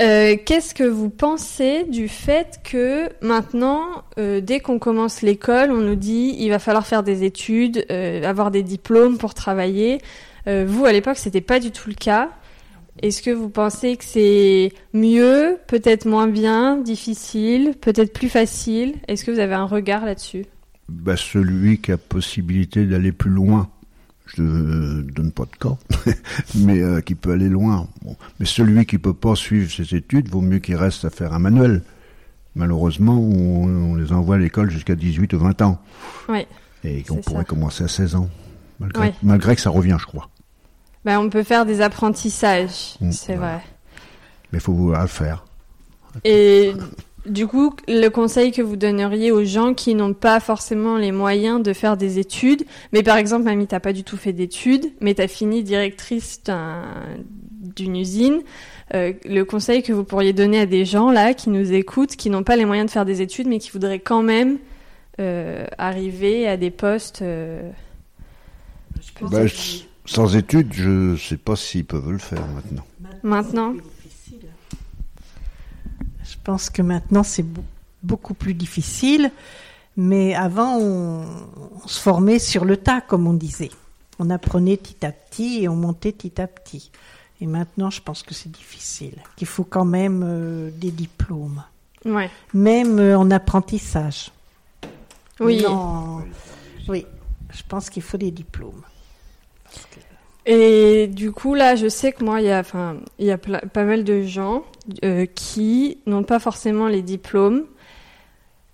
Euh, 0.00 0.36
Qu'est-ce 0.44 0.74
que 0.74 0.84
vous 0.84 1.10
pensez 1.10 1.84
du 1.84 2.08
fait 2.08 2.60
que 2.64 3.10
maintenant, 3.20 4.04
euh, 4.18 4.40
dès 4.40 4.60
qu'on 4.60 4.78
commence 4.78 5.20
l'école, 5.20 5.70
on 5.70 5.80
nous 5.80 5.94
dit 5.94 6.36
il 6.38 6.48
va 6.48 6.58
falloir 6.58 6.86
faire 6.86 7.02
des 7.02 7.24
études, 7.24 7.84
euh, 7.90 8.22
avoir 8.24 8.50
des 8.50 8.62
diplômes 8.62 9.18
pour 9.18 9.34
travailler. 9.34 9.98
Vous, 10.46 10.84
à 10.84 10.90
l'époque, 10.90 11.16
c'était 11.16 11.42
pas 11.42 11.60
du 11.60 11.70
tout 11.70 11.88
le 11.88 11.94
cas. 11.94 12.30
Est-ce 13.02 13.22
que 13.22 13.30
vous 13.30 13.50
pensez 13.50 13.96
que 13.96 14.04
c'est 14.04 14.72
mieux, 14.92 15.58
peut-être 15.68 16.06
moins 16.06 16.26
bien, 16.26 16.76
difficile, 16.76 17.74
peut-être 17.80 18.12
plus 18.12 18.28
facile? 18.28 18.94
Est-ce 19.06 19.24
que 19.24 19.30
vous 19.30 19.38
avez 19.38 19.54
un 19.54 19.66
regard 19.66 20.04
là-dessus? 20.04 20.46
Bah, 20.88 21.16
celui 21.16 21.78
qui 21.78 21.92
a 21.92 21.98
possibilité 21.98 22.84
d'aller 22.84 23.12
plus 23.12 23.30
loin 23.30 23.70
je 24.36 24.42
ne 24.42 25.02
donne 25.02 25.32
pas 25.32 25.44
de 25.44 25.56
cas, 25.56 25.76
mais 26.54 26.80
euh, 26.82 27.00
qui 27.00 27.14
peut 27.14 27.32
aller 27.32 27.48
loin. 27.48 27.86
Bon. 28.02 28.16
Mais 28.38 28.46
celui 28.46 28.86
qui 28.86 28.98
peut 28.98 29.14
pas 29.14 29.34
suivre 29.34 29.70
ses 29.70 29.94
études, 29.94 30.28
vaut 30.28 30.40
mieux 30.40 30.58
qu'il 30.58 30.76
reste 30.76 31.04
à 31.04 31.10
faire 31.10 31.32
un 31.32 31.38
manuel. 31.38 31.82
Malheureusement, 32.56 33.18
on, 33.18 33.92
on 33.92 33.94
les 33.94 34.12
envoie 34.12 34.36
à 34.36 34.38
l'école 34.38 34.70
jusqu'à 34.70 34.94
18 34.94 35.32
ou 35.34 35.38
20 35.38 35.62
ans. 35.62 35.80
Oui. 36.28 36.46
Et 36.84 37.02
qu'on 37.02 37.16
pourrait 37.16 37.38
ça. 37.42 37.44
commencer 37.44 37.84
à 37.84 37.88
16 37.88 38.14
ans. 38.16 38.28
Malgré, 38.80 39.08
Oui. 39.08 39.14
malgré 39.22 39.54
que 39.54 39.60
ça 39.62 39.70
revient, 39.70 39.96
je 40.00 40.06
crois. 40.06 40.28
Ben, 41.04 41.18
on 41.18 41.28
peut 41.30 41.42
faire 41.44 41.64
des 41.66 41.80
apprentissages, 41.80 42.96
Mm, 43.00 43.12
c'est 43.12 43.36
voilà. 43.36 43.54
vrai. 43.56 43.64
Mais 44.52 44.58
il 44.58 44.60
faut 44.62 44.72
vouloir 44.74 45.02
le 45.02 45.08
faire. 45.08 45.44
Et 46.24 46.72
du 47.26 47.46
coup, 47.46 47.74
le 47.86 48.08
conseil 48.08 48.50
que 48.52 48.62
vous 48.62 48.76
donneriez 48.76 49.30
aux 49.30 49.44
gens 49.44 49.74
qui 49.74 49.94
n'ont 49.94 50.14
pas 50.14 50.40
forcément 50.40 50.96
les 50.96 51.12
moyens 51.12 51.62
de 51.62 51.72
faire 51.72 51.96
des 51.96 52.18
études, 52.18 52.64
mais 52.92 53.02
par 53.02 53.16
exemple, 53.18 53.44
Mamie, 53.44 53.66
t'as 53.66 53.80
pas 53.80 53.92
du 53.92 54.04
tout 54.04 54.16
fait 54.16 54.32
d'études, 54.32 54.86
mais 55.00 55.14
t'as 55.14 55.28
fini 55.28 55.62
directrice 55.62 56.42
d'un- 56.44 56.84
d'une 57.76 57.96
usine, 57.96 58.40
euh, 58.94 59.12
le 59.24 59.42
conseil 59.44 59.82
que 59.82 59.92
vous 59.92 60.02
pourriez 60.04 60.32
donner 60.32 60.60
à 60.60 60.66
des 60.66 60.84
gens 60.84 61.10
là 61.10 61.34
qui 61.34 61.50
nous 61.50 61.72
écoutent, 61.72 62.16
qui 62.16 62.30
n'ont 62.30 62.42
pas 62.42 62.56
les 62.56 62.64
moyens 62.64 62.86
de 62.86 62.90
faire 62.92 63.04
des 63.04 63.20
études, 63.22 63.46
mais 63.48 63.58
qui 63.58 63.70
voudraient 63.70 64.00
quand 64.00 64.22
même 64.22 64.58
euh, 65.20 65.66
arriver 65.76 66.48
à 66.48 66.56
des 66.56 66.70
postes. 66.70 67.20
euh, 67.22 67.70
Je 69.00 69.20
pense 69.20 69.30
Bah, 69.30 69.44
que 69.44 69.50
sans 70.06 70.34
études, 70.34 70.72
je 70.72 71.14
sais 71.16 71.36
pas 71.36 71.54
s'ils 71.56 71.84
peuvent 71.84 72.10
le 72.10 72.18
faire 72.18 72.46
maintenant. 72.54 72.84
Maintenant? 73.22 73.74
Je 76.30 76.36
pense 76.44 76.70
que 76.70 76.82
maintenant 76.82 77.22
c'est 77.22 77.42
beau- 77.42 77.64
beaucoup 78.02 78.34
plus 78.34 78.54
difficile, 78.54 79.30
mais 79.96 80.34
avant 80.34 80.76
on, 80.78 81.24
on 81.84 81.88
se 81.88 82.00
formait 82.00 82.38
sur 82.38 82.64
le 82.64 82.76
tas, 82.76 83.00
comme 83.00 83.26
on 83.26 83.34
disait. 83.34 83.70
On 84.18 84.30
apprenait 84.30 84.76
petit 84.76 85.04
à 85.04 85.12
petit 85.12 85.62
et 85.62 85.68
on 85.68 85.76
montait 85.76 86.12
petit 86.12 86.40
à 86.40 86.46
petit. 86.46 86.90
Et 87.40 87.46
maintenant, 87.46 87.88
je 87.88 88.02
pense 88.02 88.22
que 88.22 88.34
c'est 88.34 88.50
difficile, 88.52 89.14
qu'il 89.36 89.46
faut 89.46 89.64
quand 89.64 89.86
même 89.86 90.22
euh, 90.22 90.70
des 90.74 90.90
diplômes, 90.90 91.62
Ouais. 92.04 92.30
même 92.52 92.98
euh, 92.98 93.16
en 93.18 93.30
apprentissage. 93.30 94.30
Oui. 95.40 95.62
Non, 95.62 96.22
oui, 96.88 97.06
je 97.50 97.62
pense 97.66 97.88
qu'il 97.88 98.02
faut 98.02 98.18
des 98.18 98.30
diplômes. 98.30 98.82
Et 100.46 101.06
du 101.06 101.32
coup, 101.32 101.54
là, 101.54 101.76
je 101.76 101.88
sais 101.88 102.12
que 102.12 102.24
moi, 102.24 102.40
il 102.40 102.46
y 102.46 102.50
a, 102.50 102.60
enfin, 102.60 102.96
il 103.18 103.26
y 103.26 103.30
a 103.30 103.38
pas 103.38 103.84
mal 103.84 104.04
de 104.04 104.22
gens 104.22 104.64
euh, 105.04 105.26
qui 105.26 105.98
n'ont 106.06 106.22
pas 106.22 106.38
forcément 106.38 106.88
les 106.88 107.02
diplômes, 107.02 107.66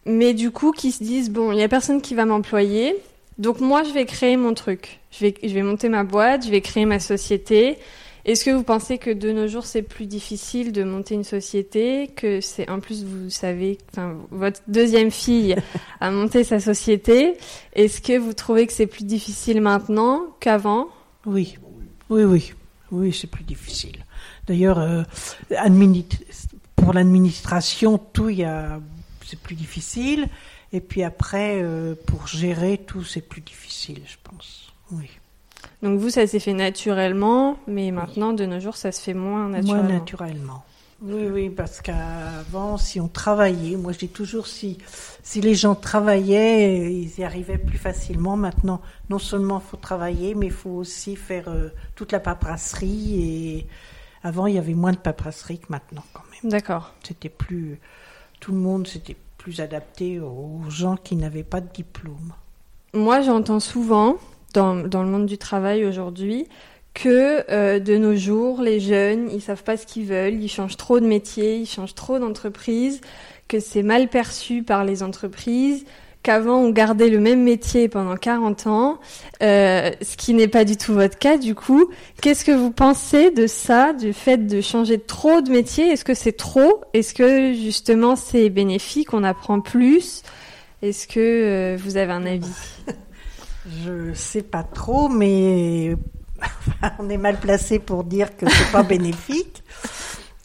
mais 0.05 0.35
du 0.35 0.51
coup, 0.51 0.73
qui 0.73 0.93
se 0.93 1.03
disent 1.03 1.31
bon, 1.31 1.53
il 1.53 1.59
y 1.59 1.63
a 1.63 1.69
personne 1.69 2.01
qui 2.01 2.15
va 2.15 2.25
m'employer, 2.25 2.97
donc 3.39 3.61
moi, 3.61 3.83
je 3.83 3.93
vais 3.93 4.07
créer 4.07 4.37
mon 4.37 4.55
truc. 4.55 5.01
Je 5.11 5.27
vais, 5.27 5.35
je 5.43 5.53
vais 5.53 5.63
monter 5.63 5.89
ma 5.89 6.05
boîte, 6.05 6.47
je 6.47 6.51
vais 6.51 6.61
créer 6.61 6.87
ma 6.87 7.01
société. 7.01 7.79
Est-ce 8.25 8.45
que 8.45 8.51
vous 8.51 8.65
pensez 8.65 8.99
que 8.99 9.11
de 9.11 9.31
nos 9.31 9.47
jours, 9.47 9.67
c'est 9.67 9.83
plus 9.83 10.07
difficile 10.07 10.73
de 10.73 10.83
monter 10.83 11.15
une 11.15 11.23
société, 11.23 12.09
que 12.09 12.41
c'est 12.41 12.69
en 12.69 12.81
plus, 12.81 13.05
vous 13.05 13.31
savez, 13.31 13.79
enfin, 13.93 14.17
votre 14.31 14.61
deuxième 14.67 15.11
fille 15.13 15.55
a 16.01 16.11
monté 16.11 16.43
sa 16.43 16.59
société? 16.59 17.35
Est-ce 17.75 18.01
que 18.01 18.19
vous 18.19 18.33
trouvez 18.33 18.67
que 18.67 18.73
c'est 18.73 18.87
plus 18.87 19.05
difficile 19.05 19.61
maintenant 19.61 20.27
qu'avant? 20.41 20.89
Oui, 21.27 21.59
oui, 22.09 22.25
oui, 22.25 22.53
oui, 22.93 23.13
c'est 23.13 23.27
plus 23.27 23.45
difficile. 23.45 24.05
D'ailleurs, 24.47 24.79
euh, 24.79 25.03
pour 26.77 26.93
l'administration, 26.93 27.99
tout, 27.99 28.31
y 28.31 28.45
a, 28.45 28.81
c'est 29.25 29.39
plus 29.39 29.57
difficile. 29.57 30.29
Et 30.73 30.81
puis 30.81 31.03
après, 31.03 31.63
euh, 31.63 31.95
pour 32.07 32.27
gérer 32.27 32.79
tout, 32.79 33.05
c'est 33.05 33.21
plus 33.21 33.41
difficile, 33.41 34.03
je 34.07 34.17
pense. 34.23 34.73
Oui, 34.93 35.09
Donc 35.83 35.99
vous, 35.99 36.11
ça 36.11 36.27
s'est 36.27 36.39
fait 36.39 36.53
naturellement, 36.53 37.57
mais 37.67 37.91
maintenant, 37.91 38.33
de 38.33 38.47
nos 38.47 38.61
jours, 38.61 38.77
ça 38.77 38.93
se 38.93 39.01
fait 39.01 39.15
moins 39.15 39.49
naturellement. 39.49 39.83
moins 39.83 39.93
naturellement. 39.93 40.65
Oui, 41.03 41.29
oui, 41.31 41.51
parce 41.51 41.83
qu'avant, 41.83 42.79
si 42.79 43.01
on 43.01 43.09
travaillait, 43.09 43.77
moi 43.77 43.93
je 43.93 43.99
dis 43.99 44.09
toujours 44.09 44.47
si 44.47 44.79
si 45.23 45.43
les 45.43 45.55
gens 45.55 45.75
travaillaient, 45.75 46.91
ils 46.91 47.19
y 47.19 47.25
arrivaient 47.25 47.59
plus 47.59 47.77
facilement. 47.77 48.37
Maintenant, 48.37 48.81
non 49.11 49.19
seulement 49.19 49.61
faut 49.61 49.77
travailler, 49.77 50.35
mais 50.35 50.47
il 50.47 50.53
faut 50.53 50.71
aussi 50.71 51.15
faire 51.17 51.49
euh, 51.49 51.69
toute 51.97 52.13
la 52.13 52.21
paperasserie. 52.21 53.23
Et 53.23 53.67
avant, 54.23 54.47
il 54.47 54.55
y 54.55 54.59
avait 54.59 54.75
moins 54.75 54.93
de 54.93 54.99
paperasserie 54.99 55.59
que 55.59 55.67
maintenant, 55.69 56.05
quand 56.15 56.23
même. 56.31 56.51
D'accord. 56.51 56.95
C'était 57.03 57.29
plus 57.29 57.79
tout 58.41 58.53
le 58.53 58.59
monde, 58.59 58.87
c'était 58.87 59.17
plus 59.37 59.61
adapté 59.61 60.19
aux 60.19 60.63
gens 60.69 60.97
qui 60.97 61.17
n'avaient 61.17 61.45
pas 61.45 61.61
de 61.61 61.69
diplôme. 61.69 62.33
Moi, 62.95 63.21
j'entends 63.21 63.61
souvent, 63.61 64.17
dans, 64.55 64.77
dans 64.77 65.03
le 65.03 65.11
monde 65.11 65.27
du 65.27 65.37
travail 65.37 65.85
aujourd'hui, 65.85 66.47
que 66.97 67.45
euh, 67.51 67.79
de 67.79 67.99
nos 67.99 68.17
jours, 68.17 68.63
les 68.63 68.81
jeunes, 68.81 69.29
ils 69.31 69.43
savent 69.43 69.63
pas 69.63 69.77
ce 69.77 69.87
qu'ils 69.87 70.07
veulent, 70.07 70.43
ils 70.43 70.49
changent 70.49 70.79
trop 70.79 70.99
de 70.99 71.07
métier, 71.07 71.59
ils 71.59 71.67
changent 71.67 71.95
trop 71.95 72.19
d'entreprise, 72.19 73.03
que 73.49 73.61
c'est 73.61 73.83
mal 73.83 74.09
perçu 74.09 74.63
par 74.63 74.83
les 74.83 75.03
entreprises, 75.03 75.85
qu'avant 76.23 76.57
on 76.57 76.71
gardait 76.71 77.11
le 77.11 77.21
même 77.21 77.43
métier 77.43 77.89
pendant 77.89 78.17
40 78.17 78.67
ans, 78.67 78.99
euh, 79.43 79.91
ce 80.01 80.17
qui 80.17 80.33
n'est 80.33 80.49
pas 80.49 80.65
du 80.65 80.79
tout 80.79 80.95
votre 80.95 81.19
cas 81.19 81.37
du 81.37 81.55
coup. 81.55 81.91
Qu'est-ce 82.23 82.47
que 82.47 82.53
vous 82.53 82.71
pensez 82.71 83.31
de 83.31 83.47
ça, 83.47 83.93
du 83.93 84.15
fait 84.15 84.47
de 84.47 84.63
changer 84.63 84.99
trop 84.99 85.43
de 85.43 85.51
métier? 85.51 85.89
Est-ce 85.89 86.05
que 86.05 86.15
c'est 86.15 86.37
trop? 86.37 86.81
Est-ce 86.95 87.13
que 87.13 87.53
justement 87.53 88.17
c'est 88.17 88.49
bénéfique, 88.49 89.13
on 89.13 89.23
apprend 89.23 89.61
plus? 89.61 90.23
Est-ce 90.81 91.07
que 91.07 91.21
euh, 91.21 91.77
vous 91.79 91.99
avez 91.99 92.13
un 92.13 92.25
avis? 92.25 92.47
Je 93.85 94.15
sais 94.15 94.43
pas 94.43 94.63
trop, 94.63 95.09
mais 95.11 95.95
on 96.99 97.09
est 97.09 97.17
mal 97.17 97.39
placé 97.39 97.79
pour 97.79 98.05
dire 98.05 98.37
que 98.37 98.49
c'est 98.49 98.73
pas 98.73 98.83
bénéfique, 98.83 99.63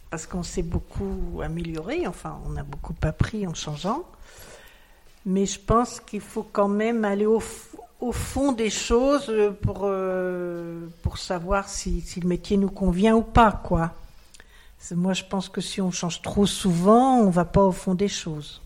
parce 0.10 0.26
qu'on 0.26 0.44
s'est 0.44 0.64
beaucoup 0.64 1.42
amélioré. 1.44 2.08
Enfin, 2.08 2.40
on 2.46 2.58
a 2.58 2.64
beaucoup 2.64 2.96
appris 3.02 3.48
en 3.48 3.54
changeant. 3.54 4.06
Mais 5.26 5.46
je 5.46 5.60
pense 5.60 6.00
qu'il 6.00 6.22
faut 6.22 6.48
quand 6.52 6.68
même 6.68 7.06
aller 7.06 7.28
au, 7.28 7.42
fond 8.12 8.52
des 8.52 8.72
choses 8.72 9.32
pour 9.62 9.82
euh, 9.84 10.88
savoir 11.16 11.70
si, 11.70 12.04
le 12.22 12.28
métier 12.28 12.58
nous 12.58 12.72
convient 12.72 13.16
ou 13.16 13.22
pas, 13.22 13.62
Moi, 14.92 15.14
je 15.14 15.24
pense 15.24 15.48
que 15.48 15.62
si 15.62 15.80
on 15.80 15.92
change 15.92 16.22
trop 16.24 16.48
souvent, 16.48 17.20
on 17.20 17.30
va 17.30 17.46
pas 17.46 17.64
au 17.64 17.72
fond 17.72 17.94
des 17.94 18.08
choses. 18.08 18.62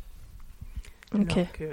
Alors 1.15 1.51
que 1.53 1.65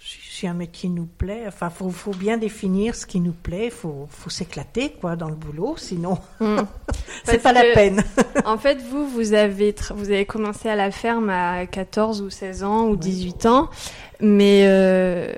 si, 0.00 0.46
un 0.46 0.54
métier 0.54 0.88
nous 0.88 1.06
plaît, 1.06 1.44
enfin, 1.46 1.70
faut, 1.70 1.90
faut 1.90 2.12
bien 2.12 2.38
définir 2.38 2.94
ce 2.94 3.06
qui 3.06 3.20
nous 3.20 3.32
plaît. 3.32 3.70
Faut, 3.70 4.06
faut 4.10 4.30
s'éclater, 4.30 4.94
quoi, 5.00 5.16
dans 5.16 5.28
le 5.28 5.34
boulot. 5.34 5.76
Sinon, 5.76 6.18
Hmm. 6.40 6.62
c'est 7.24 7.42
pas 7.42 7.52
la 7.52 7.64
peine. 7.74 8.02
En 8.44 8.58
fait, 8.58 8.78
vous, 8.82 9.08
vous 9.08 9.32
avez, 9.32 9.74
vous 9.94 10.10
avez 10.10 10.26
commencé 10.26 10.68
à 10.68 10.76
la 10.76 10.90
ferme 10.90 11.30
à 11.30 11.66
14 11.66 12.22
ou 12.22 12.30
16 12.30 12.64
ans 12.64 12.88
ou 12.88 12.96
18 12.96 13.46
ans, 13.46 13.70
mais 14.20 14.64
euh, 14.66 15.32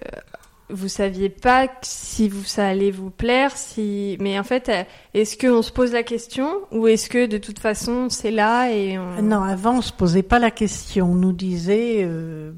vous 0.71 0.89
saviez 0.89 1.29
pas 1.29 1.69
si 1.83 2.29
vous, 2.29 2.45
ça 2.45 2.67
allait 2.67 2.91
vous 2.91 3.11
plaire, 3.11 3.57
si, 3.57 4.17
mais 4.21 4.39
en 4.39 4.45
fait, 4.45 4.69
euh, 4.69 4.85
est-ce 5.15 5.39
qu'on 5.39 5.63
se 5.63 5.73
pose 5.73 5.93
la 5.93 6.03
question 6.03 6.61
ou 6.73 6.87
est-ce 6.89 7.09
que 7.09 7.27
de 7.27 7.39
toute 7.39 7.59
façon 7.59 8.09
c'est 8.11 8.31
là 8.31 8.71
et 8.71 8.99
on... 8.99 9.23
Non, 9.23 9.43
avant, 9.43 9.79
on 9.79 9.83
se 9.83 9.93
posait 9.93 10.23
pas 10.23 10.39
la 10.39 10.51
question. 10.51 11.13
On 11.13 11.15
nous 11.15 11.33
disait, 11.33 12.03
euh, 12.03 12.53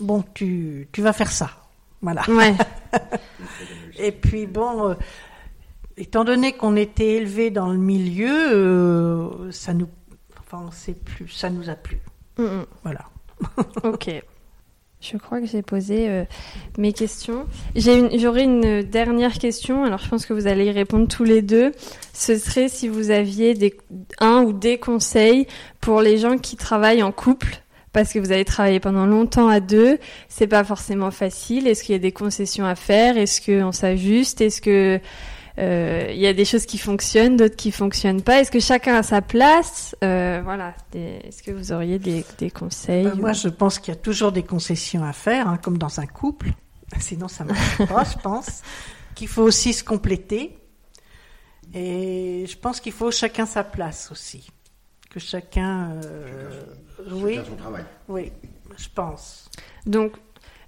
bon, 0.00 0.24
tu, 0.34 0.88
tu 0.92 1.02
vas 1.02 1.12
faire 1.12 1.30
ça. 1.32 1.50
Voilà. 2.02 2.22
Ouais, 2.28 2.54
Et 3.98 4.12
puis, 4.12 4.46
bon, 4.46 4.90
euh, 4.90 4.94
étant 5.96 6.24
donné 6.24 6.52
qu'on 6.52 6.76
était 6.76 7.16
élevé 7.16 7.50
dans 7.50 7.68
le 7.68 7.78
milieu, 7.78 8.52
euh, 8.52 9.50
ça 9.52 9.74
nous, 9.74 9.88
enfin, 10.38 10.66
on 10.66 10.92
plus, 11.04 11.28
ça 11.28 11.50
nous 11.50 11.68
a 11.68 11.74
plu. 11.74 11.98
Voilà. 12.82 13.04
ok. 13.84 14.22
Je 15.00 15.16
crois 15.16 15.40
que 15.40 15.46
j'ai 15.46 15.62
posé 15.62 16.10
euh, 16.10 16.24
mes 16.76 16.92
questions. 16.92 17.46
J'ai 17.74 17.98
une, 17.98 18.18
j'aurais 18.18 18.44
une 18.44 18.82
dernière 18.82 19.32
question. 19.32 19.84
Alors, 19.84 19.98
je 19.98 20.08
pense 20.08 20.26
que 20.26 20.34
vous 20.34 20.46
allez 20.46 20.66
y 20.66 20.70
répondre 20.70 21.08
tous 21.08 21.24
les 21.24 21.40
deux. 21.40 21.72
Ce 22.12 22.36
serait 22.36 22.68
si 22.68 22.86
vous 22.86 23.10
aviez 23.10 23.54
des, 23.54 23.76
un 24.18 24.42
ou 24.42 24.52
des 24.52 24.78
conseils 24.78 25.46
pour 25.80 26.02
les 26.02 26.18
gens 26.18 26.36
qui 26.36 26.56
travaillent 26.56 27.02
en 27.02 27.12
couple, 27.12 27.62
parce 27.92 28.12
que 28.12 28.18
vous 28.18 28.30
avez 28.32 28.44
travaillé 28.44 28.80
pendant 28.80 29.06
longtemps 29.06 29.48
à 29.48 29.60
deux. 29.60 29.98
C'est 30.28 30.46
pas 30.46 30.64
forcément 30.64 31.10
facile. 31.10 31.66
Est-ce 31.66 31.82
qu'il 31.82 31.92
y 31.94 31.96
a 31.96 32.00
des 32.00 32.12
concessions 32.12 32.64
à 32.64 32.74
faire? 32.74 33.16
Est-ce 33.16 33.40
qu'on 33.40 33.72
s'ajuste? 33.72 34.40
Est-ce 34.40 34.60
que 34.60 35.00
euh, 35.58 36.06
il 36.10 36.18
y 36.20 36.26
a 36.26 36.32
des 36.32 36.44
choses 36.44 36.64
qui 36.66 36.78
fonctionnent, 36.78 37.36
d'autres 37.36 37.56
qui 37.56 37.72
fonctionnent 37.72 38.22
pas? 38.22 38.40
Est-ce 38.40 38.50
que 38.50 38.60
chacun 38.60 38.94
a 38.94 39.02
sa 39.02 39.20
place? 39.22 39.96
Euh, 40.04 40.40
Voilà. 40.44 40.74
Est-ce 40.94 41.42
que 41.42 41.50
vous 41.50 41.72
auriez 41.72 41.98
des, 41.98 42.24
des 42.38 42.50
conseils? 42.50 43.04
Ben, 43.04 43.14
moi, 43.16 43.32
je 43.32 43.48
pense 43.48 43.78
qu'il 43.78 43.92
y 43.92 43.96
a 43.96 44.00
toujours 44.00 44.32
des 44.32 44.44
concessions 44.44 45.04
à 45.04 45.12
faire, 45.12 45.48
hein, 45.48 45.58
comme 45.62 45.76
dans 45.76 46.00
un 46.00 46.06
couple. 46.06 46.50
Sinon, 47.00 47.28
ça 47.28 47.44
marche 47.44 47.78
pas, 47.88 48.04
je 48.04 48.16
pense. 48.22 48.62
Qu'il 49.16 49.28
faut 49.28 49.42
aussi 49.42 49.72
se 49.72 49.82
compléter. 49.84 50.56
Et 51.74 52.46
je 52.48 52.56
pense 52.56 52.80
qu'il 52.80 52.92
faut 52.92 53.10
chacun 53.10 53.46
sa 53.46 53.62
place 53.64 54.10
aussi. 54.10 54.48
Que 55.10 55.20
chacun. 55.20 55.90
euh, 56.04 56.49
oui, 57.40 57.48
son 57.48 57.56
travail. 57.56 57.84
oui, 58.08 58.32
je 58.76 58.88
pense. 58.94 59.50
Donc 59.86 60.12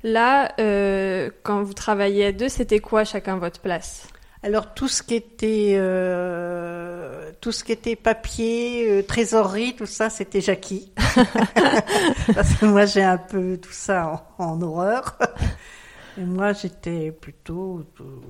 là, 0.02 0.52
euh, 0.58 1.30
quand 1.42 1.62
vous 1.62 1.74
travaillez 1.74 2.26
à 2.26 2.32
deux, 2.32 2.48
c'était 2.48 2.80
quoi 2.80 3.04
chacun 3.04 3.36
votre 3.36 3.60
place? 3.60 4.08
Alors 4.44 4.74
tout 4.74 4.88
ce 4.88 5.04
qui 5.04 5.14
était 5.14 5.74
euh, 5.76 7.30
tout 7.40 7.52
ce 7.52 7.62
qui 7.62 7.70
était 7.70 7.94
papier, 7.94 8.90
euh, 8.90 9.02
trésorerie, 9.02 9.76
tout 9.76 9.86
ça, 9.86 10.10
c'était 10.10 10.40
Jackie. 10.40 10.92
Parce 12.34 12.54
que 12.54 12.66
moi 12.66 12.84
j'ai 12.84 13.04
un 13.04 13.18
peu 13.18 13.56
tout 13.56 13.72
ça 13.72 14.24
en, 14.38 14.44
en 14.44 14.62
horreur. 14.62 15.16
Et 16.18 16.24
moi 16.24 16.52
j'étais 16.54 17.12
plutôt 17.12 17.84
tout, 17.94 18.20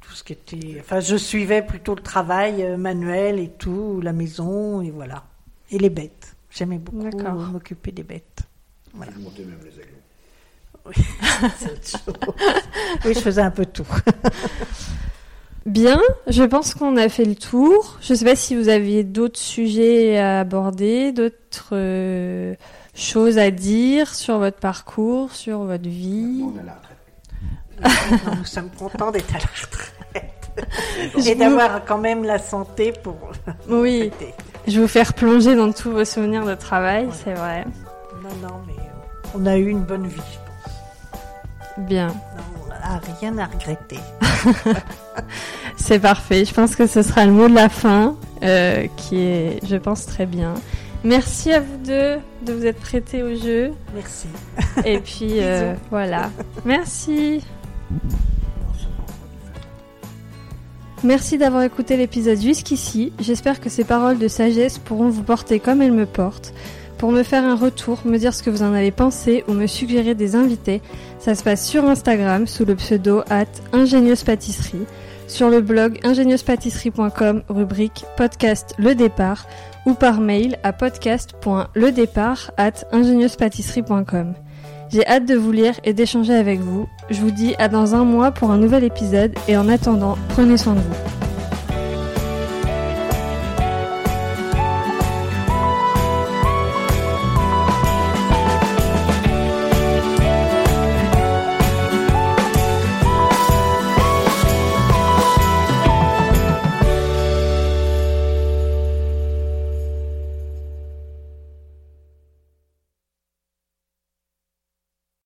tout 0.00 0.12
ce 0.12 0.22
qui 0.22 0.32
était. 0.34 0.76
Enfin, 0.78 1.00
je 1.00 1.16
suivais 1.16 1.62
plutôt 1.62 1.96
le 1.96 2.02
travail 2.02 2.76
manuel 2.76 3.40
et 3.40 3.50
tout, 3.50 4.00
la 4.00 4.12
maison 4.12 4.80
et 4.80 4.90
voilà. 4.90 5.24
Et 5.72 5.78
les 5.78 5.90
bêtes. 5.90 6.33
J'aimais 6.54 6.78
beaucoup 6.78 7.04
m'occuper 7.50 7.92
des 7.92 8.04
bêtes. 8.04 8.42
Voilà. 8.94 9.12
Je 9.16 9.20
montais 9.20 9.44
même 9.44 9.58
les 9.64 9.74
autre 10.84 10.98
chose. 11.86 12.14
Oui, 13.04 13.14
je 13.14 13.20
faisais 13.20 13.40
un 13.40 13.50
peu 13.50 13.66
tout. 13.66 13.86
Bien, 15.66 15.98
je 16.26 16.42
pense 16.44 16.74
qu'on 16.74 16.96
a 16.98 17.08
fait 17.08 17.24
le 17.24 17.34
tour. 17.34 17.98
Je 18.02 18.12
sais 18.14 18.24
pas 18.24 18.36
si 18.36 18.54
vous 18.54 18.68
aviez 18.68 19.02
d'autres 19.02 19.38
sujets 19.38 20.18
à 20.18 20.40
aborder, 20.40 21.10
d'autres 21.12 21.70
euh, 21.72 22.54
choses 22.94 23.38
à 23.38 23.50
dire 23.50 24.14
sur 24.14 24.38
votre 24.38 24.58
parcours, 24.58 25.32
sur 25.32 25.60
votre 25.60 25.88
vie. 25.88 26.44
On 26.44 26.58
a 26.58 26.62
la 26.62 26.74
retraite. 26.74 28.26
Non, 28.26 28.36
nous 28.36 28.44
sommes 28.44 28.70
contents 28.70 29.10
d'être 29.10 29.34
à 29.34 29.38
la 29.38 29.46
retraite. 29.46 29.90
Et 31.26 31.34
d'avoir 31.34 31.84
quand 31.84 31.98
même 31.98 32.24
la 32.24 32.38
santé 32.38 32.92
pour. 32.92 33.16
Oui. 33.68 34.12
Je 34.66 34.76
vais 34.76 34.82
vous 34.82 34.88
faire 34.88 35.14
plonger 35.14 35.54
dans 35.54 35.72
tous 35.72 35.90
vos 35.90 36.04
souvenirs 36.04 36.44
de 36.44 36.54
travail, 36.54 37.08
c'est 37.12 37.34
vrai. 37.34 37.64
Non, 38.22 38.48
non, 38.48 38.54
mais 38.66 38.74
euh, 38.74 39.28
on 39.34 39.46
a 39.46 39.56
eu 39.56 39.68
une 39.68 39.82
bonne 39.82 40.06
vie, 40.06 40.16
je 40.16 40.38
pense. 40.38 41.86
Bien, 41.86 42.08
Non, 42.08 42.64
on 42.64 42.68
n'a 42.68 43.00
rien 43.20 43.38
à 43.38 43.46
regretter. 43.46 43.98
c'est 45.76 45.98
parfait. 45.98 46.44
Je 46.44 46.54
pense 46.54 46.76
que 46.76 46.86
ce 46.86 47.02
sera 47.02 47.26
le 47.26 47.32
mot 47.32 47.48
de 47.48 47.54
la 47.54 47.68
fin, 47.68 48.16
euh, 48.42 48.86
qui 48.96 49.18
est, 49.18 49.58
je 49.66 49.76
pense, 49.76 50.06
très 50.06 50.26
bien. 50.26 50.54
Merci 51.02 51.52
à 51.52 51.60
vous 51.60 51.76
deux 51.84 52.16
de 52.46 52.52
vous 52.52 52.64
être 52.64 52.80
prêtés 52.80 53.22
au 53.22 53.34
jeu. 53.36 53.72
Merci. 53.94 54.28
Et 54.86 54.98
puis, 54.98 55.32
euh, 55.40 55.74
voilà. 55.90 56.30
Merci. 56.64 57.42
Merci 61.04 61.36
d'avoir 61.36 61.62
écouté 61.62 61.98
l'épisode 61.98 62.40
jusqu'ici. 62.40 63.12
J'espère 63.20 63.60
que 63.60 63.68
ces 63.68 63.84
paroles 63.84 64.18
de 64.18 64.26
sagesse 64.26 64.78
pourront 64.78 65.10
vous 65.10 65.22
porter 65.22 65.60
comme 65.60 65.82
elles 65.82 65.92
me 65.92 66.06
portent. 66.06 66.54
Pour 66.96 67.12
me 67.12 67.22
faire 67.22 67.44
un 67.44 67.56
retour, 67.56 68.00
me 68.06 68.16
dire 68.16 68.32
ce 68.32 68.42
que 68.42 68.48
vous 68.48 68.62
en 68.62 68.72
avez 68.72 68.90
pensé 68.90 69.44
ou 69.46 69.52
me 69.52 69.66
suggérer 69.66 70.14
des 70.14 70.34
invités, 70.34 70.80
ça 71.18 71.34
se 71.34 71.44
passe 71.44 71.68
sur 71.68 71.84
Instagram 71.84 72.46
sous 72.46 72.64
le 72.64 72.74
pseudo 72.76 73.20
at 73.28 73.44
ingénieuse 73.74 74.22
pâtisserie, 74.22 74.86
sur 75.28 75.50
le 75.50 75.60
blog 75.60 75.98
ingénieusepâtisserie.com 76.04 77.42
rubrique 77.50 78.06
podcast 78.16 78.74
le 78.78 78.94
départ 78.94 79.46
ou 79.84 79.92
par 79.92 80.22
mail 80.22 80.58
à 80.62 80.72
podcast.ledépart 80.72 82.50
at 82.56 82.86
ingénieusepâtisserie.com. 82.92 84.34
J'ai 84.94 85.04
hâte 85.08 85.26
de 85.26 85.34
vous 85.34 85.50
lire 85.50 85.74
et 85.82 85.92
d'échanger 85.92 86.34
avec 86.34 86.60
vous. 86.60 86.86
Je 87.10 87.20
vous 87.20 87.32
dis 87.32 87.56
à 87.58 87.66
dans 87.66 87.96
un 87.96 88.04
mois 88.04 88.30
pour 88.30 88.52
un 88.52 88.58
nouvel 88.58 88.84
épisode 88.84 89.34
et 89.48 89.56
en 89.56 89.68
attendant, 89.68 90.16
prenez 90.28 90.56
soin 90.56 90.74
de 90.74 90.78
vous. 90.78 91.23